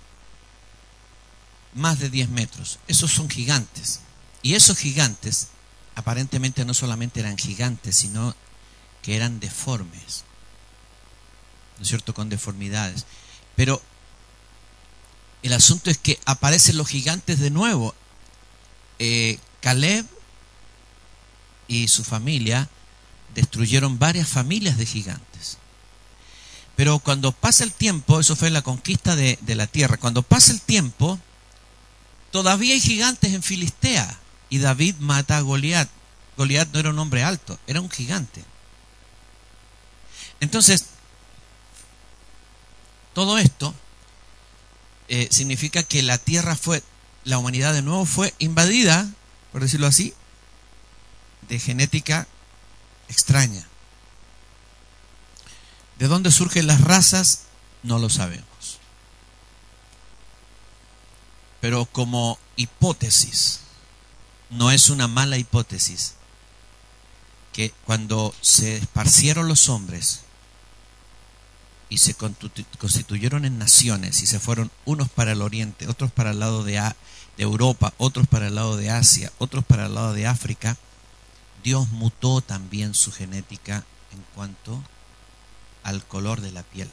[1.74, 2.80] más de diez metros.
[2.88, 4.00] Esos son gigantes.
[4.42, 5.50] Y esos gigantes
[5.96, 8.36] aparentemente no solamente eran gigantes, sino
[9.02, 10.24] que eran deformes.
[11.78, 12.14] ¿No es cierto?
[12.14, 13.06] Con deformidades.
[13.56, 13.82] Pero
[15.44, 17.94] el asunto es que aparecen los gigantes de nuevo.
[19.00, 20.06] Eh, Caleb
[21.68, 22.70] y su familia
[23.36, 25.58] destruyeron varias familias de gigantes.
[26.78, 30.62] Pero cuando pasa el tiempo, eso fue la conquista de, la tierra, cuando pasa el
[30.62, 31.20] tiempo,
[32.32, 34.18] todavía hay gigantes en Filistea
[34.50, 35.90] y David mata a Goliat.
[36.38, 38.46] Goliat no era un hombre alto, era un gigante.
[40.40, 40.86] Entonces,
[43.14, 43.76] todo esto
[45.10, 46.82] eh, significa que la tierra fue,
[47.26, 49.12] la humanidad de nuevo fue invadida,
[49.52, 50.14] por decirlo así,
[51.48, 52.28] de genética
[53.08, 53.66] extraña.
[55.98, 57.44] ¿De dónde surgen las razas?
[57.84, 58.46] No lo sabemos.
[61.62, 63.62] Pero como hipótesis,
[64.50, 66.14] no es una mala hipótesis,
[67.52, 70.22] que cuando se esparcieron los hombres
[71.90, 76.40] y se constituyeron en naciones y se fueron unos para el oriente, otros para el
[76.40, 76.78] lado de,
[77.38, 80.78] de Europa, otros para el lado de Asia, otros para el lado de África,
[81.64, 84.82] Dios mutó también su genética en cuanto
[85.84, 86.90] al color de la piel.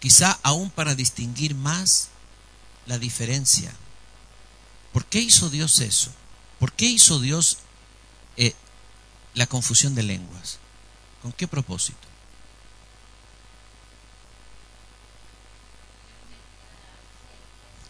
[0.00, 2.08] Quizá aún para distinguir más
[2.86, 3.72] la diferencia.
[4.92, 6.10] ¿Por qué hizo Dios eso?
[6.58, 7.58] ¿Por qué hizo Dios
[8.36, 8.54] eh,
[9.34, 10.58] la confusión de lenguas?
[11.22, 12.07] ¿Con qué propósito?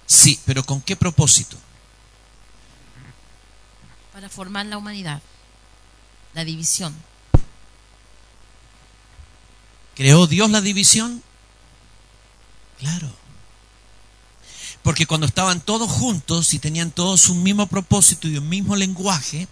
[0.08, 1.58] Sí, pero ¿con qué propósito?
[4.12, 5.20] Para formar la humanidad,
[6.32, 6.96] la división.
[9.94, 11.22] ¿Creó Dios la división?
[12.78, 13.14] Claro.
[14.82, 19.46] Porque cuando estaban todos juntos y tenían todos un mismo propósito y un mismo lenguaje,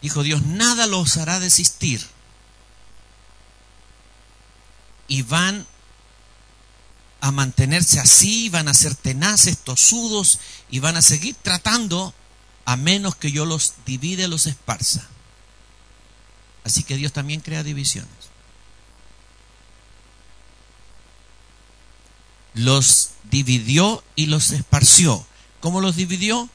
[0.00, 2.06] dijo Dios, nada los hará desistir.
[5.06, 5.66] Y van
[7.24, 10.40] a mantenerse así, van a ser tenaces, tosudos
[10.70, 12.12] y van a seguir tratando
[12.66, 15.08] a menos que yo los divide, los esparza.
[16.64, 18.10] Así que Dios también crea divisiones.
[22.52, 25.26] Los dividió y los esparció.
[25.60, 26.50] ¿Cómo los dividió?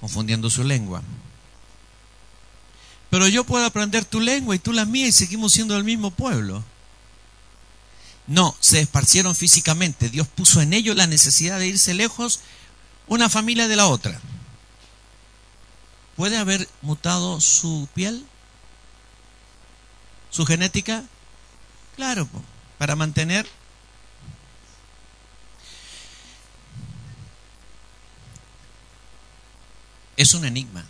[0.00, 1.02] Confundiendo su lengua.
[3.08, 6.10] Pero yo puedo aprender tu lengua y tú la mía y seguimos siendo el mismo
[6.10, 6.62] pueblo.
[8.28, 10.10] No, se esparcieron físicamente.
[10.10, 12.40] Dios puso en ellos la necesidad de irse lejos
[13.06, 14.20] una familia de la otra.
[16.14, 18.24] ¿Puede haber mutado su piel?
[20.30, 21.04] ¿Su genética?
[21.96, 22.28] Claro,
[22.76, 23.48] para mantener
[30.18, 30.84] es un enigma.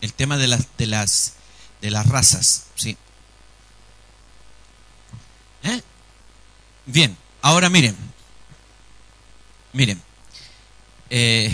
[0.00, 1.32] El tema de las, de las,
[1.80, 2.96] de las razas, ¿sí?
[5.64, 5.82] ¿Eh?
[6.86, 7.96] Bien, ahora miren,
[9.72, 10.02] miren,
[11.08, 11.50] eh,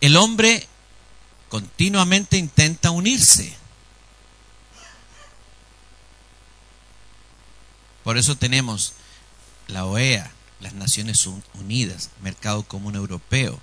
[0.00, 0.66] el hombre
[1.48, 3.54] continuamente intenta unirse.
[8.04, 8.92] Por eso tenemos
[9.66, 13.58] la OEA, las Naciones Unidas, Mercado Común Europeo,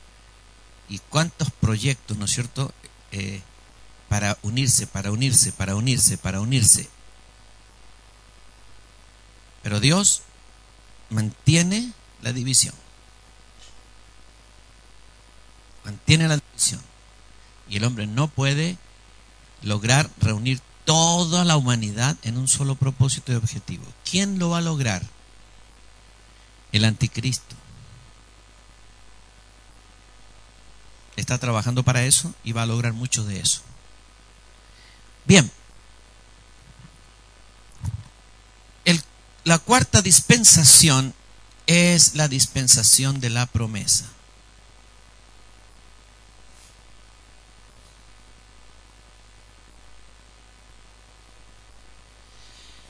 [0.90, 2.74] y cuántos proyectos, ¿no es cierto?,
[3.12, 3.42] eh,
[4.10, 6.90] para unirse, para unirse, para unirse, para unirse.
[9.64, 10.22] Pero Dios
[11.10, 12.76] mantiene la división.
[15.84, 16.82] Mantiene la división.
[17.70, 18.78] Y el hombre no puede
[19.64, 23.86] lograr reunir toda la humanidad en un solo propósito y objetivo.
[24.10, 25.02] ¿Quién lo va a lograr?
[26.72, 27.56] El anticristo.
[31.16, 33.62] está trabajando para eso y va a lograr mucho de eso.
[35.26, 35.50] Bien.
[39.44, 41.14] La cuarta dispensación
[41.68, 44.06] es la dispensación de la promesa.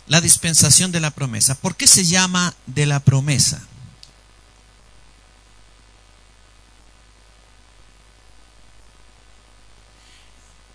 [0.08, 1.56] La dispensación de la promesa.
[1.56, 3.62] ¿Por qué se llama de la promesa?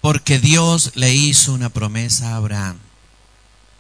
[0.01, 2.79] Porque Dios le hizo una promesa a Abraham.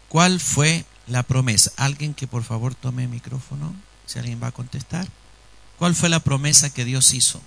[0.08, 1.72] ¿Cuál fue la promesa?
[1.76, 3.74] Alguien que por favor tome el micrófono,
[4.06, 5.06] si alguien va a contestar.
[5.78, 7.40] ¿Cuál fue la promesa que Dios hizo?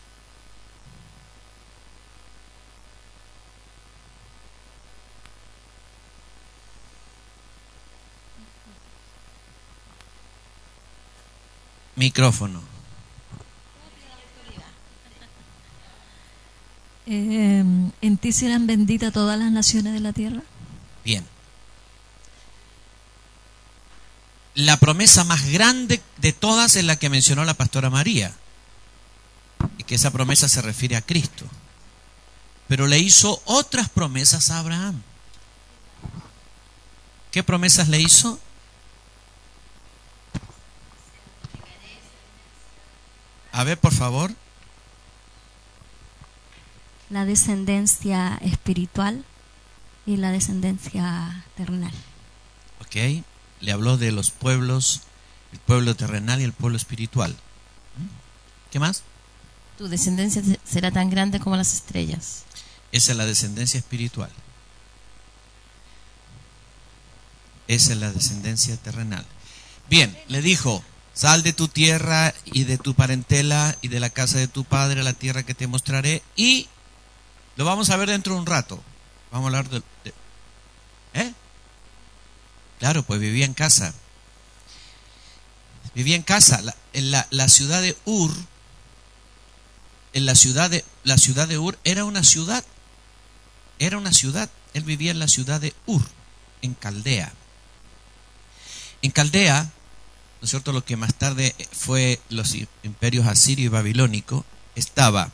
[11.95, 12.61] Micrófono.
[17.05, 17.63] Eh,
[18.01, 20.41] ¿En ti serán benditas todas las naciones de la tierra?
[21.03, 21.25] Bien.
[24.53, 28.33] La promesa más grande de todas es la que mencionó la pastora María.
[29.77, 31.45] Y que esa promesa se refiere a Cristo.
[32.67, 35.01] Pero le hizo otras promesas a Abraham.
[37.31, 38.39] ¿Qué promesas le hizo?
[43.53, 44.33] A ver, por favor.
[47.09, 49.25] La descendencia espiritual
[50.05, 51.91] y la descendencia terrenal.
[52.79, 53.23] Ok.
[53.61, 55.01] Le habló de los pueblos,
[55.53, 57.35] el pueblo terrenal y el pueblo espiritual.
[58.71, 59.03] ¿Qué más?
[59.77, 62.43] Tu descendencia será tan grande como las estrellas.
[62.91, 64.29] Esa es la descendencia espiritual.
[67.67, 69.25] Esa es la descendencia terrenal.
[69.89, 70.83] Bien, le dijo,
[71.13, 75.01] sal de tu tierra y de tu parentela y de la casa de tu padre
[75.01, 76.67] a la tierra que te mostraré y
[77.55, 78.81] lo vamos a ver dentro de un rato.
[79.31, 79.81] Vamos a hablar de...
[80.03, 80.20] de-.
[82.81, 83.93] Claro, pues vivía en casa.
[85.93, 86.63] Vivía en casa.
[86.63, 88.31] La, en la, la ciudad de Ur,
[90.13, 92.65] en la ciudad de, la ciudad de Ur era una ciudad.
[93.77, 94.49] Era una ciudad.
[94.73, 96.01] Él vivía en la ciudad de Ur,
[96.63, 97.31] en Caldea.
[99.03, 100.73] En Caldea, ¿no es cierto?
[100.73, 104.43] Lo que más tarde fue los imperios asirio y babilónico,
[104.73, 105.31] estaba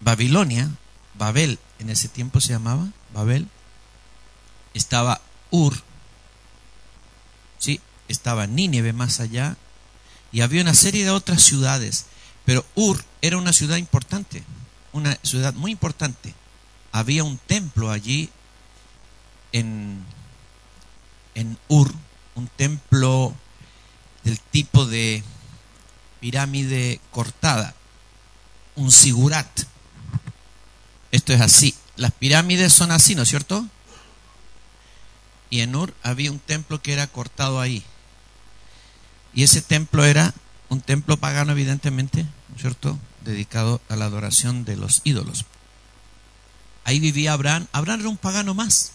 [0.00, 0.70] Babilonia,
[1.12, 3.48] Babel, en ese tiempo se llamaba Babel,
[4.72, 5.20] estaba
[5.50, 5.82] Ur,
[8.10, 9.56] estaba Nínive más allá,
[10.32, 12.06] y había una serie de otras ciudades,
[12.44, 14.44] pero Ur era una ciudad importante,
[14.92, 16.34] una ciudad muy importante.
[16.92, 18.30] Había un templo allí
[19.52, 20.04] en,
[21.34, 21.92] en Ur,
[22.34, 23.34] un templo
[24.24, 25.22] del tipo de
[26.20, 27.74] pirámide cortada,
[28.76, 29.48] un sigurat.
[31.12, 31.74] Esto es así.
[31.96, 33.66] Las pirámides son así, ¿no es cierto?
[35.50, 37.84] Y en Ur había un templo que era cortado ahí.
[39.34, 40.34] Y ese templo era
[40.68, 42.98] un templo pagano, evidentemente, ¿no es cierto?
[43.24, 45.44] Dedicado a la adoración de los ídolos.
[46.84, 47.66] Ahí vivía Abraham.
[47.72, 48.92] Abraham era un pagano más.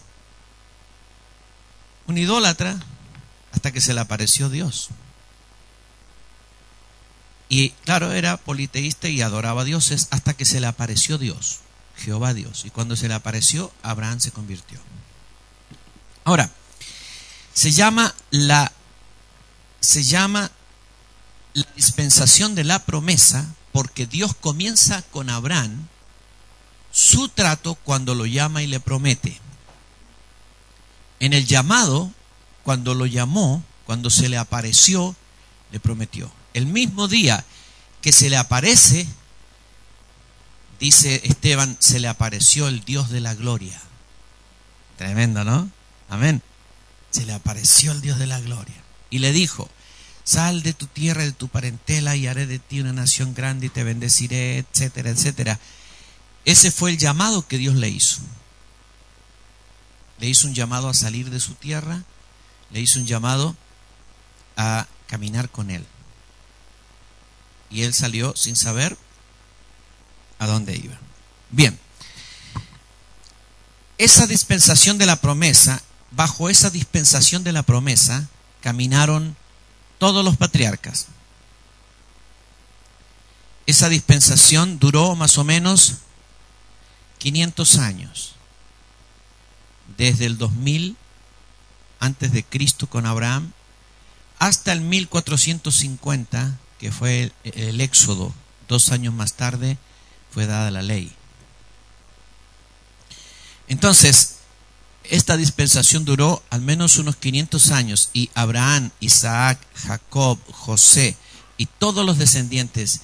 [2.07, 2.77] Un idólatra
[3.51, 4.89] hasta que se le apareció Dios.
[7.47, 11.59] Y claro, era politeísta y adoraba a dioses hasta que se le apareció Dios,
[11.95, 12.65] Jehová Dios.
[12.65, 14.79] Y cuando se le apareció, Abraham se convirtió.
[16.23, 16.49] Ahora,
[17.53, 18.71] se llama la
[19.85, 20.51] se llama
[21.53, 25.87] la dispensación de la promesa porque Dios comienza con Abraham
[26.91, 29.39] su trato cuando lo llama y le promete.
[31.19, 32.11] En el llamado,
[32.63, 35.15] cuando lo llamó, cuando se le apareció,
[35.71, 36.31] le prometió.
[36.53, 37.45] El mismo día
[38.01, 39.07] que se le aparece,
[40.79, 43.79] dice Esteban, se le apareció el Dios de la gloria.
[44.97, 45.69] Tremendo, ¿no?
[46.09, 46.41] Amén.
[47.11, 48.75] Se le apareció el Dios de la gloria.
[49.09, 49.69] Y le dijo,
[50.25, 53.69] sal de tu tierra, de tu parentela, y haré de ti una nación grande y
[53.69, 55.59] te bendeciré, etcétera, etcétera.
[56.43, 58.17] Ese fue el llamado que Dios le hizo.
[60.19, 62.03] Le hizo un llamado a salir de su tierra,
[62.71, 63.55] le hizo un llamado
[64.57, 65.85] a caminar con él.
[67.69, 68.97] Y él salió sin saber
[70.39, 70.97] a dónde iba.
[71.51, 71.77] Bien,
[73.97, 75.81] esa dispensación de la promesa,
[76.11, 78.27] bajo esa dispensación de la promesa,
[78.61, 79.35] caminaron
[79.97, 81.07] todos los patriarcas.
[83.65, 85.95] Esa dispensación duró más o menos
[87.17, 88.35] 500 años,
[89.97, 90.97] desde el 2000
[91.99, 93.51] antes de Cristo con Abraham
[94.37, 98.33] hasta el 1450, que fue el, el éxodo,
[98.67, 99.77] dos años más tarde
[100.31, 101.13] fue dada la ley.
[103.67, 104.34] Entonces,
[105.09, 111.15] esta dispensación duró al menos unos 500 años y Abraham, Isaac, Jacob, José
[111.57, 113.01] y todos los descendientes,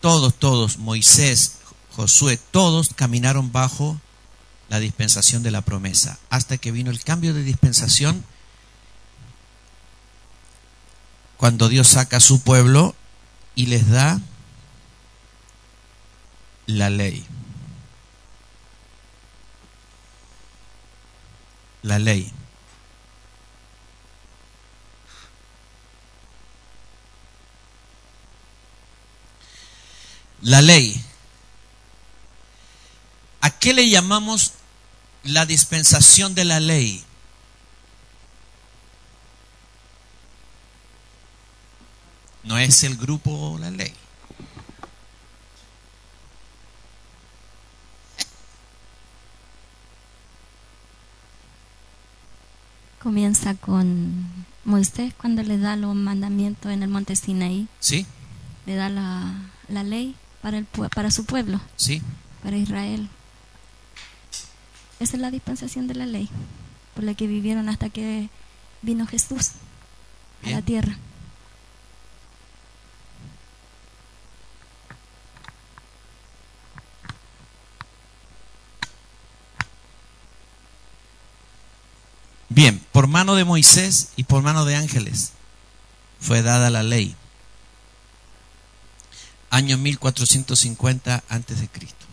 [0.00, 1.58] todos, todos, Moisés,
[1.90, 4.00] Josué, todos caminaron bajo
[4.68, 8.24] la dispensación de la promesa, hasta que vino el cambio de dispensación
[11.36, 12.94] cuando Dios saca a su pueblo
[13.54, 14.20] y les da
[16.66, 17.24] la ley.
[21.82, 22.32] La ley.
[30.42, 31.04] La ley.
[33.40, 34.52] ¿A qué le llamamos
[35.24, 37.04] la dispensación de la ley?
[42.44, 43.94] No es el grupo la ley.
[53.02, 54.26] Comienza con
[54.64, 58.06] Moisés cuando le da los mandamientos en el monte Sinaí, ¿Sí?
[58.66, 59.32] le da la,
[59.68, 62.02] la ley para, el, para su pueblo, ¿Sí?
[62.42, 63.08] para Israel.
[65.00, 66.28] Esa es la dispensación de la ley.
[66.94, 68.28] por la que vivieron hasta que
[68.82, 69.52] vino Jesús
[70.44, 70.96] a la tierra.
[82.48, 85.32] Bien, por mano de Moisés y por mano de ángeles
[86.20, 87.14] fue dada la ley.
[89.50, 92.06] Año 1450 antes de Cristo.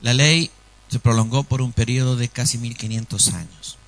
[0.00, 0.50] La ley
[0.88, 3.78] se prolongó por un periodo de casi 1500 años.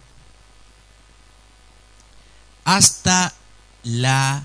[2.65, 3.35] Hasta
[3.82, 4.44] la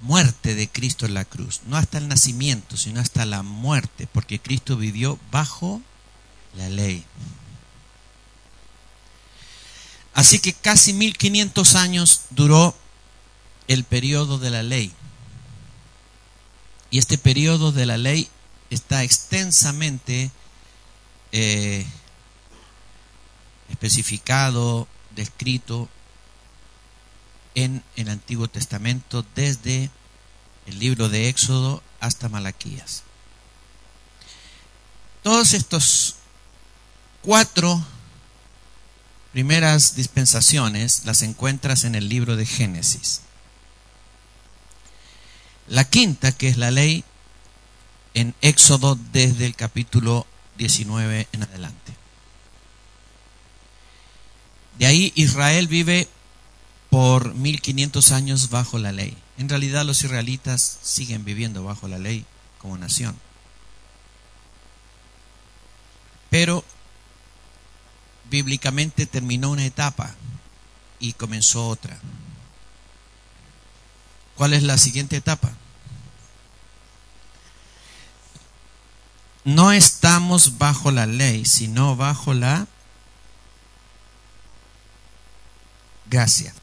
[0.00, 4.40] muerte de Cristo en la cruz, no hasta el nacimiento, sino hasta la muerte, porque
[4.40, 5.80] Cristo vivió bajo
[6.56, 7.04] la ley.
[10.14, 12.76] Así que casi 1500 años duró
[13.68, 14.92] el periodo de la ley.
[16.90, 18.28] Y este periodo de la ley
[18.70, 20.30] está extensamente
[21.32, 21.86] eh,
[23.68, 25.88] especificado, descrito
[27.54, 29.90] en el Antiguo Testamento desde
[30.66, 33.04] el libro de Éxodo hasta Malaquías.
[35.22, 36.16] Todos estos
[37.22, 37.84] cuatro
[39.32, 43.22] primeras dispensaciones las encuentras en el libro de Génesis.
[45.68, 47.04] La quinta, que es la ley,
[48.14, 50.26] en Éxodo desde el capítulo
[50.58, 51.92] 19 en adelante.
[54.78, 56.08] De ahí Israel vive
[56.88, 59.16] por 1500 años bajo la ley.
[59.38, 62.24] En realidad los israelitas siguen viviendo bajo la ley
[62.58, 63.16] como nación.
[66.30, 66.64] Pero
[68.30, 70.14] bíblicamente terminó una etapa
[71.00, 71.98] y comenzó otra.
[74.36, 75.52] ¿Cuál es la siguiente etapa?
[79.44, 82.66] No estamos bajo la ley, sino bajo la
[86.06, 86.54] gracia.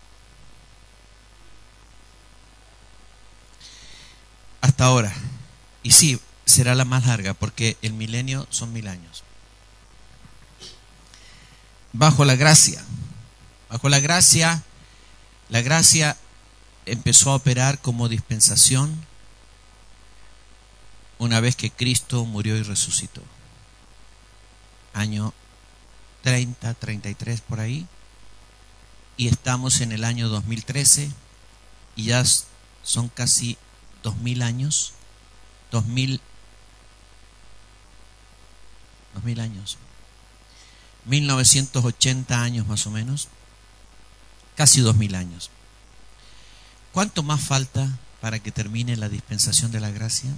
[4.61, 5.14] Hasta ahora.
[5.84, 9.23] Y sí, será la más larga porque el milenio son mil años
[11.98, 12.82] bajo la gracia.
[13.69, 14.64] Bajo la gracia,
[15.49, 16.15] la gracia
[16.86, 19.06] empezó a operar como dispensación
[21.18, 23.22] una vez que Cristo murió y resucitó.
[24.94, 25.34] Año
[26.22, 27.88] 30, 33 por ahí.
[29.18, 31.11] Y estamos en el año 2013
[31.95, 32.24] y ya
[32.84, 33.57] son casi
[34.03, 34.94] 2000 años.
[35.72, 36.22] 2000
[39.15, 39.78] 2000 años.
[41.07, 43.29] 1980 años más o menos,
[44.55, 45.49] casi 2000 años.
[46.91, 47.88] ¿Cuánto más falta
[48.21, 50.29] para que termine la dispensación de la gracia?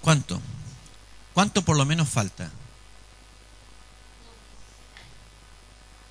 [0.00, 0.40] ¿Cuánto?
[1.34, 2.50] ¿Cuánto por lo menos falta?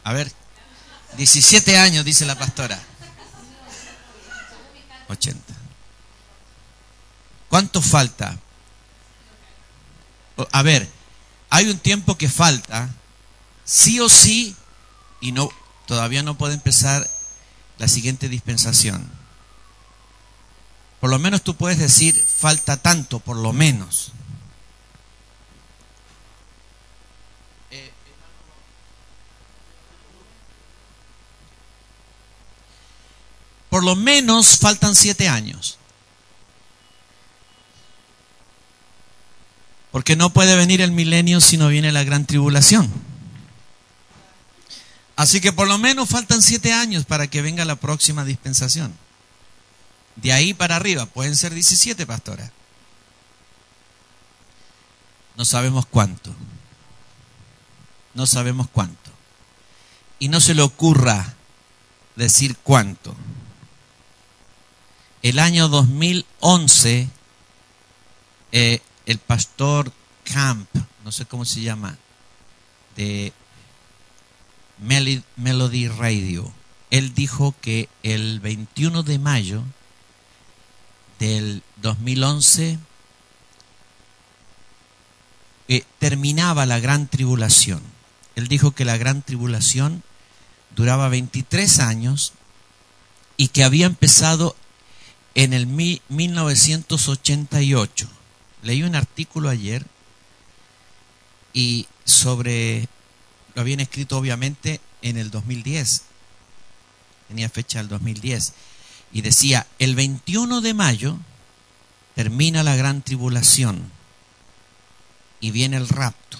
[0.03, 0.31] A ver,
[1.17, 2.79] 17 años, dice la pastora.
[5.07, 5.41] 80.
[7.49, 8.37] ¿Cuánto falta?
[10.51, 10.89] A ver,
[11.55, 12.93] hay un tiempo que falta,
[13.63, 14.57] sí o sí,
[15.21, 15.49] y no
[15.85, 17.09] todavía no puede empezar
[17.77, 19.09] la siguiente dispensación.
[20.99, 24.11] Por lo menos tú puedes decir falta tanto, por lo menos.
[33.69, 35.77] Por lo menos faltan siete años.
[39.95, 42.91] Porque no puede venir el milenio si no viene la gran tribulación.
[45.15, 48.93] Así que por lo menos faltan siete años para que venga la próxima dispensación.
[50.17, 52.51] De ahí para arriba, pueden ser 17, pastora.
[55.37, 56.35] No sabemos cuánto.
[58.15, 59.11] No sabemos cuánto.
[60.19, 61.35] Y no se le ocurra
[62.17, 63.15] decir cuánto.
[65.21, 67.07] El año 2011,
[68.51, 69.91] eh, el pastor
[70.23, 70.67] Camp,
[71.03, 71.97] no sé cómo se llama,
[72.95, 73.33] de
[74.79, 76.51] Melody Radio,
[76.91, 79.63] él dijo que el 21 de mayo
[81.19, 82.79] del 2011
[85.67, 87.81] eh, terminaba la gran tribulación.
[88.35, 90.03] Él dijo que la gran tribulación
[90.75, 92.33] duraba 23 años
[93.37, 94.55] y que había empezado
[95.35, 98.07] en el mi- 1988.
[98.65, 99.85] Leí un artículo ayer
[101.53, 102.89] y sobre
[103.53, 106.01] lo habían escrito obviamente en el 2010.
[107.27, 108.53] Tenía fecha del 2010
[109.13, 111.19] y decía, el 21 de mayo
[112.15, 113.91] termina la gran tribulación
[115.39, 116.39] y viene el rapto.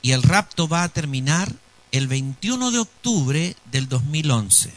[0.00, 1.52] Y el rapto va a terminar
[1.90, 4.72] el 21 de octubre del 2011.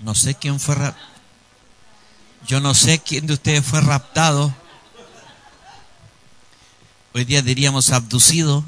[0.00, 1.15] No sé quién fue raptado.
[2.46, 4.54] Yo no sé quién de ustedes fue raptado.
[7.12, 8.64] Hoy día diríamos abducido.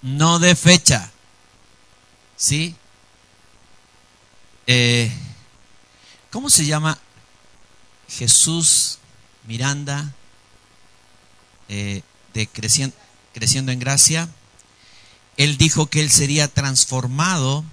[0.00, 1.10] No de fecha.
[2.36, 2.76] ¿Sí?
[4.68, 5.10] Eh,
[6.30, 6.98] ¿Cómo se llama
[8.08, 8.98] Jesús
[9.44, 10.14] Miranda
[11.68, 12.02] eh,
[12.32, 14.28] de creciendo, en Gracia?
[15.36, 17.64] Él dijo que él sería transformado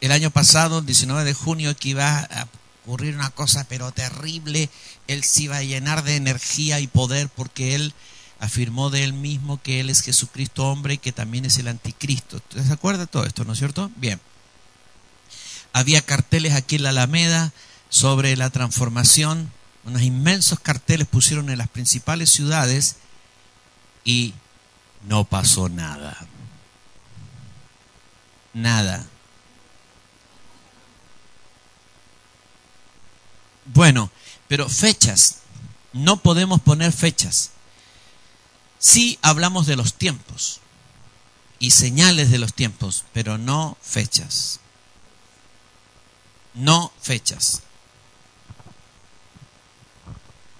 [0.00, 2.48] el año pasado, el 19 de junio, que iba a
[2.84, 4.70] ocurrir una cosa pero terrible.
[5.06, 7.94] Él se iba a llenar de energía y poder porque él
[8.38, 12.40] afirmó de él mismo que él es Jesucristo hombre y que también es el anticristo.
[12.50, 13.90] ¿Se acuerda todo esto, no es cierto?
[13.96, 14.18] Bien.
[15.72, 17.52] Había carteles aquí en la Alameda
[17.90, 19.52] sobre la transformación.
[19.84, 22.96] Unos inmensos carteles pusieron en las principales ciudades
[24.04, 24.34] y
[25.06, 26.16] no pasó nada.
[28.54, 29.06] Nada.
[33.74, 34.10] Bueno,
[34.48, 35.38] pero fechas.
[35.92, 37.50] No podemos poner fechas.
[38.78, 40.60] Sí hablamos de los tiempos
[41.58, 44.60] y señales de los tiempos, pero no fechas.
[46.54, 47.62] No fechas.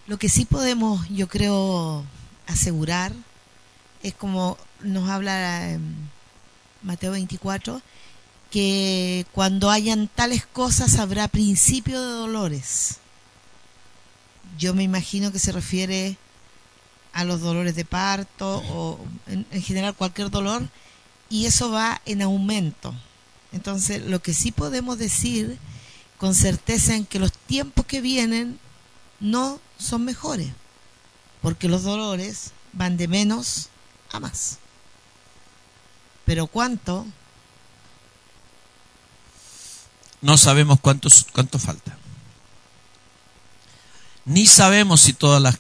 [0.07, 2.05] Lo que sí podemos, yo creo,
[2.47, 3.13] asegurar
[4.03, 5.79] es como nos habla eh,
[6.83, 7.83] Mateo 24,
[8.51, 13.00] que cuando hayan tales cosas habrá principio de dolores.
[14.59, 16.17] Yo me imagino que se refiere
[17.13, 20.69] a los dolores de parto o en, en general cualquier dolor
[21.29, 22.95] y eso va en aumento.
[23.53, 25.59] Entonces, lo que sí podemos decir
[26.19, 28.59] con certeza en que los tiempos que vienen
[29.21, 30.49] no son mejores,
[31.41, 33.71] porque los dolores van de menos
[34.13, 34.59] a más.
[36.25, 37.07] Pero cuánto,
[40.23, 41.97] No sabemos cuántos, cuánto falta.
[44.25, 45.59] Ni sabemos si todos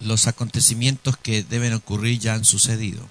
[0.00, 3.08] los acontecimientos que deben ocurrir ya han sucedido.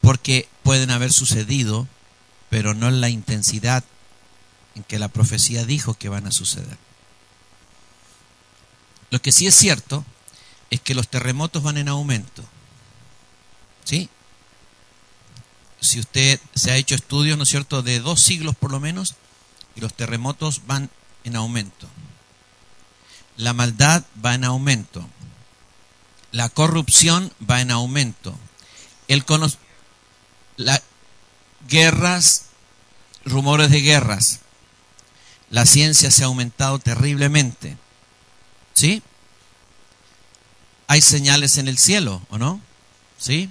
[0.00, 1.88] Porque pueden haber sucedido,
[2.50, 3.84] pero no en la intensidad
[4.74, 6.76] en que la profecía dijo que van a suceder.
[9.10, 10.04] Lo que sí es cierto
[10.70, 12.44] es que los terremotos van en aumento.
[13.84, 14.08] ¿Sí?
[15.80, 19.14] Si usted se ha hecho estudios, ¿no es cierto?, de dos siglos por lo menos,
[19.76, 20.90] y los terremotos van
[21.24, 21.88] en aumento.
[23.36, 25.06] La maldad va en aumento.
[26.32, 28.36] La corrupción va en aumento.
[29.08, 29.50] El cono-
[30.56, 30.82] la-
[31.68, 32.46] guerras,
[33.24, 34.40] rumores de guerras.
[35.50, 37.76] La ciencia se ha aumentado terriblemente.
[38.74, 39.02] ¿Sí?
[40.88, 42.60] Hay señales en el cielo, ¿o no?
[43.18, 43.50] ¿Sí?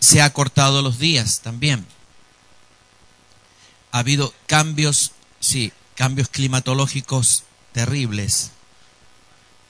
[0.00, 1.86] Se ha cortado los días también.
[3.92, 5.12] Ha habido cambios,
[5.46, 8.50] sí, cambios climatológicos terribles.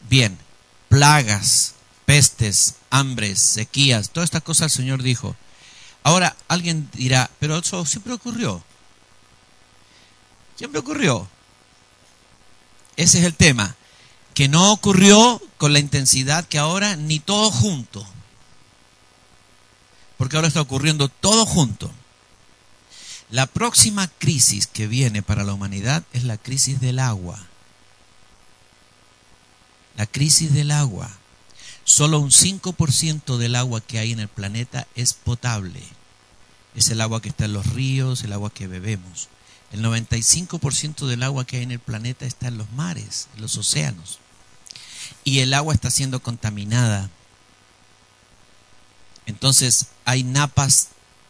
[0.08, 0.38] Bien,
[0.88, 1.74] plagas,
[2.04, 5.36] pestes, hambres, sequías, todas estas cosas el Señor dijo.
[6.02, 8.62] Ahora alguien dirá, pero eso siempre ocurrió.
[10.56, 11.28] Siempre ocurrió.
[12.96, 13.74] Ese es el tema.
[14.34, 18.06] Que no ocurrió con la intensidad que ahora, ni todo junto.
[20.16, 21.90] Porque ahora está ocurriendo todo junto.
[23.30, 27.44] La próxima crisis que viene para la humanidad es la crisis del agua.
[29.96, 31.10] La crisis del agua.
[31.84, 35.82] Solo un 5% del agua que hay en el planeta es potable.
[36.74, 39.28] Es el agua que está en los ríos, el agua que bebemos.
[39.72, 43.56] El 95% del agua que hay en el planeta está en los mares, en los
[43.56, 44.20] océanos.
[45.24, 47.10] Y el agua está siendo contaminada.
[49.26, 50.88] Entonces hay napas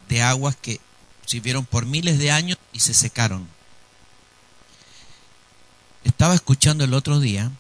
[0.09, 0.81] de aguas que
[1.27, 3.47] sirvieron por miles de años y se secaron.
[6.05, 7.51] Estaba escuchando el otro día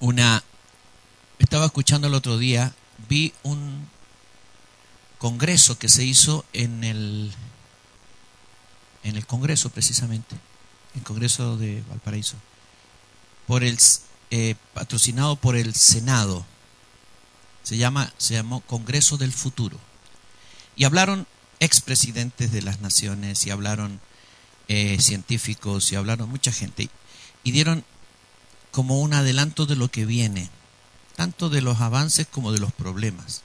[0.00, 0.42] una
[1.38, 2.74] estaba escuchando el otro día,
[3.08, 3.88] vi un
[5.18, 7.32] congreso que se hizo en el
[9.04, 10.36] en el Congreso precisamente,
[10.94, 12.36] el Congreso de Valparaíso,
[13.46, 13.78] por el
[14.30, 16.44] eh, patrocinado por el Senado.
[17.62, 19.78] Se llama se llamó Congreso del Futuro.
[20.76, 21.26] Y hablaron
[21.60, 24.00] expresidentes de las naciones y hablaron
[24.68, 26.90] eh, científicos y hablaron mucha gente
[27.42, 27.84] y dieron
[28.70, 30.50] como un adelanto de lo que viene,
[31.16, 33.42] tanto de los avances como de los problemas.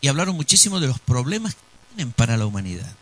[0.00, 1.60] Y hablaron muchísimo de los problemas que
[1.94, 2.92] vienen para la humanidad.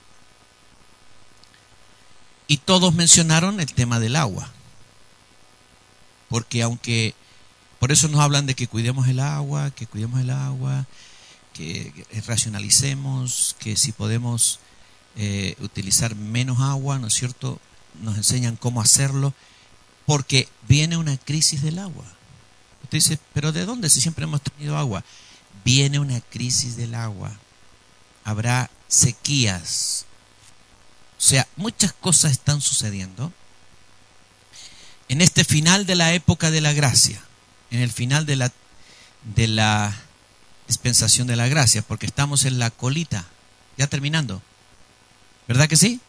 [2.49, 4.51] Y todos mencionaron el tema del agua.
[6.29, 7.15] Porque aunque,
[7.79, 10.87] por eso nos hablan de que cuidemos el agua, que cuidemos el agua,
[11.57, 11.93] que
[12.27, 14.61] racionalicemos, que si podemos
[15.17, 17.59] eh, utilizar menos agua, ¿no es cierto?
[18.03, 19.33] Nos enseñan cómo hacerlo,
[20.05, 22.05] porque viene una crisis del agua.
[22.85, 25.03] Usted dice, pero ¿de dónde si siempre hemos tenido agua?
[25.65, 27.33] Viene una crisis del agua.
[28.25, 30.05] Habrá sequías.
[31.19, 33.33] O sea, muchas cosas están sucediendo
[35.09, 37.23] en este final de la época de la gracia,
[37.71, 38.53] en el final de la,
[39.35, 39.97] de la
[40.67, 43.25] dispensación de la gracia, porque estamos en la colita,
[43.77, 44.43] ya terminando.
[45.49, 46.01] ¿Verdad que sí?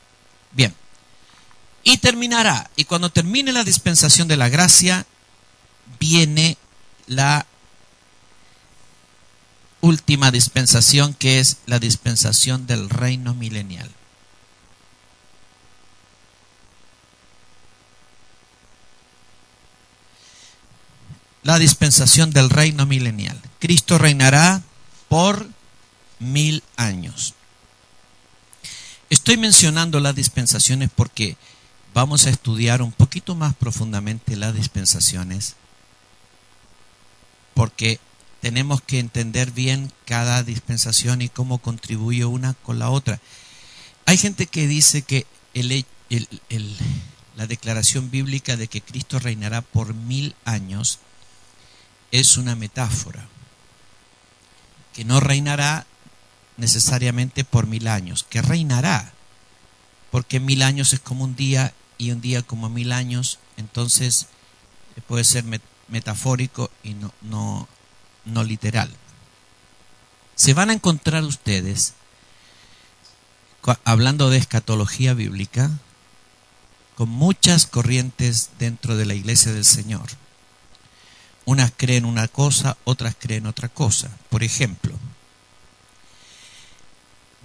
[0.51, 0.73] Bien.
[1.83, 2.69] Y terminará.
[2.75, 5.05] Y cuando termine la dispensación de la gracia,
[5.99, 6.57] viene
[7.05, 7.45] la
[9.81, 13.89] última dispensación, que es la dispensación del reino milenial.
[21.43, 23.39] La dispensación del reino milenial.
[23.59, 24.61] Cristo reinará
[25.09, 25.47] por
[26.19, 27.33] mil años.
[29.09, 31.37] Estoy mencionando las dispensaciones porque
[31.93, 35.55] vamos a estudiar un poquito más profundamente las dispensaciones,
[37.53, 37.99] porque
[38.41, 43.19] tenemos que entender bien cada dispensación y cómo contribuye una con la otra.
[44.05, 45.25] Hay gente que dice que
[47.35, 50.99] la declaración bíblica de que Cristo reinará por mil años
[52.11, 53.27] es una metáfora,
[54.97, 55.85] que no reinará
[56.57, 59.13] necesariamente por mil años, que reinará,
[60.09, 64.25] porque mil años es como un día y un día como mil años, entonces
[64.95, 65.45] eh, puede ser
[65.87, 67.67] metafórico y no, no,
[68.25, 68.89] no literal.
[70.33, 71.93] Se van a encontrar ustedes,
[73.83, 75.69] hablando de escatología bíblica,
[76.95, 80.07] con muchas corrientes dentro de la iglesia del Señor.
[81.47, 84.09] Unas creen una cosa, otras creen otra cosa.
[84.29, 84.93] Por ejemplo,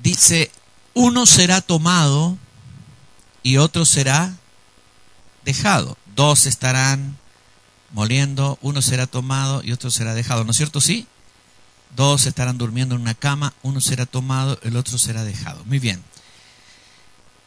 [0.02, 0.50] dice,
[0.92, 2.36] uno será tomado
[3.44, 4.34] y otro será
[5.44, 5.96] dejado.
[6.16, 7.16] Dos estarán
[7.92, 10.42] moliendo, uno será tomado y otro será dejado.
[10.42, 10.80] ¿No es cierto?
[10.80, 11.06] Sí.
[11.94, 15.64] Dos estarán durmiendo en una cama, uno será tomado, el otro será dejado.
[15.66, 16.02] Muy bien.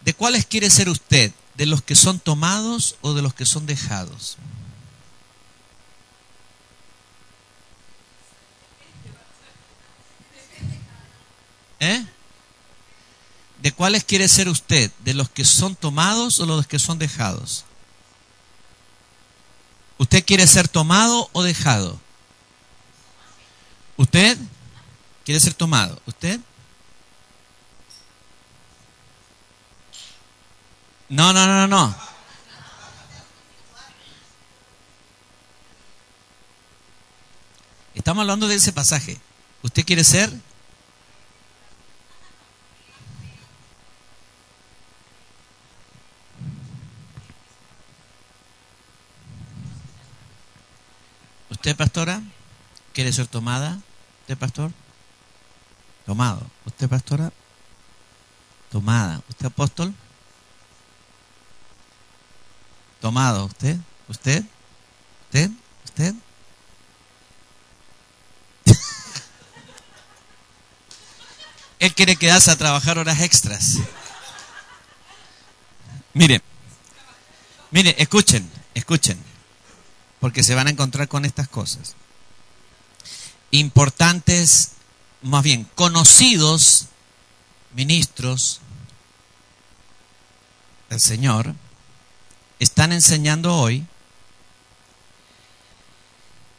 [0.06, 1.34] ¿De cuáles quiere ser usted?
[1.56, 4.38] ¿De los que son tomados o de los que son dejados?
[11.80, 12.06] ¿Eh?
[13.62, 14.92] ¿De cuáles quiere ser usted?
[15.00, 17.66] ¿De los que son tomados o los que son dejados?
[19.98, 22.00] ¿Usted quiere ser tomado o dejado?
[23.98, 24.38] ¿Usted
[25.24, 26.02] quiere ser tomado?
[26.06, 26.40] ¿Usted?
[31.08, 31.96] No, no, no, no.
[37.94, 39.18] Estamos hablando de ese pasaje.
[39.64, 40.32] ¿Usted quiere ser
[51.66, 52.22] ¿Usted, pastora?
[52.94, 53.80] ¿Quiere ser tomada?
[54.22, 54.72] ¿Usted, pastor?
[56.06, 56.48] Tomado.
[56.64, 57.34] ¿Usted, pastora?
[58.70, 59.24] Tomada.
[59.28, 59.92] ¿Usted, apóstol?
[63.02, 63.46] Tomado.
[63.46, 63.78] ¿Usted?
[64.08, 64.46] ¿Usted?
[65.24, 65.50] ¿Usted?
[65.86, 66.14] ¿Usted?
[71.80, 73.80] Él quiere quedarse a trabajar horas extras.
[76.14, 76.44] Miren,
[77.72, 79.35] miren, escuchen, escuchen
[80.26, 81.94] porque se van a encontrar con estas cosas.
[83.52, 84.72] Importantes,
[85.22, 86.88] más bien conocidos
[87.76, 88.60] ministros
[90.90, 91.54] del Señor,
[92.58, 93.86] están enseñando hoy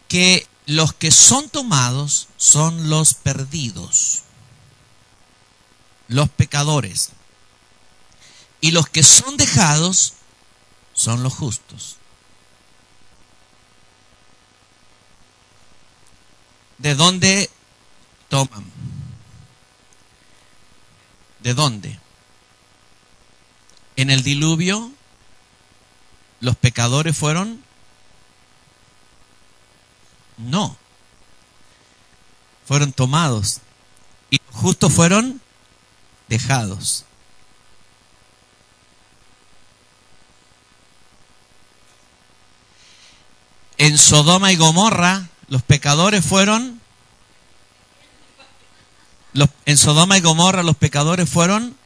[0.06, 4.22] que los que son tomados son los perdidos,
[6.06, 7.10] los pecadores,
[8.60, 10.12] y los que son dejados
[10.94, 11.96] son los justos.
[16.78, 17.50] ¿De dónde
[18.28, 18.64] toman?
[21.40, 21.98] ¿De dónde?
[23.96, 24.92] En el diluvio
[26.40, 27.64] los pecadores fueron
[30.36, 30.76] no.
[32.66, 33.60] Fueron tomados
[34.30, 35.40] y los justos fueron
[36.28, 37.04] dejados.
[43.78, 46.80] En Sodoma y Gomorra los pecadores fueron,
[49.32, 51.76] los, en Sodoma y Gomorra los pecadores fueron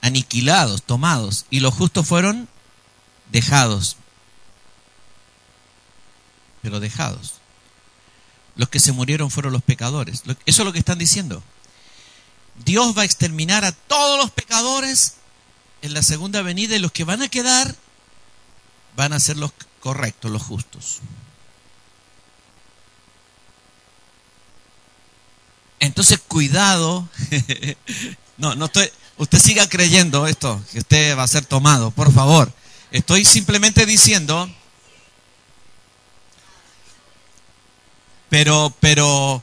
[0.00, 2.48] aniquilados, tomados, y los justos fueron
[3.30, 3.96] dejados.
[6.60, 7.34] Pero dejados.
[8.56, 10.22] Los que se murieron fueron los pecadores.
[10.44, 11.42] Eso es lo que están diciendo.
[12.64, 15.14] Dios va a exterminar a todos los pecadores
[15.80, 17.74] en la segunda venida y los que van a quedar
[18.96, 21.00] van a ser los correctos, los justos.
[25.82, 27.08] Entonces, cuidado.
[28.38, 28.88] no, no estoy.
[29.16, 32.52] Usted siga creyendo esto, que usted va a ser tomado, por favor.
[32.92, 34.48] Estoy simplemente diciendo.
[38.30, 39.42] Pero, pero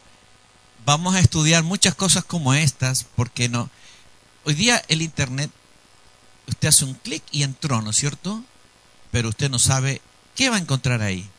[0.86, 3.70] vamos a estudiar muchas cosas como estas, porque no.
[4.46, 5.52] Hoy día el internet,
[6.48, 8.42] usted hace un clic y entró, ¿no es cierto?
[9.12, 10.02] Pero usted no sabe
[10.36, 11.30] qué va a encontrar ahí.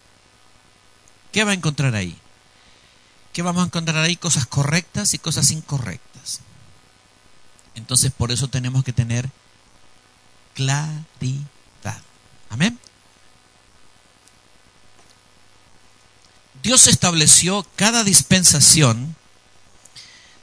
[1.32, 2.18] ¿Qué va a encontrar ahí?
[3.40, 4.16] ¿Qué vamos a encontrar ahí?
[4.16, 6.40] Cosas correctas y cosas incorrectas.
[7.74, 9.30] Entonces por eso tenemos que tener
[10.52, 12.02] claridad.
[12.50, 12.78] Amén.
[16.62, 19.16] Dios estableció cada dispensación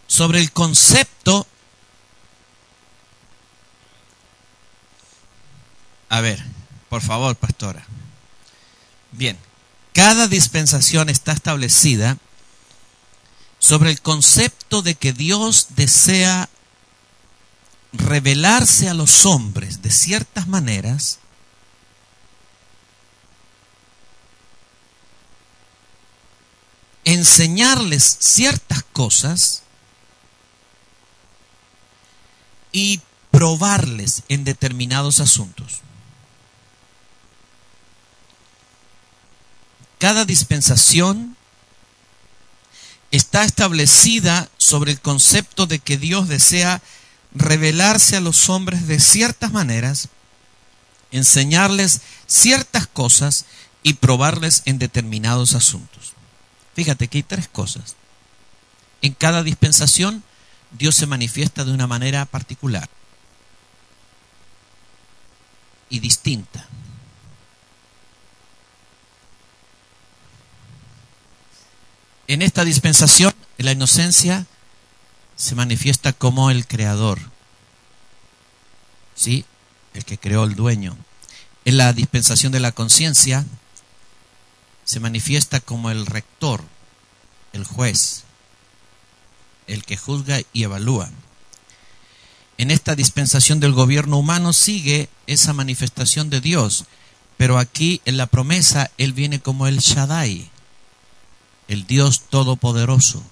[0.07, 1.45] sobre el concepto...
[6.09, 6.43] A ver,
[6.89, 7.85] por favor, pastora.
[9.11, 9.37] Bien,
[9.93, 12.17] cada dispensación está establecida
[13.59, 16.49] sobre el concepto de que Dios desea
[17.93, 21.19] revelarse a los hombres de ciertas maneras
[27.07, 29.63] enseñarles ciertas cosas
[32.73, 32.99] y
[33.31, 35.79] probarles en determinados asuntos.
[39.99, 41.36] Cada dispensación
[43.11, 46.81] está establecida sobre el concepto de que Dios desea
[47.33, 50.09] revelarse a los hombres de ciertas maneras,
[51.11, 53.45] enseñarles ciertas cosas
[53.83, 56.13] y probarles en determinados asuntos.
[56.75, 57.95] Fíjate que hay tres cosas.
[59.01, 60.23] En cada dispensación
[60.71, 62.89] Dios se manifiesta de una manera particular
[65.89, 66.67] y distinta.
[72.27, 74.45] En esta dispensación, la inocencia
[75.37, 77.19] se manifiesta como el creador,
[79.15, 79.45] ¿sí?
[79.93, 80.97] El que creó el dueño.
[81.63, 83.45] En la dispensación de la conciencia
[84.83, 86.63] se manifiesta como el rector,
[87.53, 88.23] el juez,
[89.67, 91.09] el que juzga y evalúa.
[92.57, 96.85] En esta dispensación del gobierno humano sigue esa manifestación de Dios,
[97.37, 100.49] pero aquí en la promesa Él viene como el Shaddai,
[101.67, 103.23] el Dios todopoderoso,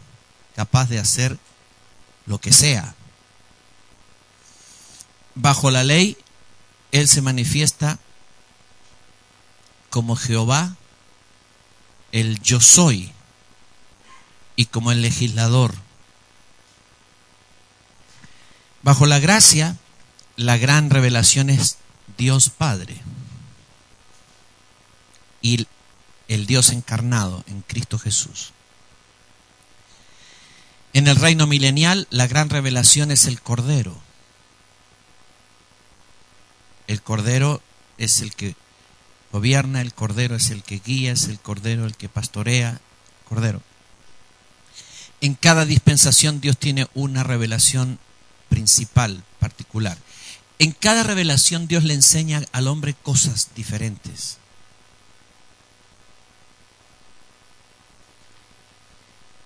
[0.55, 1.37] capaz de hacer
[2.25, 2.95] lo que sea.
[5.35, 6.17] Bajo la ley,
[6.91, 7.99] Él se manifiesta
[9.89, 10.75] como Jehová,
[12.11, 13.11] el yo soy,
[14.55, 15.73] y como el legislador.
[18.81, 19.77] Bajo la gracia,
[20.35, 21.77] la gran revelación es
[22.17, 23.01] Dios Padre
[25.41, 25.67] y
[26.27, 28.51] el Dios encarnado en Cristo Jesús.
[30.93, 33.99] En el reino milenial, la gran revelación es el Cordero.
[36.87, 37.61] El Cordero
[37.97, 38.55] es el que
[39.31, 42.79] gobierna, el Cordero es el que guía, es el Cordero el que pastorea,
[43.27, 43.61] Cordero.
[45.19, 47.99] En cada dispensación Dios tiene una revelación
[48.47, 49.97] principal, particular.
[50.59, 54.37] En cada revelación Dios le enseña al hombre cosas diferentes.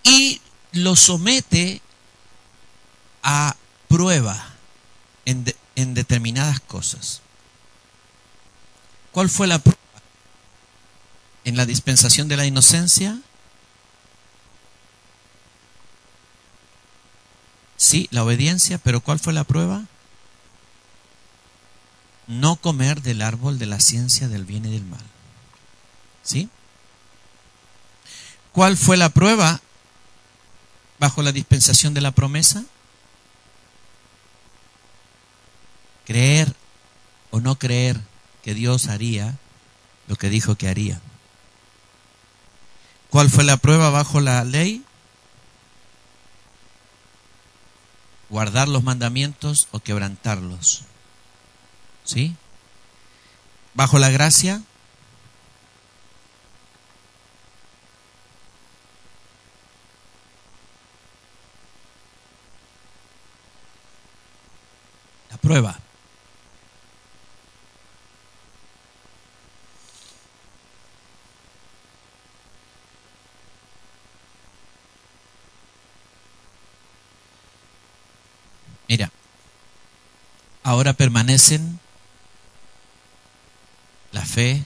[0.09, 0.41] Y
[0.71, 1.81] lo somete
[3.23, 3.55] a
[3.87, 4.53] prueba
[5.25, 5.45] en,
[5.75, 7.21] en determinadas cosas.
[9.11, 9.79] ¿Cuál fue la prueba?
[11.45, 13.19] En la dispensación de la inocencia.
[17.77, 19.83] Sí, la obediencia, pero ¿cuál fue la prueba?
[22.27, 25.03] No comer del árbol de la ciencia del bien y del mal.
[26.21, 26.49] ¿Sí?
[28.51, 29.61] ¿Cuál fue la prueba
[30.99, 32.63] bajo la dispensación de la promesa?
[36.05, 36.53] Creer
[37.31, 37.99] o no creer
[38.43, 39.37] que Dios haría
[40.07, 40.99] lo que dijo que haría.
[43.09, 44.83] ¿Cuál fue la prueba bajo la ley?
[48.29, 50.83] Guardar los mandamientos o quebrantarlos.
[52.03, 52.35] ¿Sí?
[53.73, 54.61] Bajo la gracia,
[65.49, 65.75] prueba.
[78.87, 79.09] Mira,
[80.61, 81.79] ahora permanecen
[84.11, 84.63] la fe,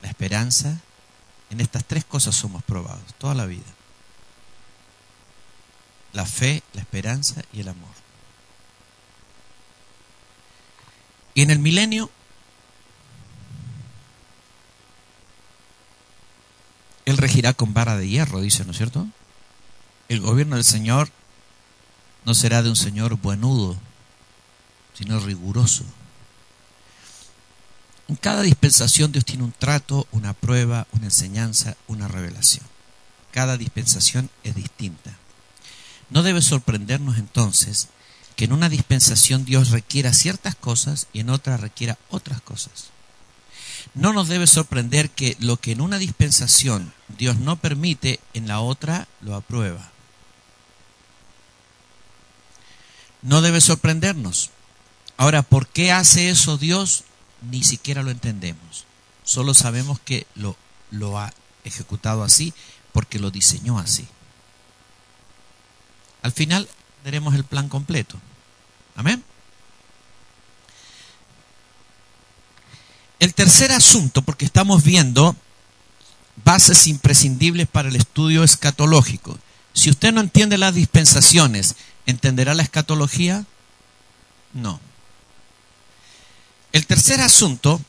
[0.00, 0.80] la esperanza.
[1.50, 3.60] En estas tres cosas somos probados toda la vida.
[6.14, 8.03] La fe, la esperanza y el amor.
[11.34, 12.10] Y en el milenio,
[17.04, 19.06] Él regirá con vara de hierro, dice, ¿no es cierto?
[20.08, 21.10] El gobierno del Señor
[22.24, 23.76] no será de un Señor buenudo,
[24.94, 25.84] sino riguroso.
[28.08, 32.64] En cada dispensación Dios tiene un trato, una prueba, una enseñanza, una revelación.
[33.32, 35.16] Cada dispensación es distinta.
[36.10, 37.88] No debe sorprendernos entonces
[38.36, 42.90] que en una dispensación Dios requiera ciertas cosas y en otra requiera otras cosas.
[43.94, 48.60] No nos debe sorprender que lo que en una dispensación Dios no permite, en la
[48.60, 49.90] otra lo aprueba.
[53.22, 54.50] No debe sorprendernos.
[55.16, 57.04] Ahora, ¿por qué hace eso Dios?
[57.42, 58.84] Ni siquiera lo entendemos.
[59.22, 60.56] Solo sabemos que lo,
[60.90, 61.32] lo ha
[61.62, 62.52] ejecutado así
[62.92, 64.06] porque lo diseñó así.
[66.22, 66.68] Al final
[67.04, 68.18] veremos el plan completo.
[68.96, 69.22] Amén.
[73.20, 75.36] El tercer asunto, porque estamos viendo
[76.44, 79.38] bases imprescindibles para el estudio escatológico.
[79.74, 81.76] Si usted no entiende las dispensaciones,
[82.06, 83.44] ¿entenderá la escatología?
[84.54, 84.80] No.
[86.72, 87.80] El tercer asunto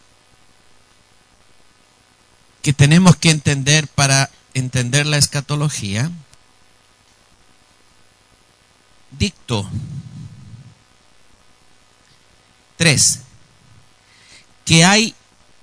[2.62, 6.12] que tenemos que entender para entender la escatología,
[9.18, 9.70] dicto
[12.78, 13.22] Tres,
[14.66, 15.16] que hay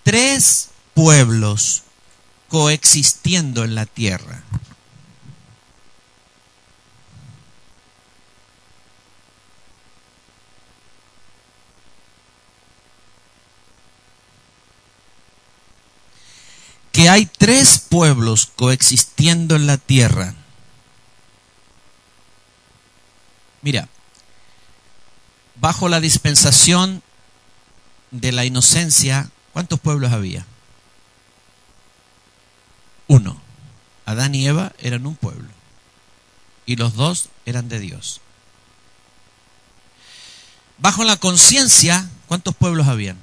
[0.02, 1.82] tres pueblos
[2.48, 4.42] coexistiendo en la tierra.
[16.92, 20.34] que hay tres pueblos coexistiendo en la tierra.
[23.62, 23.88] Mira,
[25.54, 27.02] bajo la dispensación
[28.10, 30.44] de la inocencia, ¿cuántos pueblos había?
[33.06, 33.40] Uno.
[34.04, 35.48] Adán y Eva eran un pueblo.
[36.66, 38.20] Y los dos eran de Dios.
[40.78, 43.16] Bajo la conciencia, ¿cuántos pueblos habían?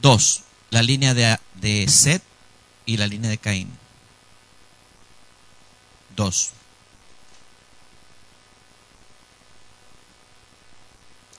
[0.00, 0.42] Dos.
[0.70, 2.20] La línea de, de
[2.84, 3.85] y la línea de Caín.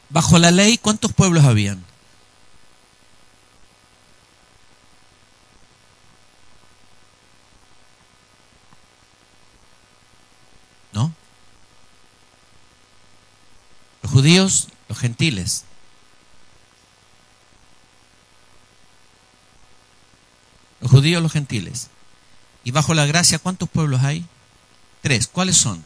[0.09, 1.83] Bajo la ley, ¿cuántos pueblos habían?
[10.93, 11.11] ¿No?
[14.03, 15.65] Los judíos, los gentiles.
[20.79, 21.89] Los judíos, los gentiles.
[22.63, 24.25] Y bajo la gracia, ¿cuántos pueblos hay?
[25.01, 25.27] Tres.
[25.27, 25.83] ¿Cuáles son?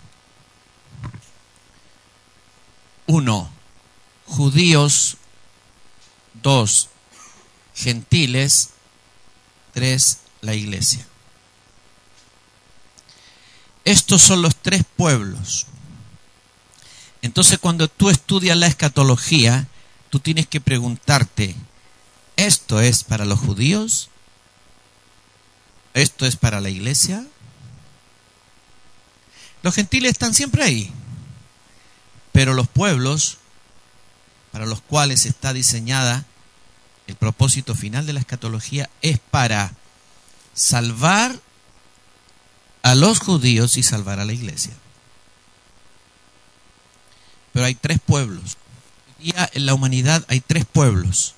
[3.08, 3.50] Uno,
[4.26, 5.18] judíos,
[6.42, 6.90] dos,
[7.74, 8.70] gentiles,
[9.74, 11.06] tres, la iglesia.
[13.84, 15.66] Estos son los tres pueblos.
[17.22, 19.68] Entonces cuando tú estudias la escatología,
[20.10, 21.56] tú tienes que preguntarte,
[22.36, 24.10] ¿esto es para los judíos?
[25.94, 27.26] ¿Esto es para la iglesia?
[29.64, 30.92] Los gentiles están siempre ahí,
[32.32, 33.38] pero los pueblos
[34.52, 36.26] para los cuales está diseñada
[37.08, 39.74] el propósito final de la escatología es para
[40.54, 41.40] salvar
[42.84, 44.74] a los judíos y salvar a la iglesia.
[47.54, 48.58] Pero hay tres pueblos.
[49.20, 51.36] Hoy día en la humanidad hay tres pueblos.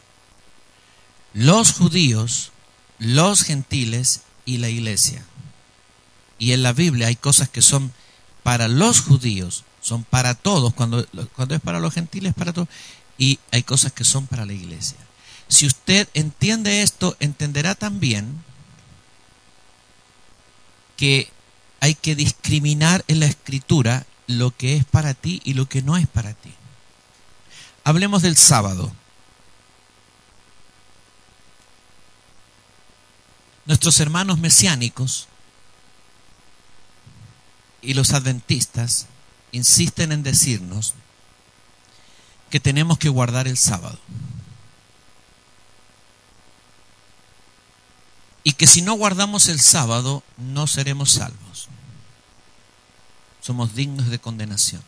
[1.33, 2.51] Los judíos,
[2.99, 5.25] los gentiles y la iglesia.
[6.37, 7.93] Y en la Biblia hay cosas que son
[8.44, 11.06] para los judíos, son para todos, cuando,
[11.36, 12.68] cuando es para los gentiles, para todos,
[13.18, 14.98] y hay cosas que son para la iglesia.
[15.48, 18.44] Si usted entiende esto, entenderá también
[20.98, 21.30] que
[21.80, 25.98] hay que discriminar en la escritura lo que es para ti y lo que no
[25.98, 26.53] es para ti.
[27.84, 28.91] Hablemos del sábado.
[33.65, 35.28] Nuestros hermanos mesiánicos
[37.84, 39.07] y los adventistas
[39.51, 40.93] insisten en decirnos
[42.49, 43.99] que tenemos que guardar el sábado.
[48.43, 51.69] Y que si no guardamos el sábado no seremos salvos.
[53.41, 54.81] somos dignos de condenación.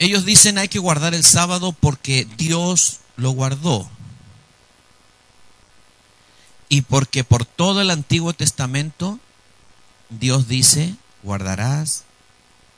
[0.00, 3.88] Ellos dicen hay que guardar el sábado porque Dios lo guardó.
[6.68, 9.18] Y porque por todo el Antiguo Testamento
[10.08, 12.04] Dios dice, guardarás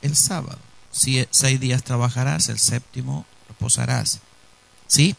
[0.01, 0.59] el sábado.
[0.91, 4.19] Si seis días trabajarás, el séptimo reposarás.
[4.87, 5.15] ¿Sí?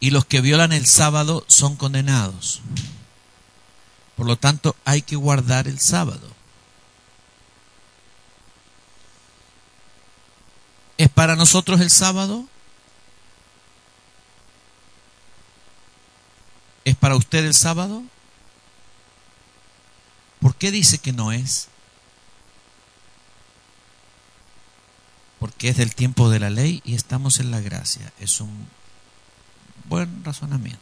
[0.00, 2.60] Y los que violan el sábado son condenados.
[4.16, 6.28] Por lo tanto, hay que guardar el sábado.
[10.98, 12.46] ¿Es para nosotros el sábado?
[16.84, 18.02] ¿Es para usted el sábado?
[20.40, 21.68] ¿Por qué dice que no es?
[25.38, 28.12] Porque es del tiempo de la ley y estamos en la gracia.
[28.18, 28.68] Es un
[29.88, 30.80] buen razonamiento.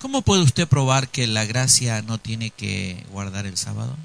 [0.00, 3.96] ¿Cómo puede usted probar que la gracia no tiene que guardar el sábado?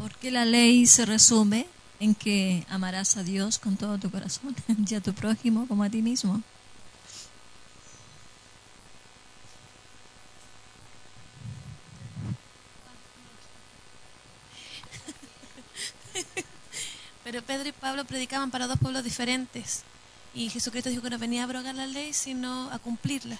[0.00, 1.66] Porque la ley se resume
[1.98, 4.56] en que amarás a Dios con todo tu corazón
[4.88, 6.42] y a tu prójimo como a ti mismo.
[17.24, 19.82] Pero Pedro y Pablo predicaban para dos pueblos diferentes.
[20.32, 23.38] Y Jesucristo dijo que no venía a abrogar la ley, sino a cumplirla.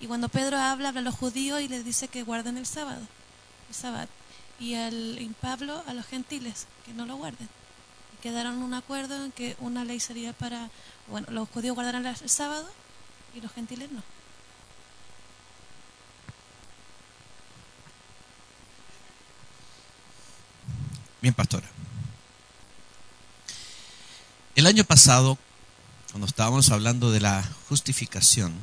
[0.00, 3.02] Y cuando Pedro habla, habla a los judíos y les dice que guarden el sábado,
[3.68, 4.08] el sábado.
[4.60, 7.48] Y, al, y Pablo a los gentiles, que no lo guarden.
[8.14, 10.70] Y quedaron un acuerdo en que una ley sería para,
[11.08, 12.68] bueno, los judíos guardarán el sábado
[13.34, 14.02] y los gentiles no.
[21.20, 21.66] Bien, pastora.
[24.54, 25.38] El año pasado,
[26.10, 28.54] cuando estábamos hablando de la justificación,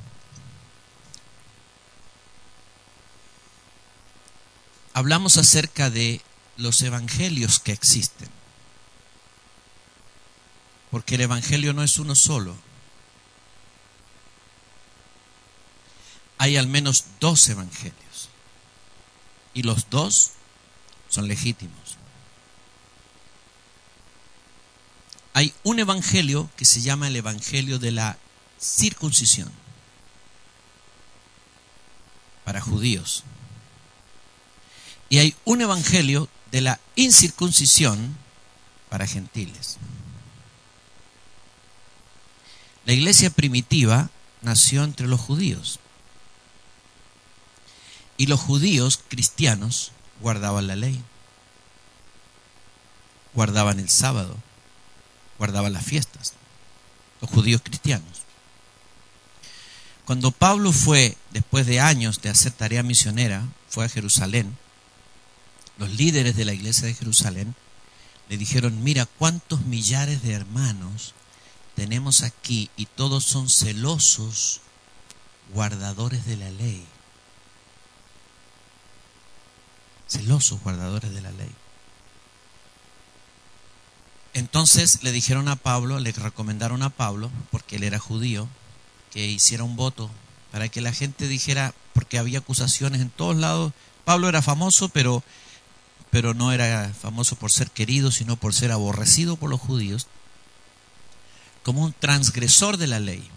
[4.93, 6.21] hablamos acerca de
[6.57, 8.29] los evangelios que existen.
[10.89, 12.55] Porque el evangelio no es uno solo.
[16.37, 18.29] Hay al menos dos evangelios.
[19.53, 20.31] Y los dos
[21.09, 21.97] son legítimos.
[25.33, 28.17] Hay un evangelio que se llama el evangelio de la
[28.59, 29.51] circuncisión
[32.43, 33.23] para judíos.
[35.11, 38.15] Y hay un evangelio de la incircuncisión
[38.87, 39.75] para gentiles.
[42.85, 44.09] La iglesia primitiva
[44.41, 45.79] nació entre los judíos.
[48.15, 49.91] Y los judíos cristianos
[50.21, 51.03] guardaban la ley,
[53.33, 54.37] guardaban el sábado,
[55.37, 56.35] guardaban las fiestas,
[57.19, 58.21] los judíos cristianos.
[60.05, 64.57] Cuando Pablo fue, después de años de hacer tarea misionera, fue a Jerusalén,
[65.81, 67.55] los líderes de la iglesia de Jerusalén
[68.29, 71.15] le dijeron, mira cuántos millares de hermanos
[71.75, 74.61] tenemos aquí y todos son celosos
[75.51, 76.85] guardadores de la ley.
[80.07, 81.49] Celosos guardadores de la ley.
[84.35, 88.47] Entonces le dijeron a Pablo, le recomendaron a Pablo, porque él era judío,
[89.09, 90.11] que hiciera un voto
[90.51, 93.73] para que la gente dijera, porque había acusaciones en todos lados.
[94.05, 95.23] Pablo era famoso, pero,
[96.11, 100.07] pero no era famoso por ser querido, sino por ser aborrecido por los judíos,
[101.63, 103.27] como un transgresor de la ley.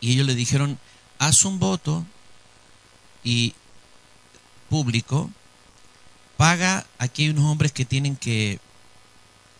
[0.00, 0.78] Y ellos le dijeron,
[1.18, 2.04] haz un voto
[3.24, 3.54] y
[4.68, 5.30] público,
[6.36, 8.60] paga, aquí hay unos hombres que tienen que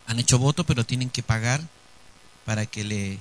[0.07, 1.63] han hecho voto, pero tienen que pagar
[2.45, 3.19] para que le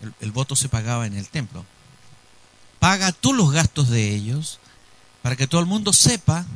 [0.00, 1.64] el, el, voto se pagaba en el templo.
[2.78, 4.58] Paga tú los gastos de ellos
[5.22, 6.46] para que todo el mundo sepa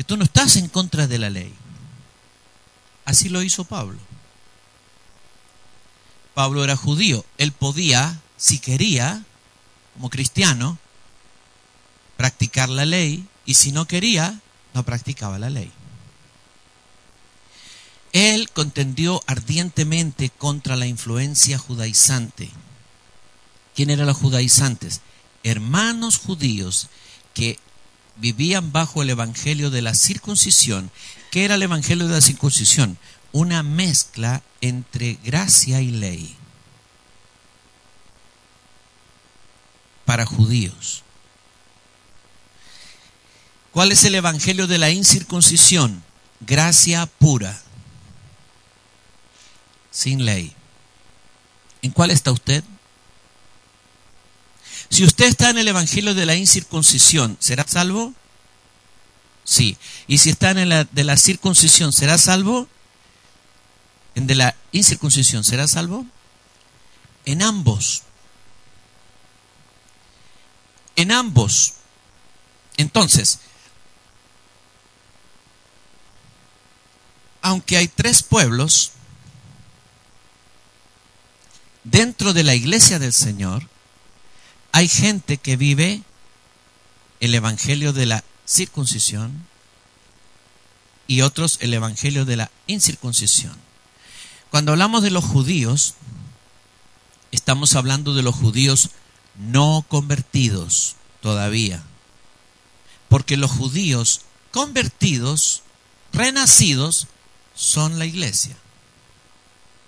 [0.00, 1.52] que tú no estás en contra de la ley.
[3.04, 3.98] Así lo hizo Pablo.
[6.32, 7.22] Pablo era judío.
[7.36, 9.22] Él podía, si quería,
[9.92, 10.78] como cristiano,
[12.16, 14.40] practicar la ley y si no quería,
[14.72, 15.70] no practicaba la ley.
[18.14, 22.48] Él contendió ardientemente contra la influencia judaizante.
[23.74, 25.02] ¿Quién eran los judaizantes?
[25.42, 26.88] Hermanos judíos
[27.34, 27.58] que
[28.20, 30.90] vivían bajo el evangelio de la circuncisión.
[31.30, 32.98] ¿Qué era el evangelio de la circuncisión?
[33.32, 36.36] Una mezcla entre gracia y ley
[40.04, 41.02] para judíos.
[43.72, 46.02] ¿Cuál es el evangelio de la incircuncisión?
[46.40, 47.62] Gracia pura
[49.90, 50.52] sin ley.
[51.82, 52.64] ¿En cuál está usted?
[54.90, 58.12] Si usted está en el Evangelio de la incircuncisión, ¿será salvo?
[59.44, 59.76] Sí.
[60.08, 62.68] ¿Y si está en la de la circuncisión, ¿será salvo?
[64.16, 66.04] ¿En de la incircuncisión, ¿será salvo?
[67.24, 68.02] En ambos.
[70.96, 71.74] En ambos.
[72.76, 73.38] Entonces,
[77.42, 78.92] aunque hay tres pueblos
[81.84, 83.68] dentro de la iglesia del Señor,
[84.72, 86.02] hay gente que vive
[87.20, 89.46] el evangelio de la circuncisión
[91.06, 93.56] y otros el evangelio de la incircuncisión.
[94.50, 95.94] Cuando hablamos de los judíos,
[97.32, 98.90] estamos hablando de los judíos
[99.36, 101.82] no convertidos todavía.
[103.08, 105.62] Porque los judíos convertidos,
[106.12, 107.08] renacidos,
[107.54, 108.56] son la iglesia.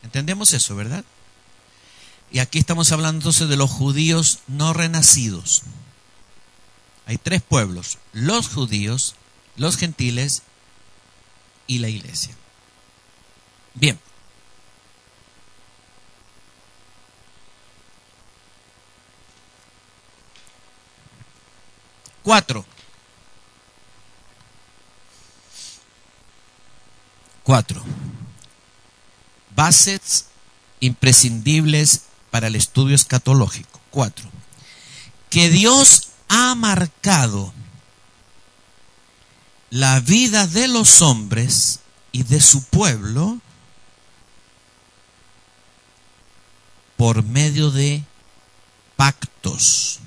[0.02, 1.04] ¿Entendemos eso, verdad?
[2.32, 5.62] Y aquí estamos hablando entonces de los judíos no renacidos.
[7.04, 9.16] Hay tres pueblos, los judíos,
[9.56, 10.42] los gentiles
[11.66, 12.34] y la iglesia.
[13.74, 14.00] Bien.
[22.22, 22.64] Cuatro.
[27.42, 27.82] Cuatro.
[29.54, 30.28] Bases
[30.80, 33.80] imprescindibles para el estudio escatológico.
[33.90, 34.28] Cuatro.
[35.28, 37.52] Que Dios ha marcado
[39.68, 41.80] la vida de los hombres
[42.10, 43.38] y de su pueblo
[46.96, 48.02] por medio de
[48.96, 50.00] pactos.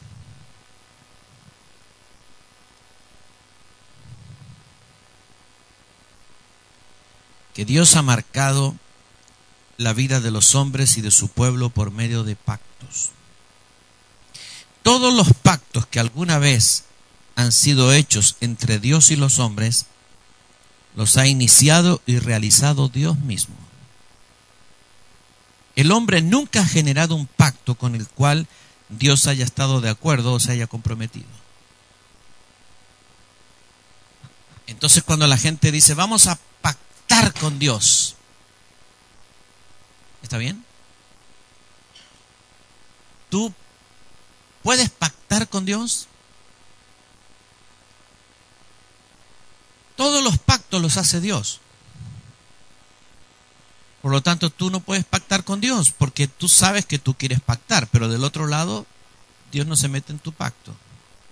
[7.54, 8.76] que Dios ha marcado
[9.78, 13.12] la vida de los hombres y de su pueblo por medio de pactos.
[14.84, 16.86] Todos los pactos que alguna vez
[17.36, 19.88] han sido hechos entre Dios y los hombres,
[20.96, 23.56] los ha iniciado y realizado Dios mismo.
[25.76, 28.48] El hombre nunca ha generado un pacto con el cual
[28.88, 31.28] Dios haya estado de acuerdo o se haya comprometido.
[34.68, 38.16] Entonces cuando la gente dice, vamos a pactar con Dios.
[40.26, 40.66] ¿Está bien?
[43.30, 43.54] ¿Tú
[44.64, 46.08] puedes pactar con Dios?
[49.96, 51.60] Todos los pactos los hace Dios.
[54.02, 57.40] Por lo tanto, tú no puedes pactar con Dios porque tú sabes que tú quieres
[57.40, 58.88] pactar, pero del otro lado,
[59.52, 60.76] Dios no se mete en tu pacto.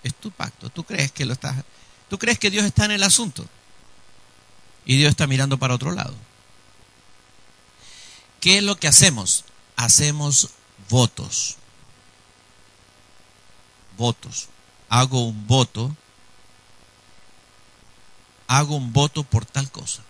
[0.03, 0.69] Es tu pacto.
[0.69, 1.63] Tú crees que lo estás,
[2.09, 3.43] tú crees que Dios está en el asunto
[4.85, 6.13] y Dios está mirando para otro lado.
[8.43, 9.45] ¿Qué es lo que hacemos?
[9.77, 10.49] Hacemos
[10.89, 11.55] votos.
[13.97, 14.49] Votos.
[14.89, 15.95] Hago un voto.
[18.47, 20.03] Hago un voto por tal cosa.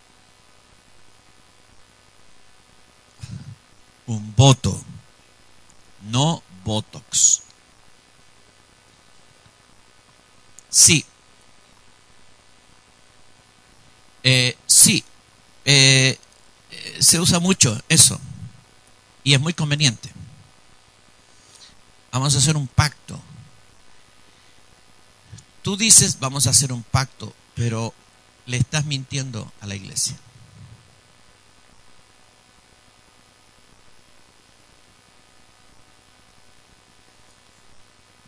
[4.08, 4.82] Un voto.
[6.02, 7.44] No Botox.
[10.72, 11.06] Sí,
[14.24, 15.04] Eh, sí,
[15.66, 16.18] eh,
[17.00, 18.20] se usa mucho eso
[19.24, 20.12] y es muy conveniente.
[22.12, 23.20] Vamos a hacer un pacto.
[25.62, 27.94] Tú dices, vamos a hacer un pacto, pero
[28.46, 30.18] le estás mintiendo a la iglesia.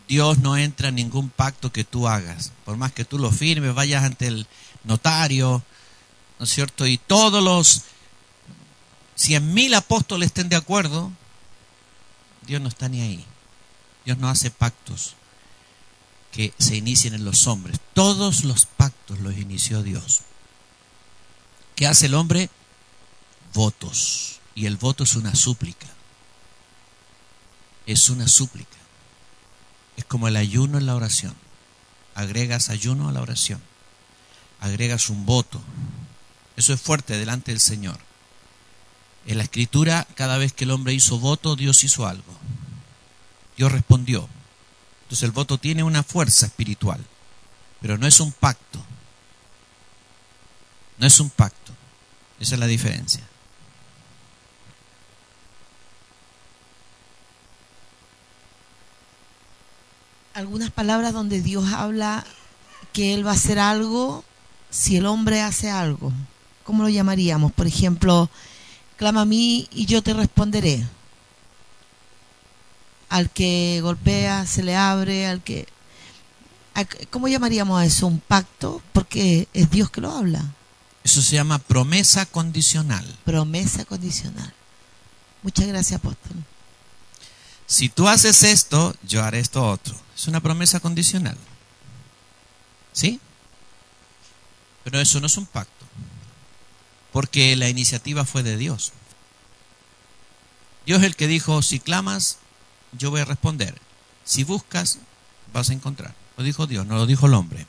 [0.08, 2.52] Dios no entra en ningún pacto que tú hagas.
[2.64, 4.46] Por más que tú lo firmes, vayas ante el
[4.84, 5.62] notario,
[6.38, 6.86] ¿no es cierto?
[6.86, 7.82] Y todos los
[9.16, 11.10] cien mil apóstoles estén de acuerdo,
[12.46, 13.24] Dios no está ni ahí.
[14.04, 15.16] Dios no hace pactos
[16.30, 17.80] que se inicien en los hombres.
[17.94, 20.20] Todos los pactos los inició Dios.
[21.74, 22.50] ¿Qué hace el hombre?
[23.52, 24.40] Votos.
[24.54, 25.86] Y el voto es una súplica.
[27.86, 28.76] Es una súplica.
[29.96, 31.34] Es como el ayuno en la oración.
[32.14, 33.60] Agregas ayuno a la oración.
[34.60, 35.60] Agregas un voto.
[36.56, 37.98] Eso es fuerte delante del Señor.
[39.26, 42.32] En la escritura, cada vez que el hombre hizo voto, Dios hizo algo.
[43.56, 44.28] Dios respondió.
[45.02, 47.04] Entonces el voto tiene una fuerza espiritual,
[47.80, 48.84] pero no es un pacto.
[50.98, 51.72] No es un pacto.
[52.40, 53.22] Esa es la diferencia.
[60.34, 62.24] Algunas palabras donde Dios habla
[62.92, 64.24] que Él va a hacer algo
[64.70, 66.12] si el hombre hace algo.
[66.66, 67.52] ¿cómo lo llamaríamos?
[67.52, 68.28] Por ejemplo,
[68.96, 70.86] clama a mí y yo te responderé.
[73.08, 75.68] Al que golpea se le abre, al que...
[77.10, 78.06] ¿Cómo llamaríamos a eso?
[78.06, 78.82] ¿Un pacto?
[78.92, 80.44] Porque es Dios que lo habla.
[81.04, 83.06] Eso se llama promesa condicional.
[83.24, 84.52] Promesa condicional.
[85.42, 86.36] Muchas gracias, apóstol.
[87.66, 89.94] Si tú haces esto, yo haré esto otro.
[90.16, 91.36] Es una promesa condicional.
[92.92, 93.20] ¿Sí?
[94.84, 95.75] Pero eso no es un pacto.
[97.16, 98.92] Porque la iniciativa fue de Dios.
[100.84, 102.36] Dios es el que dijo, si clamas,
[102.92, 103.80] yo voy a responder.
[104.26, 104.98] Si buscas,
[105.50, 106.14] vas a encontrar.
[106.36, 107.66] Lo dijo Dios, no lo dijo el hombre.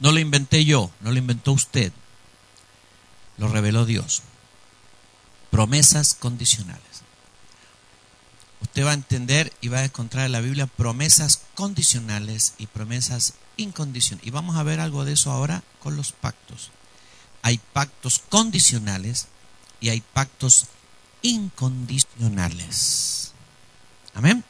[0.00, 1.92] No lo inventé yo, no lo inventó usted.
[3.36, 4.22] Lo reveló Dios.
[5.52, 6.82] Promesas condicionales
[8.60, 13.34] usted va a entender y va a encontrar en la Biblia promesas condicionales y promesas
[13.56, 14.26] incondicionales.
[14.26, 16.72] Y vamos a ver algo de eso ahora con los pactos.
[17.42, 19.28] Hay pactos condicionales
[19.80, 20.66] y hay pactos
[21.22, 23.32] incondicionales.
[24.14, 24.42] Amén.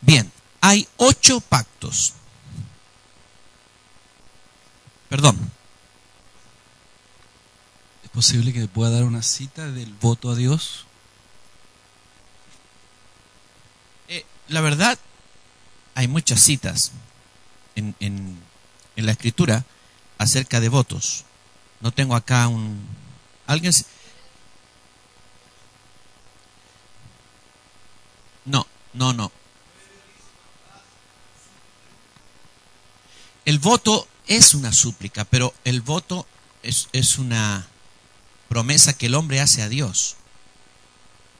[0.00, 2.12] Bien, hay ocho pactos.
[5.08, 5.50] Perdón,
[8.10, 10.84] ¿Es posible que pueda dar una cita del voto a Dios?
[14.08, 14.98] Eh, la verdad,
[15.94, 16.90] hay muchas citas
[17.76, 18.36] en, en,
[18.96, 19.64] en la escritura
[20.18, 21.24] acerca de votos.
[21.80, 22.86] No tengo acá un...
[23.46, 23.72] ¿Alguien?
[28.44, 29.32] No, no, no.
[33.44, 36.26] El voto es una súplica, pero el voto
[36.62, 37.66] es, es una
[38.48, 40.16] promesa que el hombre hace a Dios.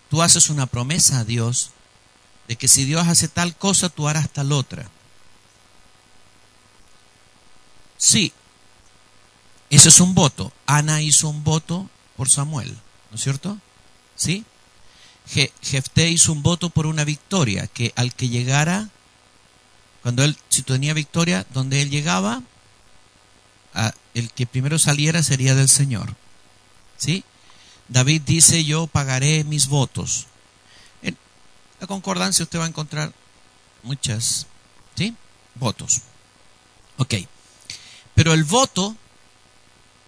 [0.08, 1.70] Tú haces una promesa a Dios
[2.48, 4.90] de que si Dios hace tal cosa, tú harás tal otra.
[7.96, 8.32] Sí,
[9.70, 10.52] eso es un voto.
[10.66, 12.76] Ana hizo un voto por Samuel,
[13.10, 13.58] ¿no es cierto?
[14.16, 14.44] ¿Sí?
[15.32, 18.88] Je- Jefté hizo un voto por una victoria, que al que llegara,
[20.02, 22.42] cuando él, si tenía victoria, donde él llegaba,
[23.74, 26.16] a- el que primero saliera sería del Señor.
[26.96, 27.24] ¿Sí?
[27.88, 30.26] David dice, yo pagaré mis votos.
[31.02, 31.16] En
[31.80, 33.12] la concordancia usted va a encontrar
[33.82, 34.46] muchas,
[34.96, 35.14] ¿sí?
[35.54, 36.02] Votos.
[36.98, 37.14] Ok.
[38.14, 38.96] Pero el voto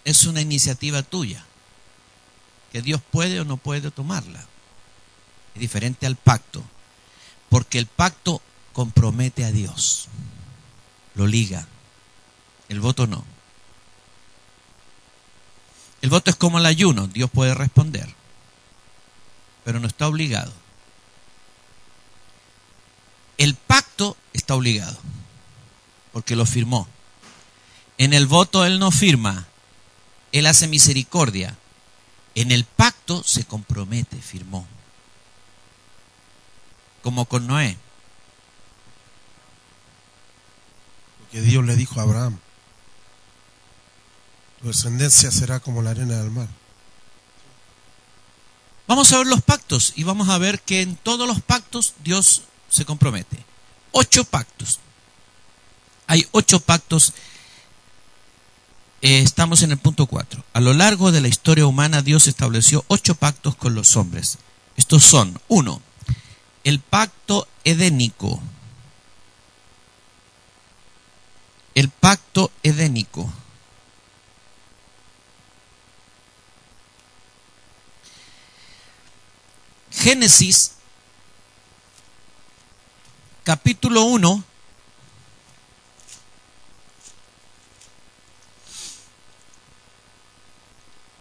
[0.04, 1.44] es una iniciativa tuya,
[2.72, 4.46] que Dios puede o no puede tomarla.
[5.54, 6.64] Es diferente al pacto,
[7.48, 8.40] porque el pacto
[8.72, 10.08] compromete a Dios,
[11.14, 11.66] lo liga.
[12.68, 13.24] El voto no.
[16.00, 18.12] El voto es como el ayuno, Dios puede responder,
[19.64, 20.52] pero no está obligado.
[23.38, 24.98] El pacto está obligado,
[26.12, 26.88] porque lo firmó.
[27.98, 29.46] En el voto Él no firma,
[30.32, 31.56] Él hace misericordia.
[32.34, 34.66] En el pacto se compromete, firmó.
[37.02, 37.76] Como con Noé.
[41.20, 42.38] Porque Dios le dijo a Abraham,
[44.60, 46.48] tu descendencia será como la arena del mar.
[48.86, 52.42] Vamos a ver los pactos y vamos a ver que en todos los pactos Dios
[52.68, 53.44] se compromete.
[53.92, 54.80] Ocho pactos.
[56.06, 57.12] Hay ocho pactos.
[59.02, 60.44] Eh, estamos en el punto cuatro.
[60.52, 64.38] A lo largo de la historia humana Dios estableció ocho pactos con los hombres.
[64.76, 65.82] Estos son, uno,
[66.62, 68.40] el pacto edénico.
[71.74, 73.32] El pacto edénico.
[79.90, 80.72] Génesis
[83.42, 84.44] capítulo 1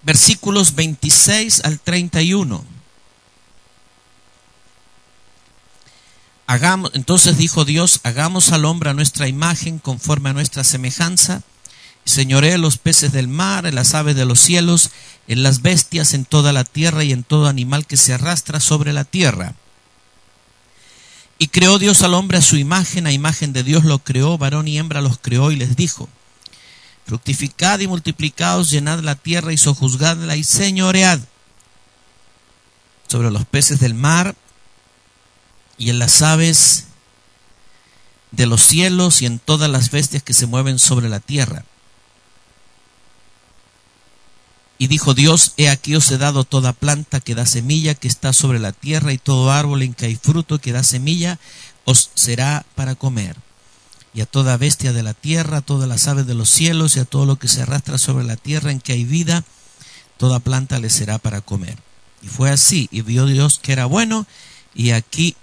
[0.03, 2.63] versículos 26 al 31.
[6.47, 11.43] Hagamos, entonces dijo Dios, hagamos al hombre a nuestra imagen conforme a nuestra semejanza,
[12.03, 14.91] señoree los peces del mar, en las aves de los cielos,
[15.27, 18.91] en las bestias, en toda la tierra y en todo animal que se arrastra sobre
[18.91, 19.55] la tierra.
[21.38, 24.67] Y creó Dios al hombre a su imagen, a imagen de Dios lo creó, varón
[24.67, 26.09] y hembra los creó y les dijo,
[27.11, 31.19] fructificad y multiplicaos, llenad la tierra y sojuzgadla y señoread
[33.06, 34.33] sobre los peces del mar
[35.77, 36.85] y en las aves
[38.31, 41.65] de los cielos y en todas las bestias que se mueven sobre la tierra.
[44.77, 48.31] Y dijo Dios, he aquí os he dado toda planta que da semilla que está
[48.31, 51.40] sobre la tierra y todo árbol en que hay fruto que da semilla
[51.83, 53.35] os será para comer.
[54.14, 56.99] Y a toda bestia de la tierra, a todas las aves de los cielos y
[56.99, 59.43] a todo lo que se arrastra sobre la tierra en que hay vida,
[60.17, 61.77] toda planta le será para comer.
[62.22, 64.27] Y fue así, y vio Dios que era bueno,
[64.75, 65.35] y aquí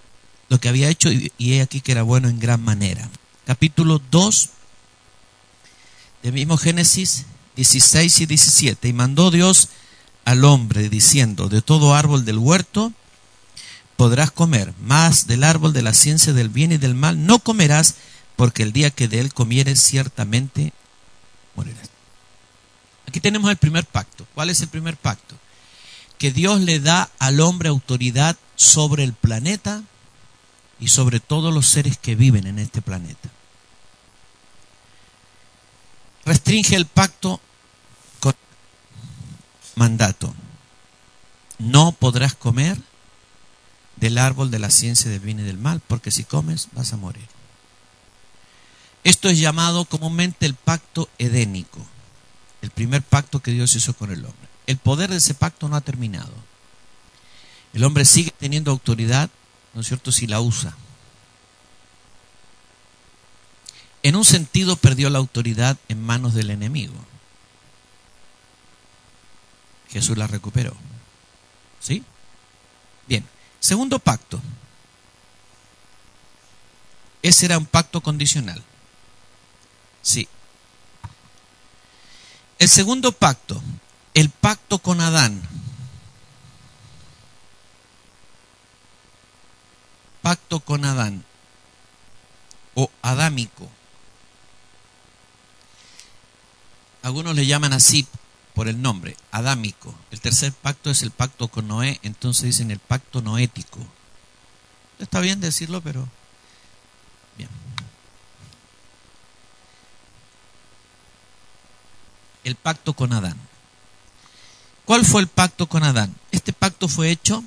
[0.48, 3.08] lo que había hecho, y he aquí que era bueno en gran manera.
[3.46, 4.50] Capítulo 2
[6.22, 7.24] del mismo Génesis
[7.56, 8.88] 16 y 17.
[8.88, 9.68] Y mandó Dios
[10.24, 12.92] al hombre diciendo, de todo árbol del huerto
[13.96, 17.96] podrás comer, mas del árbol de la ciencia del bien y del mal no comerás,
[18.38, 20.72] porque el día que de él comieres ciertamente
[21.56, 21.90] morirás.
[23.08, 24.28] Aquí tenemos el primer pacto.
[24.32, 25.34] ¿Cuál es el primer pacto?
[26.18, 29.82] Que Dios le da al hombre autoridad sobre el planeta
[30.78, 33.28] y sobre todos los seres que viven en este planeta.
[36.24, 37.40] Restringe el pacto
[38.20, 38.36] con
[39.74, 40.32] mandato.
[41.58, 42.78] No podrás comer
[43.96, 46.96] del árbol de la ciencia del bien y del mal, porque si comes vas a
[46.96, 47.26] morir.
[49.08, 51.80] Esto es llamado comúnmente el pacto edénico,
[52.60, 54.48] el primer pacto que Dios hizo con el hombre.
[54.66, 56.34] El poder de ese pacto no ha terminado.
[57.72, 59.30] El hombre sigue teniendo autoridad,
[59.72, 60.76] ¿no es cierto?, si la usa.
[64.02, 66.92] En un sentido perdió la autoridad en manos del enemigo.
[69.88, 70.76] Jesús la recuperó.
[71.80, 72.04] ¿Sí?
[73.06, 73.24] Bien.
[73.58, 74.38] Segundo pacto.
[77.22, 78.62] Ese era un pacto condicional.
[80.08, 80.26] Sí.
[82.58, 83.62] El segundo pacto,
[84.14, 85.42] el pacto con Adán.
[90.22, 91.26] Pacto con Adán.
[92.74, 93.68] O adámico.
[97.02, 98.06] Algunos le llaman así
[98.54, 99.94] por el nombre, adámico.
[100.10, 103.80] El tercer pacto es el pacto con Noé, entonces dicen el pacto noético.
[105.00, 106.08] Está bien decirlo, pero
[112.44, 113.36] El pacto con Adán.
[114.84, 116.14] ¿Cuál fue el pacto con Adán?
[116.30, 117.44] Este pacto fue hecho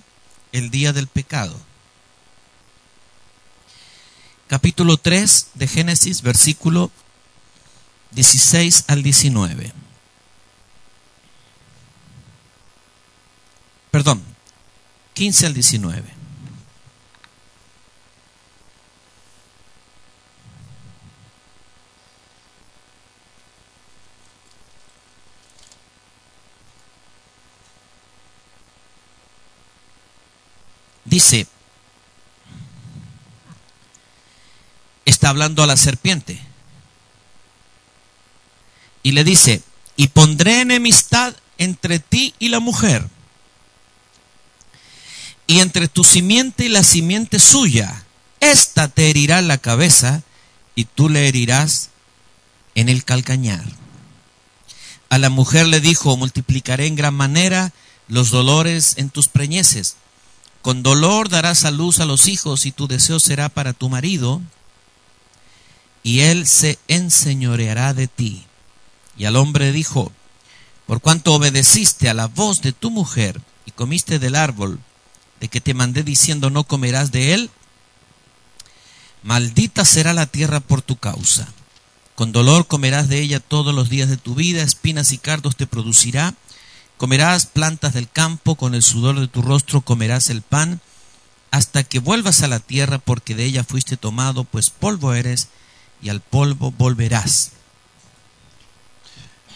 [0.51, 1.59] el día del pecado.
[4.47, 6.91] Capítulo 3 de Génesis, versículo
[8.11, 9.73] 16 al 19.
[13.91, 14.21] Perdón,
[15.13, 16.20] 15 al 19.
[31.05, 31.47] Dice,
[35.05, 36.39] está hablando a la serpiente
[39.03, 39.61] y le dice,
[39.95, 43.07] y pondré enemistad entre ti y la mujer,
[45.47, 48.05] y entre tu simiente y la simiente suya.
[48.39, 50.23] Esta te herirá la cabeza
[50.75, 51.89] y tú le herirás
[52.73, 53.63] en el calcañar.
[55.09, 57.73] A la mujer le dijo, multiplicaré en gran manera
[58.07, 59.97] los dolores en tus preñeces.
[60.61, 64.41] Con dolor darás a luz a los hijos y tu deseo será para tu marido
[66.03, 68.45] y él se enseñoreará de ti.
[69.17, 70.11] Y al hombre dijo,
[70.85, 74.79] por cuanto obedeciste a la voz de tu mujer y comiste del árbol
[75.39, 77.49] de que te mandé diciendo no comerás de él,
[79.23, 81.47] maldita será la tierra por tu causa.
[82.15, 85.65] Con dolor comerás de ella todos los días de tu vida, espinas y cardos te
[85.65, 86.35] producirá,
[87.01, 90.81] comerás plantas del campo, con el sudor de tu rostro comerás el pan,
[91.49, 95.47] hasta que vuelvas a la tierra, porque de ella fuiste tomado, pues polvo eres,
[96.03, 97.53] y al polvo volverás.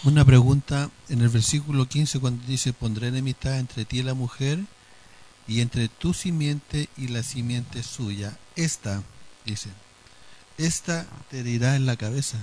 [0.02, 4.58] Una pregunta en el versículo 15 cuando dice pondré enemistad entre ti y la mujer
[5.46, 8.36] y entre tu simiente y la simiente suya.
[8.56, 9.04] Esta,
[9.44, 9.70] dice,
[10.58, 12.38] esta te herirá en la cabeza.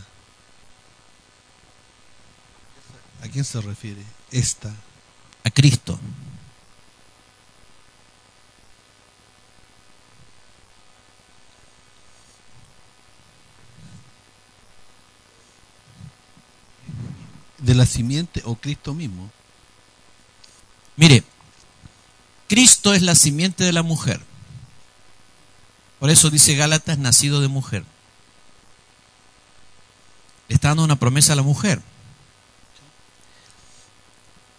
[3.21, 4.01] ¿A quién se refiere?
[4.31, 4.73] Esta.
[5.43, 5.99] A Cristo.
[17.57, 19.29] De la simiente o Cristo mismo.
[20.95, 21.23] Mire,
[22.47, 24.21] Cristo es la simiente de la mujer.
[25.99, 27.85] Por eso dice Gálatas, nacido de mujer.
[30.49, 31.81] Le está dando una promesa a la mujer.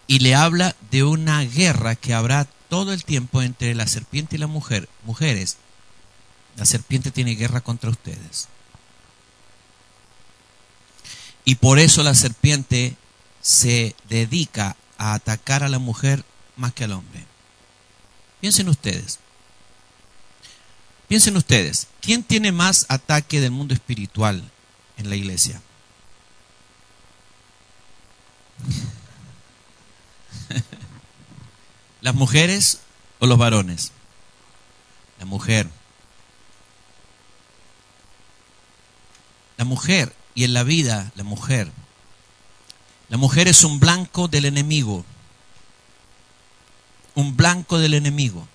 [0.07, 4.39] Y le habla de una guerra que habrá todo el tiempo entre la serpiente y
[4.39, 4.89] la mujer.
[5.05, 5.57] Mujeres,
[6.57, 8.49] la serpiente tiene guerra contra ustedes.
[11.44, 12.97] Y por eso la serpiente
[13.42, 16.24] se dedica a atacar a la mujer
[16.57, 17.26] más que al hombre.
[18.41, 19.18] Piensen ustedes.
[21.08, 24.42] Piensen ustedes, ¿quién tiene más ataque del mundo espiritual
[24.97, 25.60] en la iglesia?
[32.00, 32.81] ¿Las mujeres
[33.18, 33.92] o los varones?
[35.18, 35.68] La mujer.
[39.57, 41.70] La mujer, y en la vida, la mujer.
[43.08, 45.05] La mujer es un blanco del enemigo.
[47.15, 48.49] Un blanco del enemigo.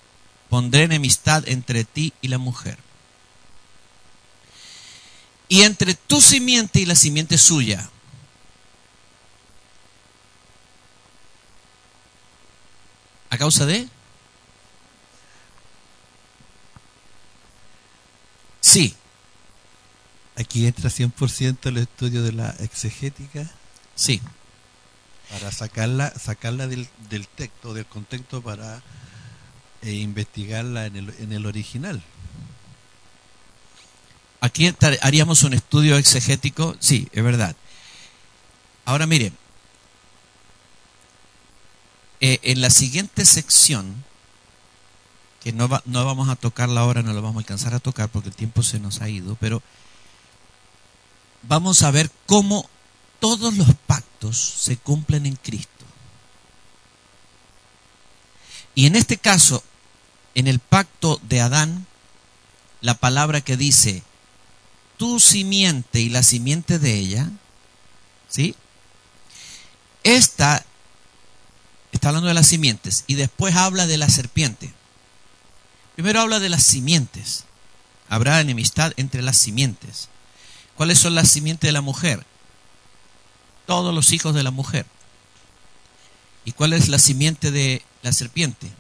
[0.50, 2.78] Pondré enemistad entre ti y la mujer.
[5.48, 7.90] Y entre tu simiente y la simiente suya.
[13.30, 13.88] ¿A causa de?
[18.62, 18.96] Sí,
[20.40, 23.52] Aquí entra 100% el estudio de la exegética
[23.94, 24.22] sí.
[25.30, 28.82] para sacarla sacarla del, del texto, del contexto para
[29.82, 32.02] eh, investigarla en el, en el original.
[34.40, 37.54] Aquí haríamos un estudio exegético, sí, es verdad.
[38.86, 39.34] Ahora mire,
[42.22, 44.04] eh, en la siguiente sección,
[45.42, 48.30] que no, no vamos a tocarla ahora, no la vamos a alcanzar a tocar porque
[48.30, 49.62] el tiempo se nos ha ido, pero
[51.44, 52.70] vamos a ver cómo
[53.20, 55.86] todos los pactos se cumplen en Cristo.
[58.76, 59.64] Y en este caso,
[60.36, 61.86] en el pacto de Adán,
[62.82, 64.04] la palabra que dice,
[64.98, 67.30] tu simiente y la simiente de ella,
[68.28, 68.56] ¿sí?
[70.04, 70.66] Esta
[72.00, 74.74] está hablando de las simientes y después habla de la serpiente.
[75.96, 77.44] Primero habla de las simientes.
[78.08, 80.08] Habrá enemistad entre las simientes.
[80.78, 82.26] ¿Cuáles son las simientes de la mujer?
[83.66, 84.86] Todos los hijos de la mujer.
[86.46, 88.72] ¿Y cuál es la simiente de la serpiente?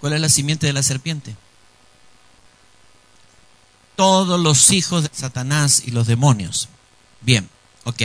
[0.00, 1.36] ¿Cuál es la simiente de la serpiente?
[3.96, 6.70] Todos los hijos de Satanás y los demonios.
[7.20, 7.50] Bien,
[7.84, 8.02] ok.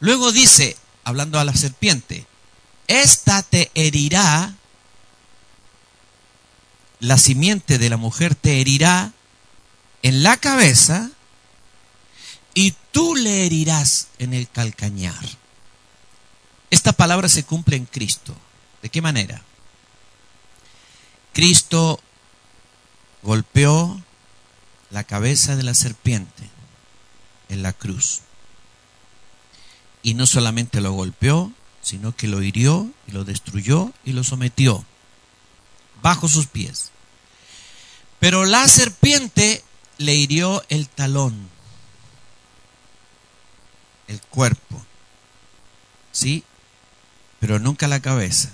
[0.00, 2.26] Luego dice, hablando a la serpiente,
[2.86, 4.54] esta te herirá,
[7.00, 9.12] la simiente de la mujer te herirá
[10.02, 11.10] en la cabeza
[12.54, 15.24] y tú le herirás en el calcañar.
[16.70, 18.36] Esta palabra se cumple en Cristo.
[18.82, 19.42] ¿De qué manera?
[21.32, 22.00] Cristo
[23.22, 24.02] golpeó
[24.90, 26.50] la cabeza de la serpiente
[27.48, 28.22] en la cruz.
[30.02, 31.52] Y no solamente lo golpeó,
[31.82, 34.84] sino que lo hirió y lo destruyó y lo sometió
[36.02, 36.90] bajo sus pies.
[38.20, 39.64] Pero la serpiente
[39.98, 41.48] le hirió el talón,
[44.06, 44.84] el cuerpo,
[46.12, 46.44] ¿sí?
[47.40, 48.50] Pero nunca la cabeza.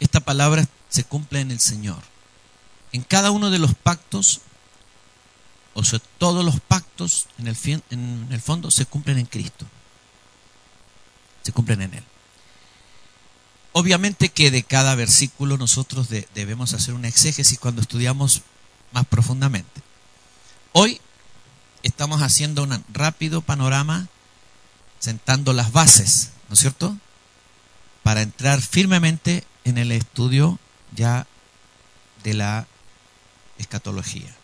[0.00, 2.02] Esta palabra se cumple en el Señor.
[2.92, 4.40] En cada uno de los pactos,
[5.74, 9.66] o sea, todos los pactos en el, fondo se cumplen en Cristo.
[11.42, 12.04] Se cumplen en Él.
[13.72, 18.42] Obviamente que de cada versículo nosotros de- debemos hacer una exégesis cuando estudiamos
[18.92, 19.80] más profundamente.
[20.72, 21.00] Hoy
[21.82, 24.08] estamos haciendo un rápido panorama,
[24.98, 26.96] sentando las bases, ¿no es cierto?
[28.02, 30.58] Para entrar firmemente en el estudio
[30.92, 31.26] ya
[32.24, 32.66] de la
[33.58, 34.34] escatología.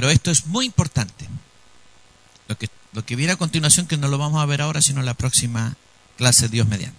[0.00, 1.28] Pero esto es muy importante.
[2.48, 5.00] Lo que, lo que viene a continuación, que no lo vamos a ver ahora, sino
[5.00, 5.76] en la próxima
[6.16, 6.96] clase, Dios mediante.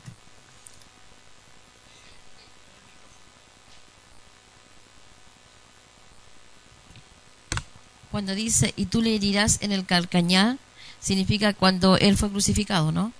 [8.12, 10.60] Cuando dice, y tú le herirás en el calcañar,
[11.00, 13.14] significa cuando él fue crucificado, ¿no?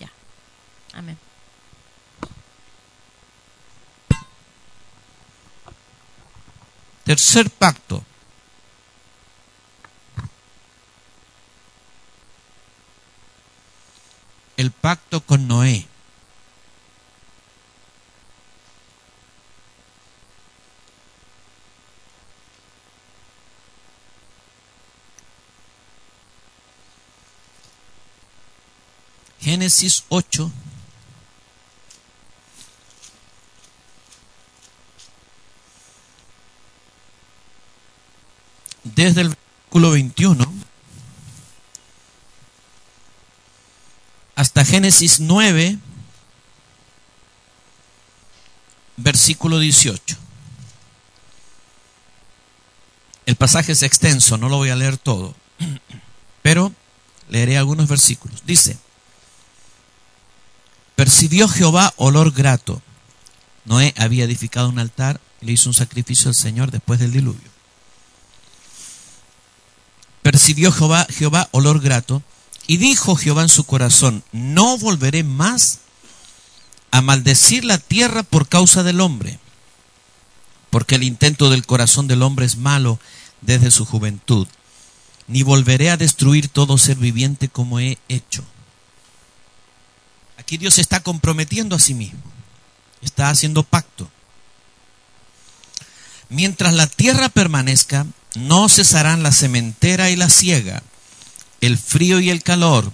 [0.00, 0.10] Ya.
[0.94, 1.18] Amén.
[7.04, 8.06] Tercer pacto.
[14.56, 15.86] El pacto con Noé.
[29.42, 30.50] Génesis 8.
[38.84, 40.61] Desde el versículo 21
[44.42, 45.78] hasta Génesis 9,
[48.96, 50.16] versículo 18.
[53.26, 55.36] El pasaje es extenso, no lo voy a leer todo,
[56.42, 56.72] pero
[57.28, 58.42] leeré algunos versículos.
[58.44, 58.76] Dice,
[60.96, 62.82] percibió Jehová olor grato.
[63.64, 67.48] Noé había edificado un altar y le hizo un sacrificio al Señor después del diluvio.
[70.22, 72.24] Percibió Jehová, Jehová olor grato
[72.72, 75.80] Y dijo Jehová en su corazón, no volveré más
[76.90, 79.38] a maldecir la tierra por causa del hombre,
[80.70, 82.98] porque el intento del corazón del hombre es malo
[83.42, 84.48] desde su juventud,
[85.26, 88.42] ni volveré a destruir todo ser viviente como he hecho.
[90.38, 92.22] Aquí Dios se está comprometiendo a sí mismo,
[93.02, 94.08] está haciendo pacto.
[96.30, 100.82] Mientras la tierra permanezca, no cesarán la sementera y la siega,
[101.62, 102.92] el frío y el calor,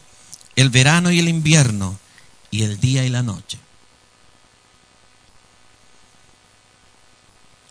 [0.55, 1.98] el verano y el invierno,
[2.50, 3.58] y el día y la noche.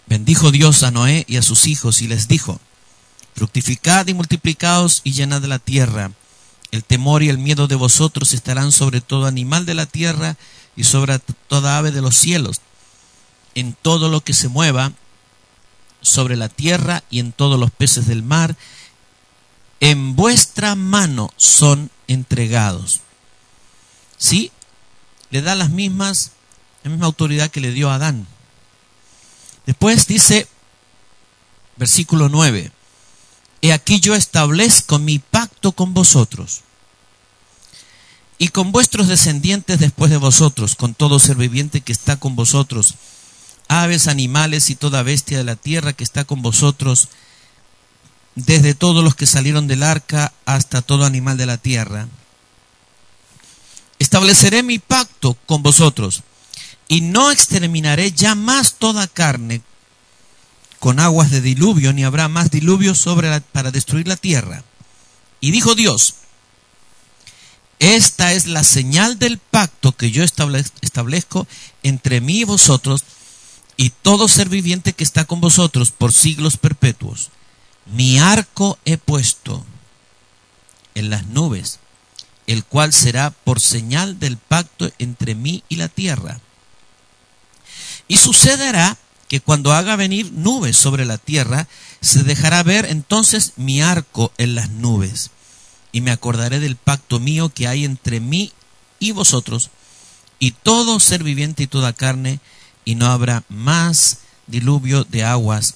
[0.08, 2.60] Bendijo Dios a Noé y a sus hijos y les dijo,
[3.36, 6.12] fructificad y multiplicaos y llenad la tierra.
[6.72, 10.36] El temor y el miedo de vosotros estarán sobre todo animal de la tierra
[10.76, 12.62] y sobre toda ave de los cielos,
[13.54, 14.94] en todo lo que se mueva
[16.02, 18.56] sobre la tierra y en todos los peces del mar.
[19.80, 23.02] En vuestra mano son entregados.
[24.18, 24.52] ¿Sí?
[25.30, 26.32] Le da las mismas,
[26.84, 28.28] la misma autoridad que le dio a Adán.
[29.66, 30.48] Después dice,
[31.76, 32.72] versículo 9,
[33.62, 36.62] He aquí yo establezco mi pacto con vosotros
[38.38, 42.96] y con vuestros descendientes después de vosotros, con todo ser viviente que está con vosotros,
[43.68, 47.10] aves, animales y toda bestia de la tierra que está con vosotros,
[48.38, 52.08] desde todos los que salieron del arca hasta todo animal de la tierra.
[53.98, 56.22] Estableceré mi pacto con vosotros
[56.88, 59.64] y no exterminaré ya más toda carne
[60.78, 64.64] con aguas de diluvio, ni habrá más diluvio sobre la, para destruir la tierra.
[65.42, 66.14] Y dijo Dios,
[67.80, 71.48] esta es la señal del pacto que yo establezco
[71.82, 73.04] entre mí y vosotros
[73.78, 77.32] y todo ser viviente que está con vosotros por siglos perpetuos.
[77.92, 79.66] Mi arco he puesto
[80.96, 81.80] en las nubes,
[82.46, 86.40] el cual será por señal del pacto entre mí y la tierra.
[88.08, 91.68] Y sucederá que cuando haga venir nubes sobre la tierra,
[92.02, 95.32] se dejará ver entonces mi arco en las nubes.
[95.92, 98.52] Y me acordaré del pacto mío que hay entre mí
[99.00, 99.70] y vosotros,
[100.40, 102.40] y todo ser viviente y toda carne,
[102.86, 105.76] y no habrá más diluvio de aguas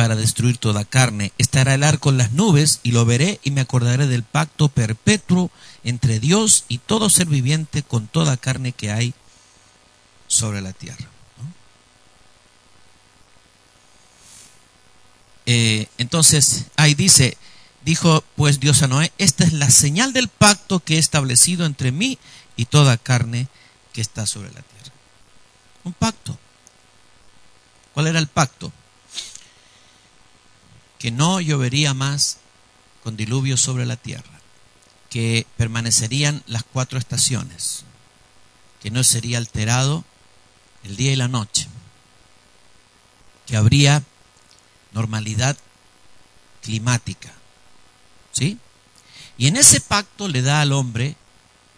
[0.00, 1.30] para destruir toda carne.
[1.36, 5.50] Estará el arco en las nubes, y lo veré, y me acordaré del pacto perpetuo
[5.84, 9.12] entre Dios y todo ser viviente con toda carne que hay
[10.26, 11.06] sobre la tierra.
[15.44, 17.36] Eh, entonces, ahí dice,
[17.84, 21.92] dijo pues Dios a Noé, esta es la señal del pacto que he establecido entre
[21.92, 22.18] mí
[22.56, 23.48] y toda carne
[23.92, 24.94] que está sobre la tierra.
[25.84, 26.38] Un pacto.
[27.92, 28.72] ¿Cuál era el pacto?
[31.00, 32.38] Que no llovería más
[33.02, 34.40] con diluvio sobre la tierra,
[35.08, 37.84] que permanecerían las cuatro estaciones,
[38.80, 40.04] que no sería alterado
[40.84, 41.66] el día y la noche,
[43.46, 44.04] que habría
[44.92, 45.56] normalidad
[46.62, 47.32] climática.
[48.32, 48.58] ¿Sí?
[49.36, 51.16] Y en ese pacto le da al hombre,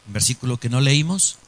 [0.06, 1.38] un versículo que no leímos,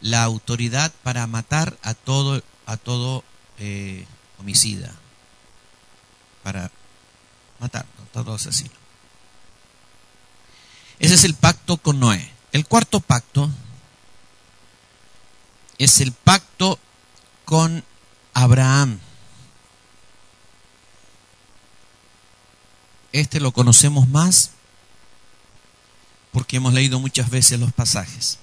[0.00, 3.24] la autoridad para matar a todo, a todo
[3.58, 4.06] eh,
[4.38, 4.94] homicida,
[6.42, 6.70] para
[7.58, 8.70] matar a todo asesino.
[10.98, 12.32] Ese es el pacto con Noé.
[12.52, 13.50] El cuarto pacto
[15.78, 16.78] es el pacto
[17.44, 17.84] con
[18.34, 18.98] Abraham.
[23.12, 24.50] Este lo conocemos más
[26.32, 28.38] porque hemos leído muchas veces los pasajes.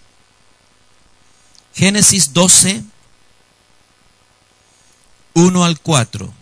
[1.74, 2.84] Génesis 12,
[5.34, 6.34] 1 al 4.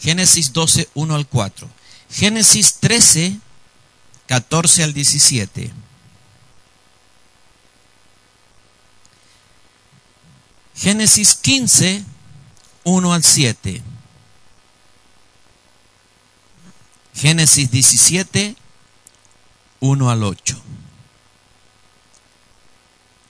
[0.00, 1.68] Génesis 12, 1 al 4.
[2.10, 3.38] Génesis 13,
[4.26, 5.70] 14 al 17.
[10.74, 12.04] Génesis 15,
[12.84, 13.82] 1 al 7.
[17.14, 18.56] Génesis 17,
[19.80, 20.62] 1 al 8.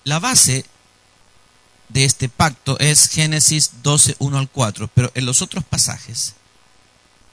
[0.05, 0.65] La base
[1.89, 6.36] de este pacto es Génesis 12, 1 al 4, pero en los otros pasajes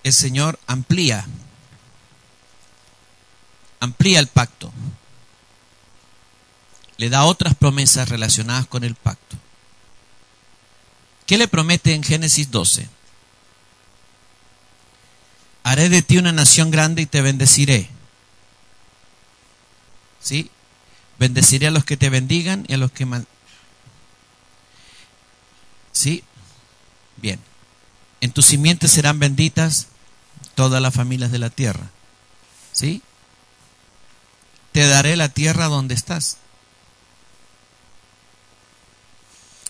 [0.08, 1.26] el Señor amplía,
[3.80, 4.72] amplía el pacto,
[6.98, 9.38] le da otras promesas relacionadas con el pacto.
[11.26, 12.90] ¿Qué le promete en Génesis 12?
[15.68, 17.90] haré de ti una nación grande y te bendeciré.
[20.22, 20.50] ¿Sí?
[21.20, 23.28] Bendeciré a los que te bendigan y a los que mal...
[25.92, 26.24] ¿Sí?
[27.18, 27.38] Bien.
[28.22, 29.88] En tus simientes serán benditas
[30.58, 31.92] todas las familias de la tierra.
[32.72, 33.04] ¿Sí?
[34.72, 36.38] Te daré la tierra donde estás.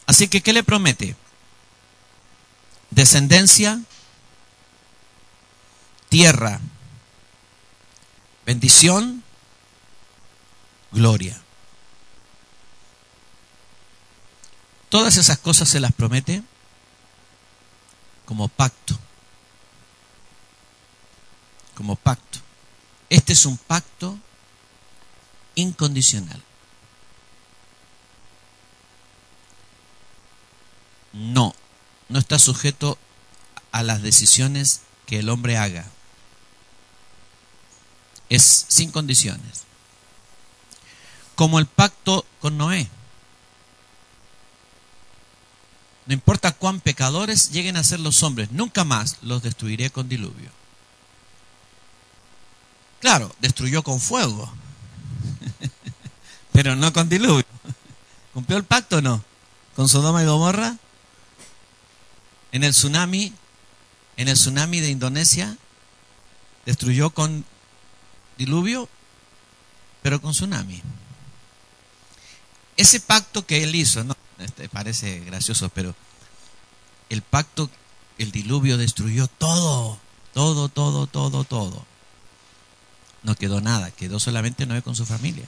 [0.05, 1.17] Así que, ¿qué le promete?
[2.89, 3.81] Descendencia,
[6.07, 6.61] tierra,
[8.45, 9.23] bendición,
[10.93, 11.37] gloria.
[14.87, 16.43] Todas esas cosas se las promete
[18.25, 18.97] como pacto.
[21.77, 22.39] Como pacto.
[23.07, 24.17] Este es un pacto
[25.53, 26.41] incondicional.
[31.13, 31.53] No,
[32.09, 32.97] no está sujeto
[33.71, 35.85] a las decisiones que el hombre haga.
[38.29, 39.65] Es sin condiciones.
[41.35, 42.89] Como el pacto con Noé.
[46.07, 50.49] No importa cuán pecadores lleguen a ser los hombres, nunca más los destruiré con diluvio.
[52.99, 54.51] Claro, destruyó con fuego,
[56.51, 57.45] pero no con diluvio.
[58.33, 59.23] ¿Cumplió el pacto o no?
[59.75, 60.77] ¿Con Sodoma y Gomorra?
[62.51, 63.33] En el tsunami,
[64.15, 65.57] en el tsunami de Indonesia,
[66.65, 67.45] destruyó con
[68.37, 68.89] diluvio,
[70.01, 70.81] pero con tsunami.
[72.77, 75.95] Ese pacto que él hizo, no, este parece gracioso, pero
[77.09, 77.69] el pacto,
[78.17, 79.99] el diluvio destruyó todo,
[80.33, 81.85] todo, todo, todo, todo.
[83.23, 85.47] No quedó nada, quedó solamente Noé con su familia.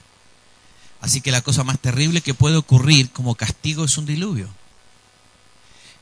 [1.00, 4.48] Así que la cosa más terrible que puede ocurrir como castigo es un diluvio.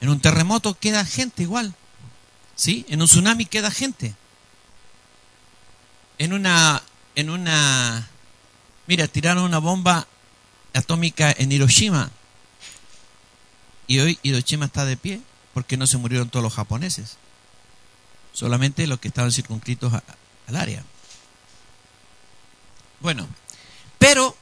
[0.01, 1.75] En un terremoto queda gente igual.
[2.57, 2.85] ¿Sí?
[2.89, 4.15] En un tsunami queda gente.
[6.19, 6.83] En una
[7.15, 8.09] en una
[8.87, 10.09] mira, tiraron una bomba
[10.75, 12.11] atómica en Hiroshima.
[13.87, 15.21] Y hoy Hiroshima está de pie
[15.55, 17.17] porque no se murieron todos los japoneses.
[18.33, 20.85] Solamente los que estaban circunscritos al área.
[23.01, 23.29] Bueno,
[23.99, 24.37] pero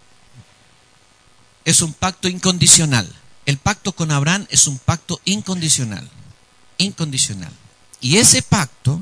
[1.64, 3.12] es un pacto incondicional.
[3.44, 6.08] El pacto con Abraham es un pacto incondicional.
[6.78, 7.52] Incondicional.
[8.00, 9.00] Y ese pacto,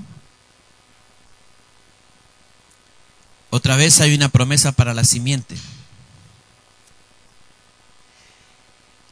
[3.51, 5.57] otra vez hay una promesa para la simiente.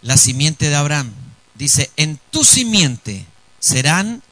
[0.03, 1.13] La simiente de Abraham.
[1.55, 3.27] Dice, en tu simiente
[3.61, 4.23] serán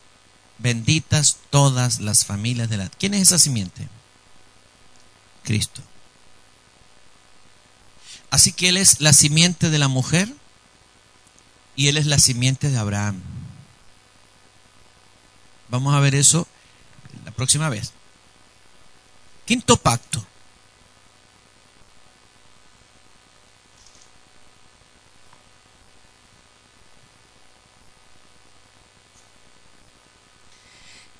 [0.58, 2.88] benditas todas las familias de la...
[2.88, 3.88] ¿Quién es esa simiente?
[5.44, 5.82] Cristo.
[8.30, 10.32] Así que Él es la simiente de la mujer
[11.76, 13.20] y Él es la simiente de Abraham.
[15.68, 16.46] Vamos a ver eso
[17.24, 17.92] la próxima vez.
[19.46, 20.24] Quinto pacto.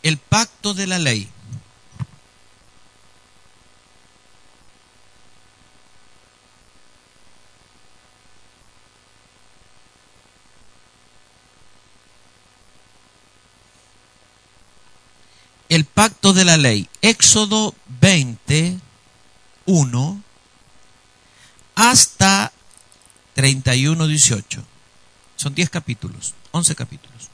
[0.03, 1.29] El pacto de la ley.
[15.71, 16.89] El pacto de la ley.
[17.01, 18.79] Éxodo 20,
[19.65, 20.23] 1
[21.77, 22.53] hasta
[23.35, 24.65] 31, 18.
[25.37, 27.31] Son 10 capítulos, 11 capítulos.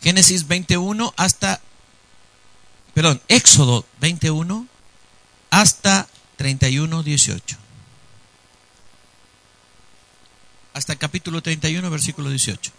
[0.00, 1.60] Génesis 21 hasta,
[2.94, 4.68] perdón, Éxodo 21
[5.50, 7.56] hasta 31, 18.
[10.74, 12.70] Hasta el capítulo 31, versículo 18.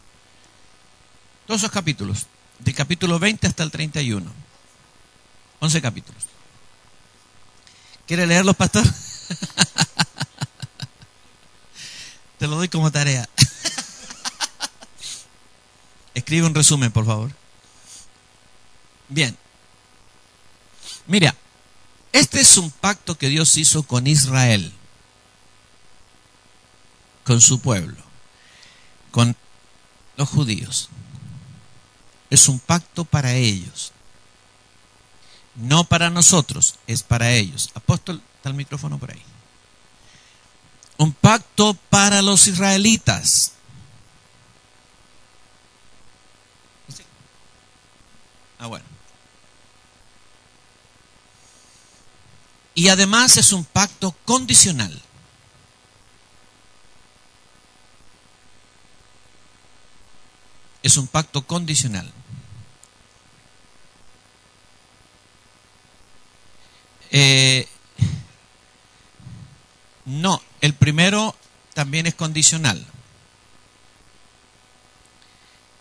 [1.48, 2.28] Todos esos capítulos
[2.60, 4.32] del capítulo 20 hasta el 31.
[5.60, 6.24] 11 capítulos.
[8.06, 8.84] ¿Quiere leerlos, pastor?
[12.38, 13.28] Te lo doy como tarea.
[16.14, 17.32] Escribe un resumen, por favor.
[19.10, 19.38] Bien.
[21.08, 21.36] Mira,
[22.14, 24.72] este es un pacto que Dios hizo con Israel,
[27.24, 28.02] con su pueblo,
[29.12, 29.36] con
[30.16, 30.90] los judíos
[32.30, 33.92] es un pacto para ellos.
[35.56, 37.72] No para nosotros, es para ellos.
[37.74, 39.22] Apóstol, está el micrófono por ahí.
[40.98, 43.54] Un pacto para los israelitas.
[48.60, 48.86] Ah, bueno.
[52.76, 55.02] Y además es un pacto condicional.
[60.82, 62.12] Es un pacto condicional.
[67.12, 67.68] Eh,
[70.06, 71.36] no, el primero
[71.74, 72.86] también es condicional.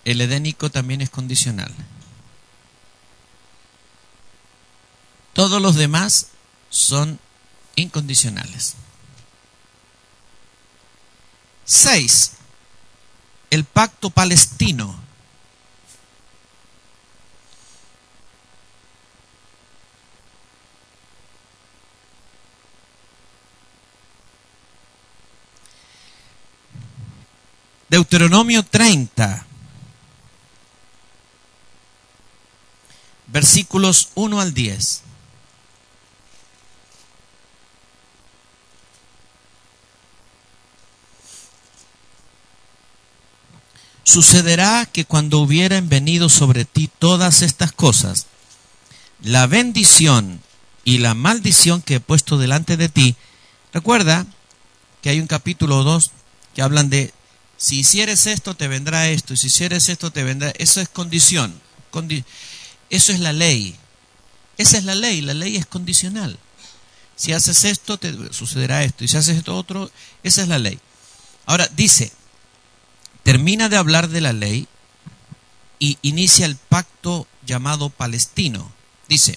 [0.05, 1.75] El edénico también es condicional.
[5.33, 6.29] Todos los demás
[6.71, 7.21] son
[7.77, 8.75] incondicionales.
[11.65, 12.33] 6.
[13.51, 15.08] El pacto palestino.
[27.89, 29.47] Deuteronomio 30,
[33.29, 35.03] versículos 1 al 10.
[44.05, 48.27] Sucederá que cuando hubieran venido sobre ti todas estas cosas,
[49.23, 50.41] la bendición
[50.85, 53.17] y la maldición que he puesto delante de ti,
[53.73, 54.27] recuerda
[55.03, 56.11] que hay un capítulo 2
[56.55, 57.13] que hablan de
[57.59, 61.61] si hicieres esto te vendrá esto, y si hicieres esto te vendrá, eso es condición,
[61.91, 62.25] condi
[62.89, 63.77] eso es la ley,
[64.57, 66.39] esa es la ley, la ley es condicional.
[67.17, 69.91] Si haces esto te sucederá esto, y si haces esto otro,
[70.23, 70.79] esa es la ley.
[71.47, 72.13] Ahora dice,
[73.25, 74.69] termina de hablar de la ley
[75.81, 78.73] y inicia el pacto llamado palestino.
[79.09, 79.37] Dice,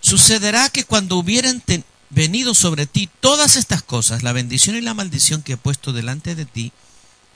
[0.00, 1.62] sucederá que cuando hubieran
[2.10, 6.34] venido sobre ti todas estas cosas, la bendición y la maldición que he puesto delante
[6.34, 6.72] de ti,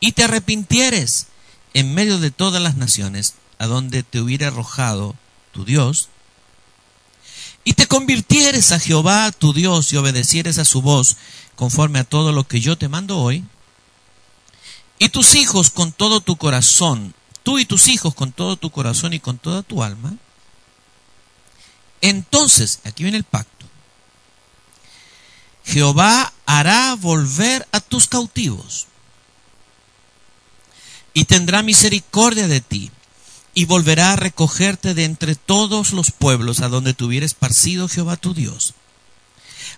[0.01, 1.27] y te arrepintieres
[1.75, 5.15] en medio de todas las naciones a donde te hubiera arrojado
[5.53, 6.09] tu Dios,
[7.65, 11.17] y te convirtieres a Jehová tu Dios y obedecieres a su voz
[11.55, 13.45] conforme a todo lo que yo te mando hoy,
[14.99, 19.13] y tus hijos con todo tu corazón, tú y tus hijos con todo tu corazón
[19.13, 20.17] y con toda tu alma,
[22.01, 23.62] entonces, aquí viene el pacto,
[25.65, 28.87] Jehová hará volver a tus cautivos
[31.15, 32.91] y tendrá misericordia de ti
[33.55, 38.35] y volverá a recogerte de entre todos los pueblos a donde tuviera esparcido Jehová tu
[38.35, 38.75] Dios.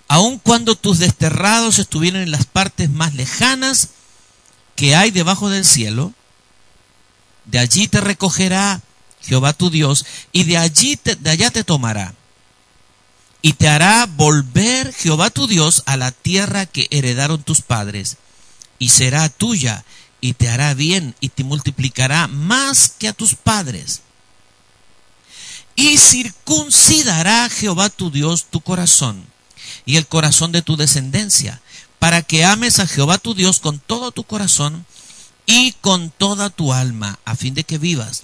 [0.07, 3.91] Aun cuando tus desterrados estuvieran en las partes más lejanas,
[4.77, 6.13] que hay debajo del cielo,
[7.47, 8.83] de allí te recogerá
[9.23, 12.15] Jehová tu Dios, y de allí te, de allá te tomará.
[13.45, 18.17] Y te hará volver Jehová tu Dios a la tierra que heredaron tus padres,
[18.79, 19.85] y será tuya,
[20.23, 24.01] y te hará bien, y te multiplicará más que a tus padres.
[25.77, 29.27] Y circuncidará Jehová tu Dios tu corazón,
[29.85, 31.61] y el corazón de tu descendencia,
[31.99, 34.87] para que ames a Jehová tu Dios con todo tu corazón
[35.45, 38.23] y con toda tu alma, a fin de que vivas.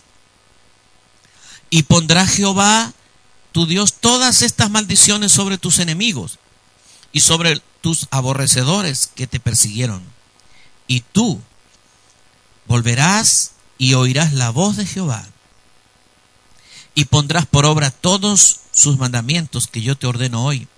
[1.69, 2.95] Y pondrá Jehová
[3.53, 6.39] tu Dios todas estas maldiciones sobre tus enemigos
[7.13, 10.03] y sobre tus aborrecedores que te persiguieron.
[10.87, 11.41] Y tú
[12.67, 15.27] volverás y oirás la voz de Jehová
[16.95, 20.69] y pondrás por obra todos sus mandamientos que yo te ordeno hoy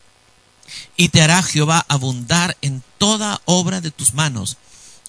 [0.96, 4.56] y te hará Jehová abundar en toda obra de tus manos,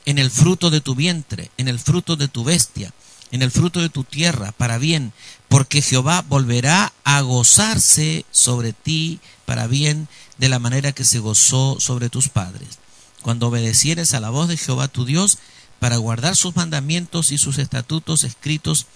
[0.05, 2.93] en el fruto de tu vientre, en el fruto de tu bestia,
[3.31, 5.13] en el fruto de tu tierra, para bien,
[5.53, 10.07] porque Jehová volverá a gozarse sobre ti para bien,
[10.39, 12.79] de la manera que se gozó sobre tus padres.
[13.21, 15.37] Cuando obedecieres a la voz de Jehová tu Dios,
[15.77, 18.87] para guardar sus mandamientos y sus estatutos escritos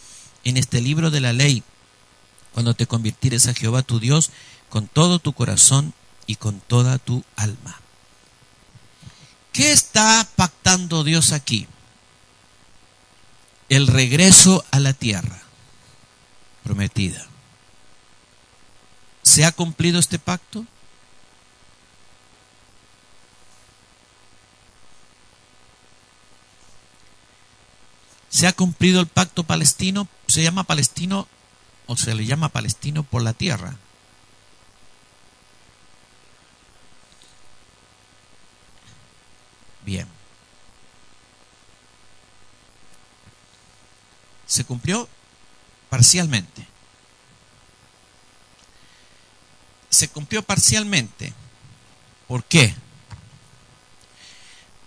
[0.45, 1.61] en este libro de la ley,
[2.55, 4.31] cuando te convirtieres a Jehová tu Dios
[4.67, 5.93] con todo tu corazón
[6.25, 7.79] y con toda tu alma.
[9.51, 11.67] ¿Qué está pactando Dios aquí?
[13.69, 15.43] El regreso a la tierra
[16.67, 17.25] prometida.
[19.23, 20.65] ¿Se ha cumplido este pacto?
[28.27, 30.09] ¿Se ha cumplido el pacto palestino?
[30.27, 31.29] ¿Se llama palestino
[31.85, 33.77] o se le llama palestino por la tierra?
[39.85, 40.05] Bien.
[44.45, 45.07] Se cumplió
[45.97, 46.67] parcialmente.
[49.89, 51.33] Se cumplió parcialmente.
[52.27, 52.75] ¿Por qué?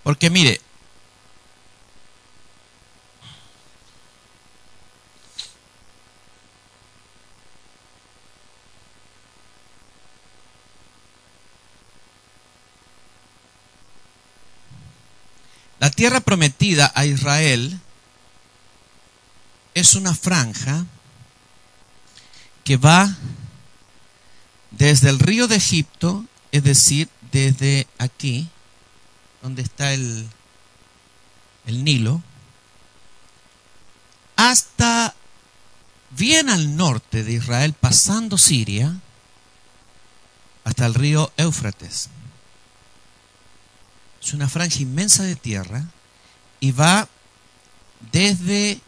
[0.05, 0.61] Porque mire,
[15.81, 17.81] La tierra prometida a Israel
[19.73, 20.85] es una franja
[22.65, 23.17] que va
[24.71, 28.49] desde el río de Egipto, es decir, desde aquí,
[29.43, 30.29] donde está el,
[31.67, 32.23] el Nilo,
[34.37, 35.15] hasta
[36.11, 39.01] bien al norte de Israel, pasando Siria,
[40.65, 42.09] hasta el río Éufrates.
[44.23, 45.85] Es una franja inmensa de tierra
[46.61, 47.09] y va
[48.13, 48.81] desde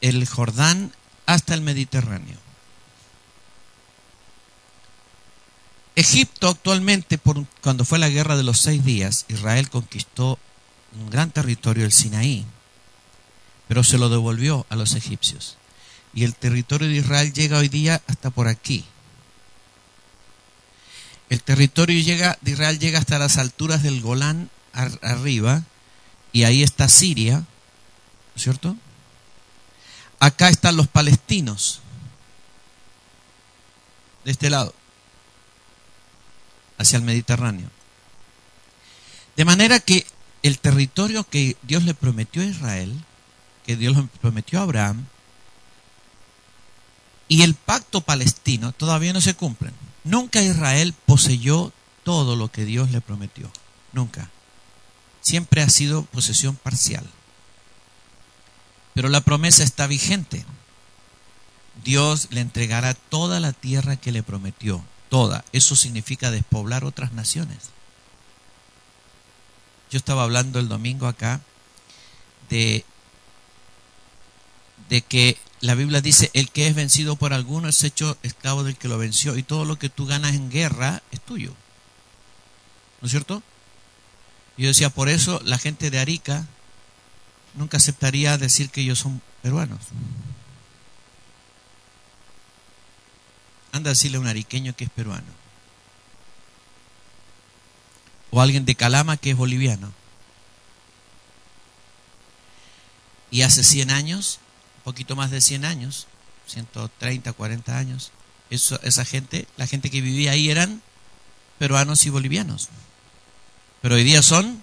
[0.00, 0.92] el Jordán
[1.26, 2.41] hasta el Mediterráneo.
[5.94, 7.18] Egipto actualmente,
[7.60, 10.38] cuando fue la guerra de los seis días, Israel conquistó
[10.98, 12.46] un gran territorio, el Sinaí,
[13.68, 15.58] pero se lo devolvió a los egipcios.
[16.14, 18.84] Y el territorio de Israel llega hoy día hasta por aquí.
[21.30, 25.62] El territorio llega, de Israel llega hasta las alturas del Golán ar- arriba,
[26.32, 27.46] y ahí está Siria, ¿no
[28.36, 28.76] es ¿cierto?
[30.20, 31.80] Acá están los palestinos,
[34.24, 34.74] de este lado,
[36.78, 37.68] hacia el Mediterráneo.
[39.36, 40.06] De manera que
[40.42, 42.92] el territorio que Dios le prometió a Israel,
[43.64, 45.06] que Dios le prometió a Abraham,
[47.28, 49.72] y el pacto palestino todavía no se cumplen.
[50.04, 51.72] Nunca Israel poseyó
[52.04, 53.50] todo lo que Dios le prometió.
[53.92, 54.30] Nunca.
[55.20, 57.08] Siempre ha sido posesión parcial.
[58.94, 60.44] Pero la promesa está vigente.
[61.84, 64.84] Dios le entregará toda la tierra que le prometió.
[65.12, 65.44] Toda.
[65.52, 67.58] Eso significa despoblar otras naciones.
[69.90, 71.42] Yo estaba hablando el domingo acá
[72.48, 72.86] de,
[74.88, 78.78] de que la Biblia dice, el que es vencido por alguno es hecho esclavo del
[78.78, 81.54] que lo venció y todo lo que tú ganas en guerra es tuyo.
[83.02, 83.42] ¿No es cierto?
[84.56, 86.46] Yo decía, por eso la gente de Arica
[87.52, 89.80] nunca aceptaría decir que ellos son peruanos.
[93.72, 95.26] Anda a decirle a un ariqueño que es peruano.
[98.30, 99.92] O alguien de Calama que es boliviano.
[103.30, 104.38] Y hace 100 años,
[104.78, 106.06] un poquito más de 100 años,
[106.46, 108.12] 130, 40 años,
[108.50, 110.82] esa gente, la gente que vivía ahí eran
[111.58, 112.68] peruanos y bolivianos.
[113.80, 114.62] Pero hoy día son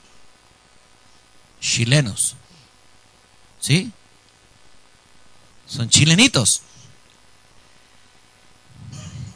[1.60, 2.36] chilenos.
[3.60, 3.92] ¿Sí?
[5.68, 6.62] Son chilenitos.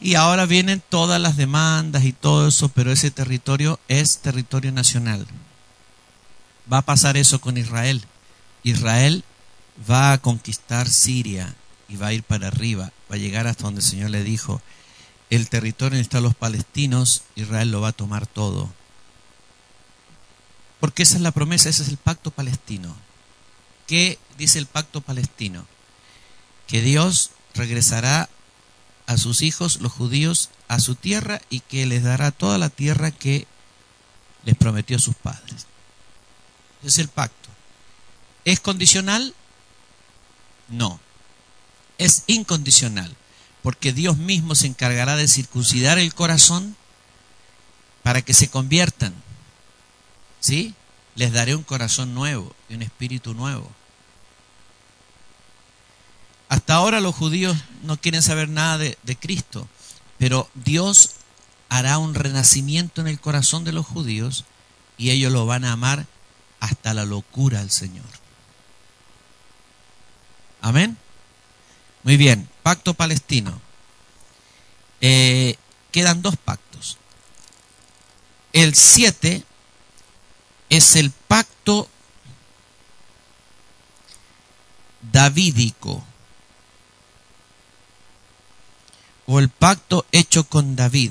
[0.04, 5.26] Y ahora vienen todas las demandas y todo eso, pero ese territorio es territorio nacional.
[6.70, 8.04] Va a pasar eso con Israel.
[8.64, 9.24] Israel
[9.90, 11.54] va a conquistar Siria
[11.88, 14.60] y va a ir para arriba, va a llegar hasta donde el Señor le dijo,
[15.30, 18.70] el territorio donde están los palestinos, Israel lo va a tomar todo.
[20.80, 22.94] Porque esa es la promesa, ese es el pacto palestino.
[23.86, 25.64] ¿Qué dice el pacto palestino?
[26.66, 28.28] Que Dios regresará
[29.06, 33.10] a sus hijos, los judíos, a su tierra y que les dará toda la tierra
[33.10, 33.46] que
[34.44, 35.66] les prometió a sus padres.
[36.82, 37.48] Es el pacto.
[38.44, 39.34] ¿Es condicional?
[40.68, 41.00] No.
[41.98, 43.14] Es incondicional,
[43.62, 46.76] porque Dios mismo se encargará de circuncidar el corazón
[48.02, 49.14] para que se conviertan.
[50.40, 50.74] ¿Sí?
[51.14, 53.70] Les daré un corazón nuevo y un espíritu nuevo.
[56.54, 59.66] Hasta ahora los judíos no quieren saber nada de, Cristo,
[60.18, 61.14] pero Dios
[61.68, 64.44] hará un renacimiento en el corazón de los judíos
[64.96, 66.06] y ellos lo van a amar
[66.60, 68.06] hasta la locura al Señor.
[70.60, 70.96] Amén.
[72.04, 73.60] Muy bien, pacto palestino.
[75.00, 75.56] Eh,
[75.90, 76.98] quedan dos pactos.
[78.52, 79.42] El 7
[80.70, 81.88] es el pacto
[85.10, 86.04] davídico
[89.26, 91.10] o el pacto hecho con David.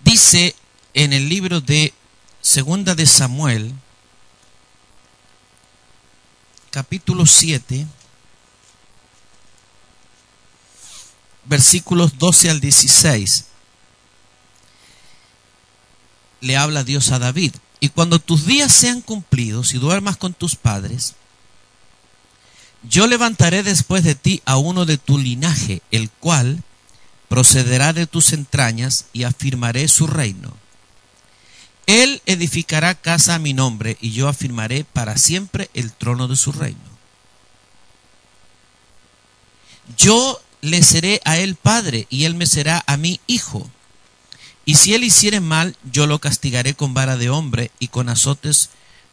[0.00, 0.54] Dice
[0.94, 1.92] en el libro de
[2.40, 3.74] Segunda de Samuel,
[6.70, 7.86] capítulo 7,
[11.48, 13.46] versículos 12 al 16.
[16.40, 17.52] Le habla Dios a David.
[17.80, 21.14] Y cuando tus días sean cumplidos y duermas con tus padres,
[22.82, 26.62] yo levantaré después de ti a uno de tu linaje, el cual
[27.28, 30.56] procederá de tus entrañas y afirmaré su reino.
[31.86, 36.52] Él edificará casa a mi nombre y yo afirmaré para siempre el trono de su
[36.52, 36.78] reino.
[39.96, 43.68] Yo le seré a él padre y él me será a mí hijo.
[44.64, 48.70] Y si él hiciere mal, yo lo castigaré con vara de hombre y con azotes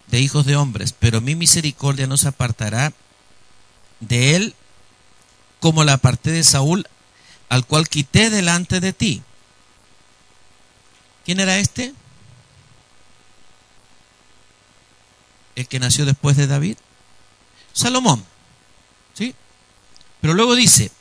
[0.08, 2.94] de hijos de hombres, pero mi misericordia no se apartará
[4.00, 4.56] de él
[5.60, 6.88] como la aparté de Saúl,
[7.50, 9.24] al cual quité delante de ti.
[11.24, 11.94] ¿Quién era este?
[15.56, 16.78] El que nació después de David.
[17.74, 18.24] Salomón.
[19.14, 19.34] ¿Sí?
[20.22, 20.92] Pero luego dice,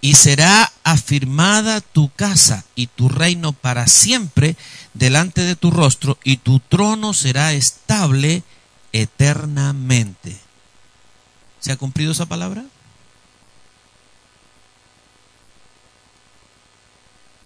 [0.00, 4.56] y será afirmada tu casa y tu reino para siempre
[4.94, 8.42] delante de tu rostro, y tu trono será estable
[8.92, 10.36] eternamente.
[11.60, 12.64] ¿Se ha cumplido esa palabra?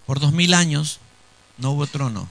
[0.05, 0.99] Por dos mil años
[1.57, 2.29] no hubo trono.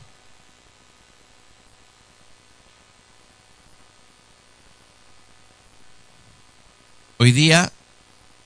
[7.19, 7.73] Hoy día,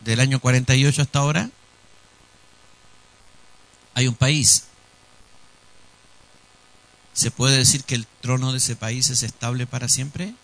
[0.00, 1.50] del año 48 hasta ahora,
[3.98, 4.62] hay un país.
[7.14, 10.34] ¿Se puede decir que el trono de ese país es estable para siempre?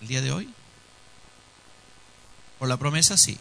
[0.00, 0.48] El día de hoy.
[2.60, 3.40] Por la promesa, sí.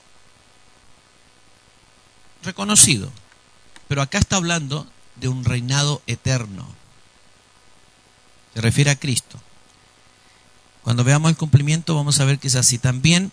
[2.41, 3.11] Reconocido.
[3.87, 6.67] Pero acá está hablando de un reinado eterno.
[8.55, 9.39] Se refiere a Cristo.
[10.81, 12.79] Cuando veamos el cumplimiento vamos a ver que es así.
[12.79, 13.31] También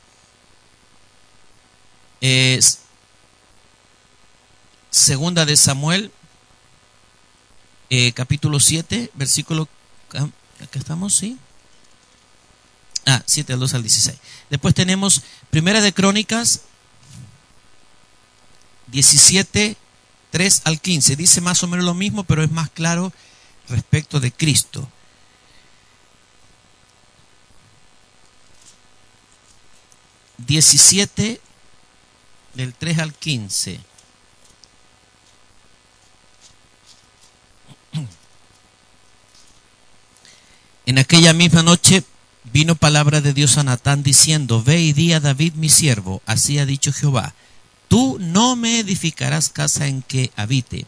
[2.20, 2.80] es
[4.90, 6.12] segunda de Samuel,
[7.90, 9.68] eh, capítulo 7, versículo...
[10.10, 11.38] Acá estamos, ¿sí?
[13.06, 14.18] Ah, 7 al 2 al 16.
[14.50, 16.62] Después tenemos Primera de Crónicas
[18.88, 19.76] 17,
[20.30, 21.16] 3 al 15.
[21.16, 23.12] Dice más o menos lo mismo, pero es más claro
[23.68, 24.88] respecto de Cristo.
[30.38, 31.40] Diecisiete
[32.54, 33.80] del 3 al 15.
[40.88, 42.02] En aquella misma noche
[42.50, 46.58] vino palabra de Dios a Natán diciendo, Ve y di a David mi siervo, así
[46.58, 47.34] ha dicho Jehová,
[47.88, 50.86] tú no me edificarás casa en que habite,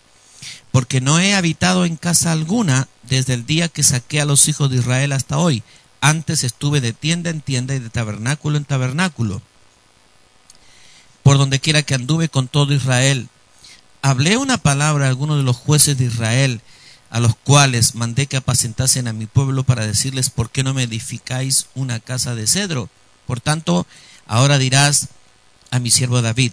[0.72, 4.70] porque no he habitado en casa alguna desde el día que saqué a los hijos
[4.70, 5.62] de Israel hasta hoy.
[6.00, 9.42] Antes estuve de tienda en tienda y de tabernáculo en tabernáculo.
[11.22, 13.28] Por donde quiera que anduve con todo Israel.
[14.00, 16.62] Hablé una palabra a algunos de los jueces de Israel,
[17.10, 20.84] a los cuales mandé que apacentasen a mi pueblo para decirles, ¿por qué no me
[20.84, 22.88] edificáis una casa de cedro?
[23.26, 23.86] Por tanto,
[24.26, 25.08] ahora dirás
[25.70, 26.52] a mi siervo David,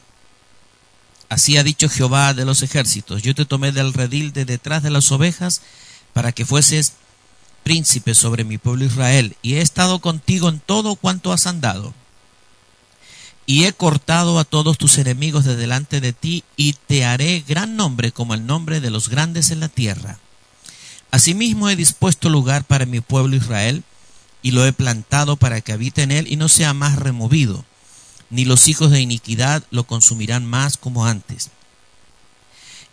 [1.29, 4.89] así ha dicho Jehová de los ejércitos, yo te tomé del redil de detrás de
[4.89, 5.61] las ovejas
[6.13, 6.93] para que fueses
[7.63, 11.93] príncipe sobre mi pueblo Israel, y he estado contigo en todo cuanto has andado.
[13.45, 17.75] Y he cortado a todos tus enemigos de delante de ti, y te haré gran
[17.75, 20.17] nombre como el nombre de los grandes en la tierra.
[21.11, 23.83] Asimismo he dispuesto lugar para mi pueblo Israel,
[24.41, 27.65] y lo he plantado para que habite en él y no sea más removido,
[28.29, 31.49] ni los hijos de iniquidad lo consumirán más como antes.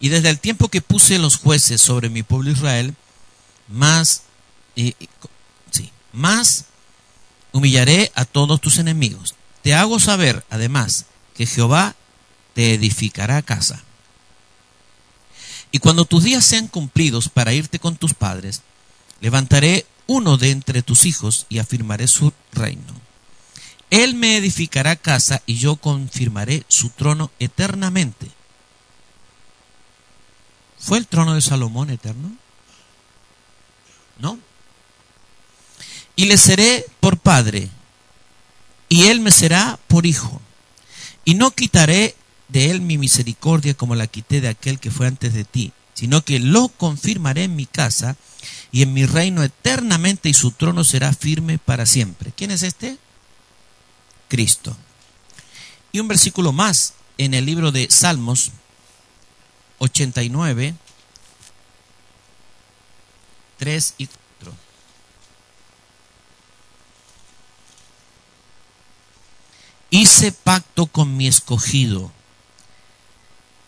[0.00, 2.94] Y desde el tiempo que puse los jueces sobre mi pueblo Israel,
[3.68, 4.22] más,
[4.76, 4.94] eh,
[5.70, 6.66] sí, más
[7.52, 9.34] humillaré a todos tus enemigos.
[9.62, 11.94] Te hago saber, además, que Jehová
[12.54, 13.82] te edificará casa.
[15.74, 18.62] Y cuando tus días sean cumplidos para irte con tus padres,
[19.20, 22.94] levantaré uno de entre tus hijos y afirmaré su reino.
[23.90, 28.30] Él me edificará casa y yo confirmaré su trono eternamente.
[30.78, 32.30] ¿Fue el trono de Salomón eterno?
[34.20, 34.38] No.
[36.14, 37.68] Y le seré por padre,
[38.88, 40.40] y él me será por hijo.
[41.24, 42.14] Y no quitaré
[42.54, 46.24] de él mi misericordia como la quité de aquel que fue antes de ti, sino
[46.24, 48.16] que lo confirmaré en mi casa
[48.70, 52.32] y en mi reino eternamente y su trono será firme para siempre.
[52.34, 52.96] ¿Quién es este?
[54.28, 54.76] Cristo.
[55.90, 58.52] Y un versículo más en el libro de Salmos
[59.78, 60.76] 89,
[63.58, 64.54] 3 y 4.
[69.90, 72.12] Hice pacto con mi escogido.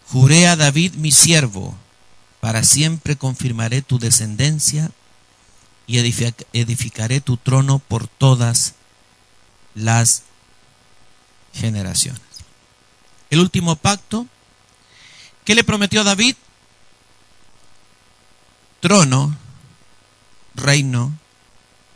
[0.09, 1.77] Juré a David mi siervo,
[2.41, 4.91] para siempre confirmaré tu descendencia
[5.87, 8.75] y edificaré tu trono por todas
[9.75, 10.23] las
[11.53, 12.23] generaciones.
[13.31, 14.27] El último pacto,
[15.45, 16.37] ¿qué le prometió David?
[18.81, 19.37] Trono,
[20.55, 21.13] reino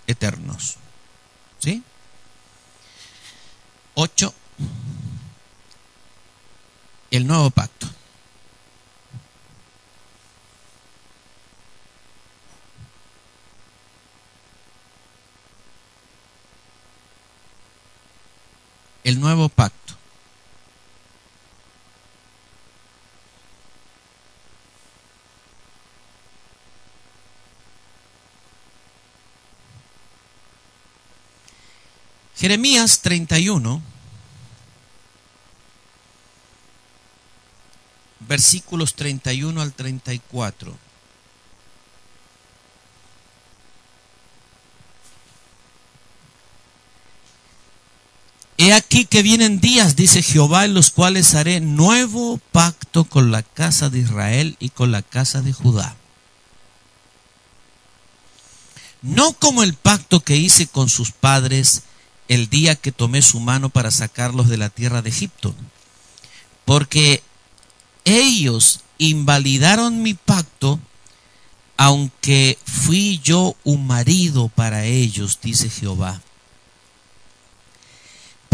[0.06, 0.76] eternos.
[1.60, 1.82] ¿Sí?
[3.94, 4.34] 8.
[7.10, 7.88] El nuevo pacto.
[19.10, 19.94] el nuevo pacto.
[32.36, 33.82] Jeremías 31,
[38.20, 40.89] versículos 31 al 34.
[48.62, 53.42] He aquí que vienen días, dice Jehová, en los cuales haré nuevo pacto con la
[53.42, 55.96] casa de Israel y con la casa de Judá.
[59.00, 61.84] No como el pacto que hice con sus padres
[62.28, 65.54] el día que tomé su mano para sacarlos de la tierra de Egipto,
[66.66, 67.22] porque
[68.04, 70.78] ellos invalidaron mi pacto,
[71.78, 76.20] aunque fui yo un marido para ellos, dice Jehová.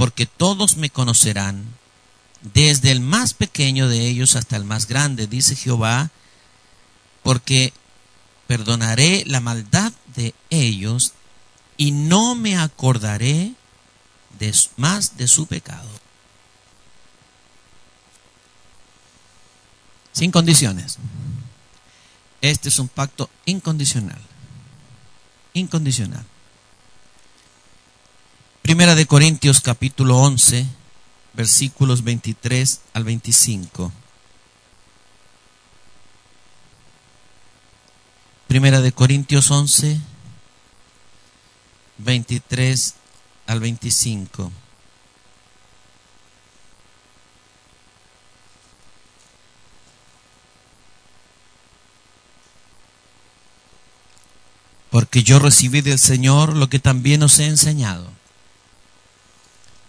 [0.00, 1.62] porque todos me conocerán,
[2.54, 6.10] desde el más pequeño de ellos hasta el más grande, dice Jehová,
[7.22, 7.74] porque
[8.46, 11.12] perdonaré la maldad de ellos
[11.76, 13.52] y no me acordaré
[14.78, 15.90] más de su pecado.
[20.12, 20.96] Sin condiciones.
[22.40, 24.22] Este es un pacto incondicional.
[25.52, 26.24] Incondicional.
[28.62, 30.66] Primera de Corintios capítulo 11,
[31.32, 33.90] versículos 23 al 25.
[38.46, 39.98] Primera de Corintios 11,
[41.98, 42.94] 23
[43.46, 44.52] al 25.
[54.90, 58.09] Porque yo recibí del Señor lo que también os he enseñado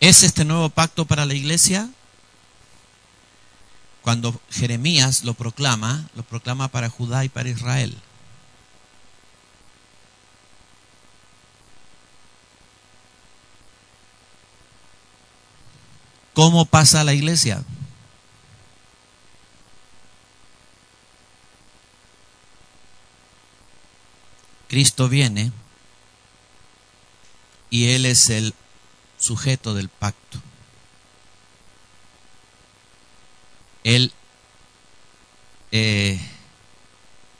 [0.00, 1.90] ¿Es este nuevo pacto para la iglesia?
[4.02, 7.98] Cuando Jeremías lo proclama, lo proclama para Judá y para Israel.
[16.32, 17.64] ¿Cómo pasa la iglesia?
[24.68, 25.50] Cristo viene
[27.70, 28.54] y Él es el
[29.18, 30.40] sujeto del pacto.
[33.84, 34.12] Él
[35.72, 36.20] eh,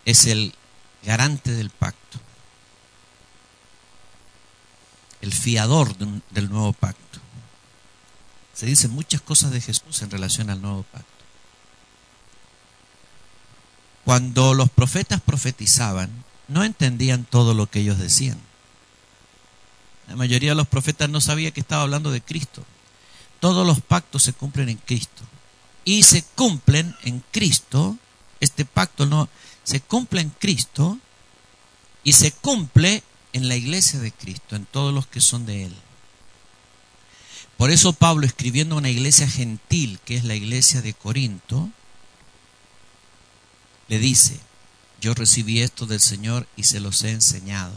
[0.05, 0.55] es el
[1.03, 2.19] garante del pacto,
[5.21, 7.21] el fiador del nuevo pacto.
[8.55, 11.09] Se dicen muchas cosas de Jesús en relación al nuevo pacto.
[14.05, 18.48] Cuando los profetas profetizaban, no entendían todo lo que ellos decían.
[20.09, 22.65] La mayoría de los profetas no sabía que estaba hablando de Cristo.
[23.41, 25.23] Todos los pactos se cumplen en Cristo.
[25.85, 27.97] Y se cumplen en Cristo.
[28.41, 29.29] Este pacto no
[29.69, 30.99] se cumple en Cristo
[32.03, 33.03] y se cumple
[33.35, 35.75] en la iglesia de Cristo, en todos los que son de Él.
[37.59, 41.69] Por eso Pablo, escribiendo a una iglesia gentil, que es la iglesia de Corinto,
[43.89, 44.41] le dice,
[45.03, 47.75] yo recibí esto del Señor y se los he enseñado.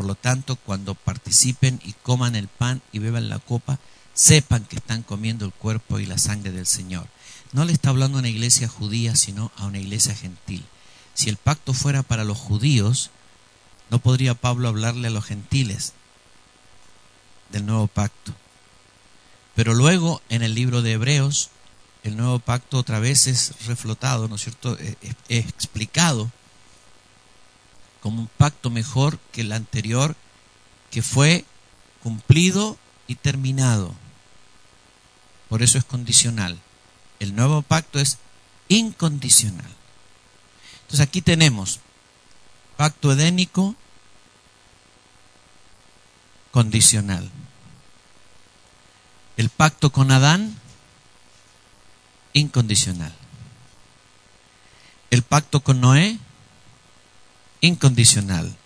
[0.00, 3.78] Por lo tanto, cuando participen y coman el pan y beban la copa,
[4.14, 7.06] sepan que están comiendo el cuerpo y la sangre del Señor.
[7.52, 10.64] No le está hablando a una iglesia judía, sino a una iglesia gentil.
[11.12, 13.10] Si el pacto fuera para los judíos,
[13.90, 15.92] no podría Pablo hablarle a los gentiles
[17.50, 18.32] del nuevo pacto.
[19.54, 21.50] Pero luego, en el libro de Hebreos,
[22.04, 24.78] el nuevo pacto otra vez es reflotado, ¿no es cierto?
[24.78, 26.32] Es explicado
[28.00, 30.16] como un pacto mejor que el anterior,
[30.90, 31.44] que fue
[32.02, 33.94] cumplido y terminado.
[35.48, 36.58] Por eso es condicional.
[37.18, 38.18] El nuevo pacto es
[38.68, 39.70] incondicional.
[40.82, 41.80] Entonces aquí tenemos
[42.76, 43.74] pacto edénico
[46.50, 47.30] condicional.
[49.36, 50.56] El pacto con Adán,
[52.32, 53.14] incondicional.
[55.10, 56.18] El pacto con Noé,
[57.60, 58.56] incondicional.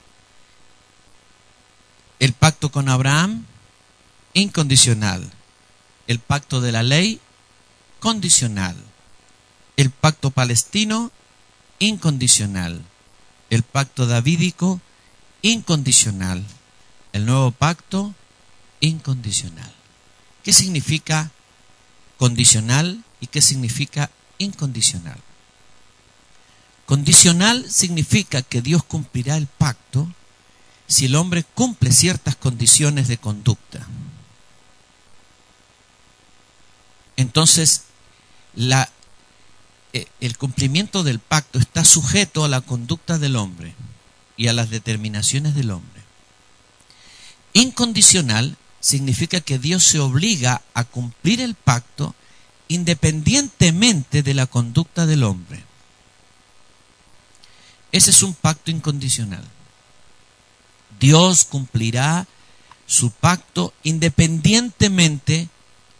[2.18, 3.44] El pacto con Abraham,
[4.32, 5.30] incondicional.
[6.06, 7.20] El pacto de la ley,
[8.00, 8.76] condicional.
[9.76, 11.10] El pacto palestino,
[11.78, 12.82] incondicional.
[13.50, 14.80] El pacto davídico,
[15.42, 16.44] incondicional.
[17.12, 18.14] El nuevo pacto,
[18.80, 19.72] incondicional.
[20.42, 21.30] ¿Qué significa
[22.16, 25.18] condicional y qué significa incondicional?
[26.86, 30.08] Condicional significa que Dios cumplirá el pacto
[30.86, 33.86] si el hombre cumple ciertas condiciones de conducta.
[37.16, 37.84] Entonces,
[38.56, 43.74] eh, el cumplimiento del pacto está sujeto a la conducta del hombre
[44.36, 46.02] y a las determinaciones del hombre.
[47.54, 52.14] Incondicional significa que Dios se obliga a cumplir el pacto
[52.68, 55.64] independientemente de la conducta del hombre.
[57.94, 59.44] Ese es un pacto incondicional.
[60.98, 62.26] Dios cumplirá
[62.86, 65.48] su pacto independientemente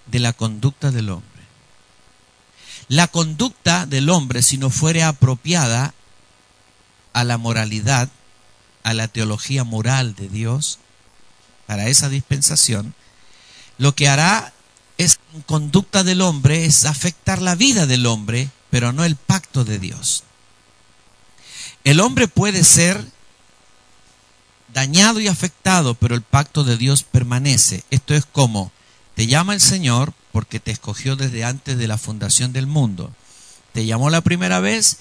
[0.07, 1.29] de la conducta del hombre.
[2.89, 5.95] La conducta del hombre, si no fuere apropiada
[7.13, 8.11] a la moralidad,
[8.83, 10.81] a la teología moral de Dios,
[11.67, 12.93] para esa dispensación,
[13.79, 14.53] lo que hará
[14.99, 19.79] es conducta del hombre es afectar la vida del hombre, pero no el pacto de
[19.79, 20.25] Dios.
[21.85, 23.05] El hombre puede ser
[24.73, 27.85] dañado y afectado, pero el pacto de Dios permanece.
[27.91, 28.73] Esto es como
[29.15, 33.13] te llama el Señor porque te escogió desde antes de la fundación del mundo.
[33.73, 34.99] Te llamó la primera vez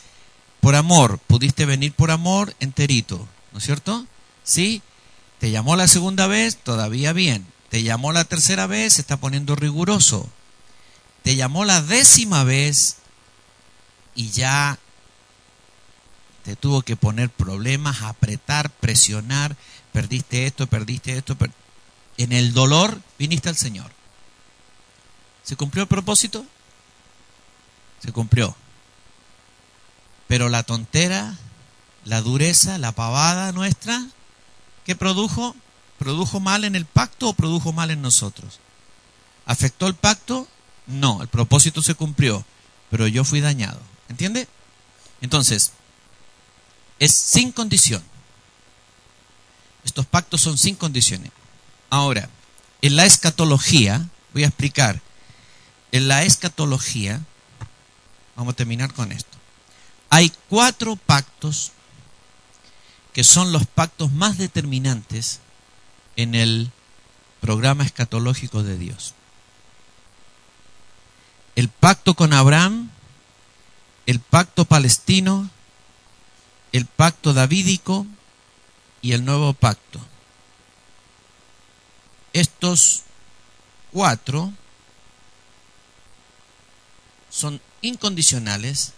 [0.60, 4.06] por amor, pudiste venir por amor enterito, ¿no es cierto?
[4.44, 4.82] Sí,
[5.40, 7.46] te llamó la segunda vez, todavía bien.
[7.70, 10.30] Te llamó la tercera vez, se está poniendo riguroso.
[11.24, 12.98] Te llamó la décima vez
[14.16, 14.78] y ya
[16.44, 19.56] te tuvo que poner problemas, apretar, presionar,
[19.92, 21.38] perdiste esto, perdiste esto.
[22.18, 23.92] En el dolor viniste al Señor.
[25.44, 26.46] ¿Se cumplió el propósito?
[28.02, 28.56] Se cumplió.
[30.28, 31.38] Pero la tontera,
[32.06, 34.06] la dureza, la pavada nuestra,
[34.86, 35.56] ¿qué produjo?
[35.98, 38.60] ¿Produjo mal en el pacto o produjo mal en nosotros?
[39.46, 40.48] ¿Afectó el pacto?
[40.88, 42.46] No, el propósito se cumplió,
[42.90, 43.80] pero yo fui dañado.
[44.10, 44.48] ¿Entiende?
[45.22, 45.72] Entonces,
[47.04, 48.02] es sin condición.
[49.84, 51.32] Estos pactos son sin condiciones.
[51.90, 52.30] Ahora,
[52.82, 55.02] en la escatología, voy a explicar,
[55.92, 57.20] en la escatología,
[58.38, 59.38] vamos a terminar con esto,
[60.10, 61.74] hay cuatro pactos
[63.12, 65.42] que son los pactos más determinantes
[66.16, 66.72] en el
[67.42, 69.14] programa escatológico de Dios.
[71.56, 72.90] El pacto con Abraham,
[74.06, 75.50] el pacto palestino,
[76.74, 78.06] el pacto davídico
[79.02, 80.00] y el nuevo pacto.
[82.34, 83.04] Estos
[83.92, 84.52] cuatro
[87.30, 88.94] son incondicionales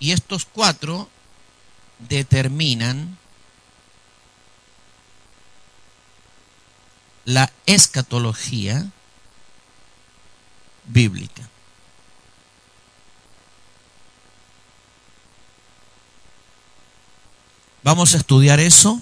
[0.00, 1.08] y estos cuatro
[1.98, 3.18] determinan
[7.24, 8.90] la escatología
[10.86, 11.51] bíblica.
[17.82, 19.00] Vamos a estudiar eso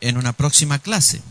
[0.00, 1.22] en una próxima clase.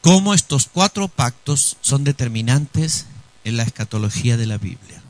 [0.00, 3.06] Cómo estos cuatro pactos son determinantes
[3.44, 5.02] en la escatología de la Biblia.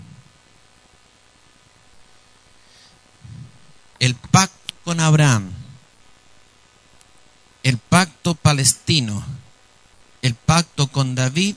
[4.01, 5.51] El pacto con Abraham,
[7.63, 9.25] el pacto palestino,
[10.23, 11.55] el pacto con David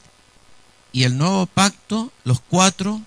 [0.91, 3.01] y el nuevo pacto, los cuatro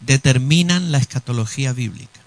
[0.00, 2.19] determinan la escatología bíblica.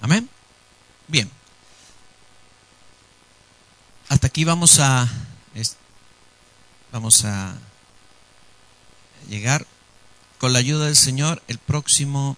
[0.00, 0.28] Amén.
[1.08, 1.30] Bien.
[4.08, 5.08] Hasta aquí vamos a
[6.92, 7.54] vamos a
[9.28, 9.66] llegar
[10.38, 12.36] con la ayuda del Señor el próximo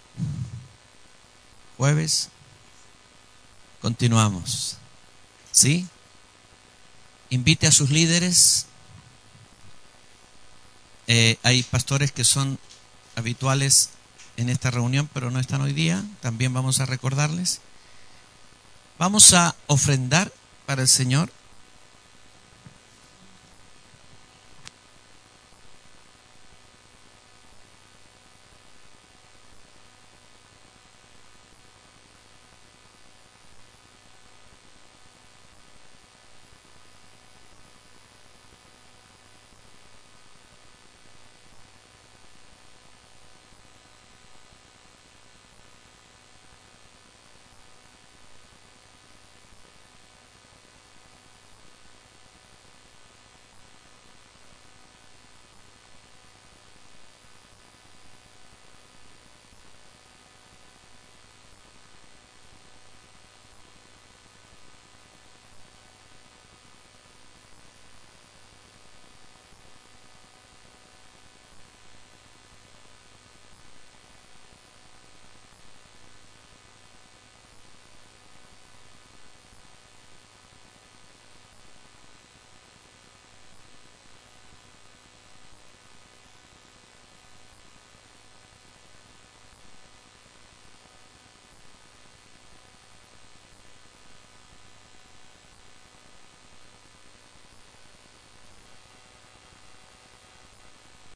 [1.77, 2.29] jueves.
[3.81, 4.77] Continuamos.
[5.51, 5.87] ¿Sí?
[7.29, 8.65] Invite a sus líderes.
[11.07, 12.59] Eh, hay pastores que son
[13.15, 13.91] habituales
[14.39, 16.03] en esta reunión, pero no están hoy día.
[16.21, 17.59] También vamos a recordarles.
[18.97, 20.31] Vamos a ofrendar
[20.65, 21.31] para el Señor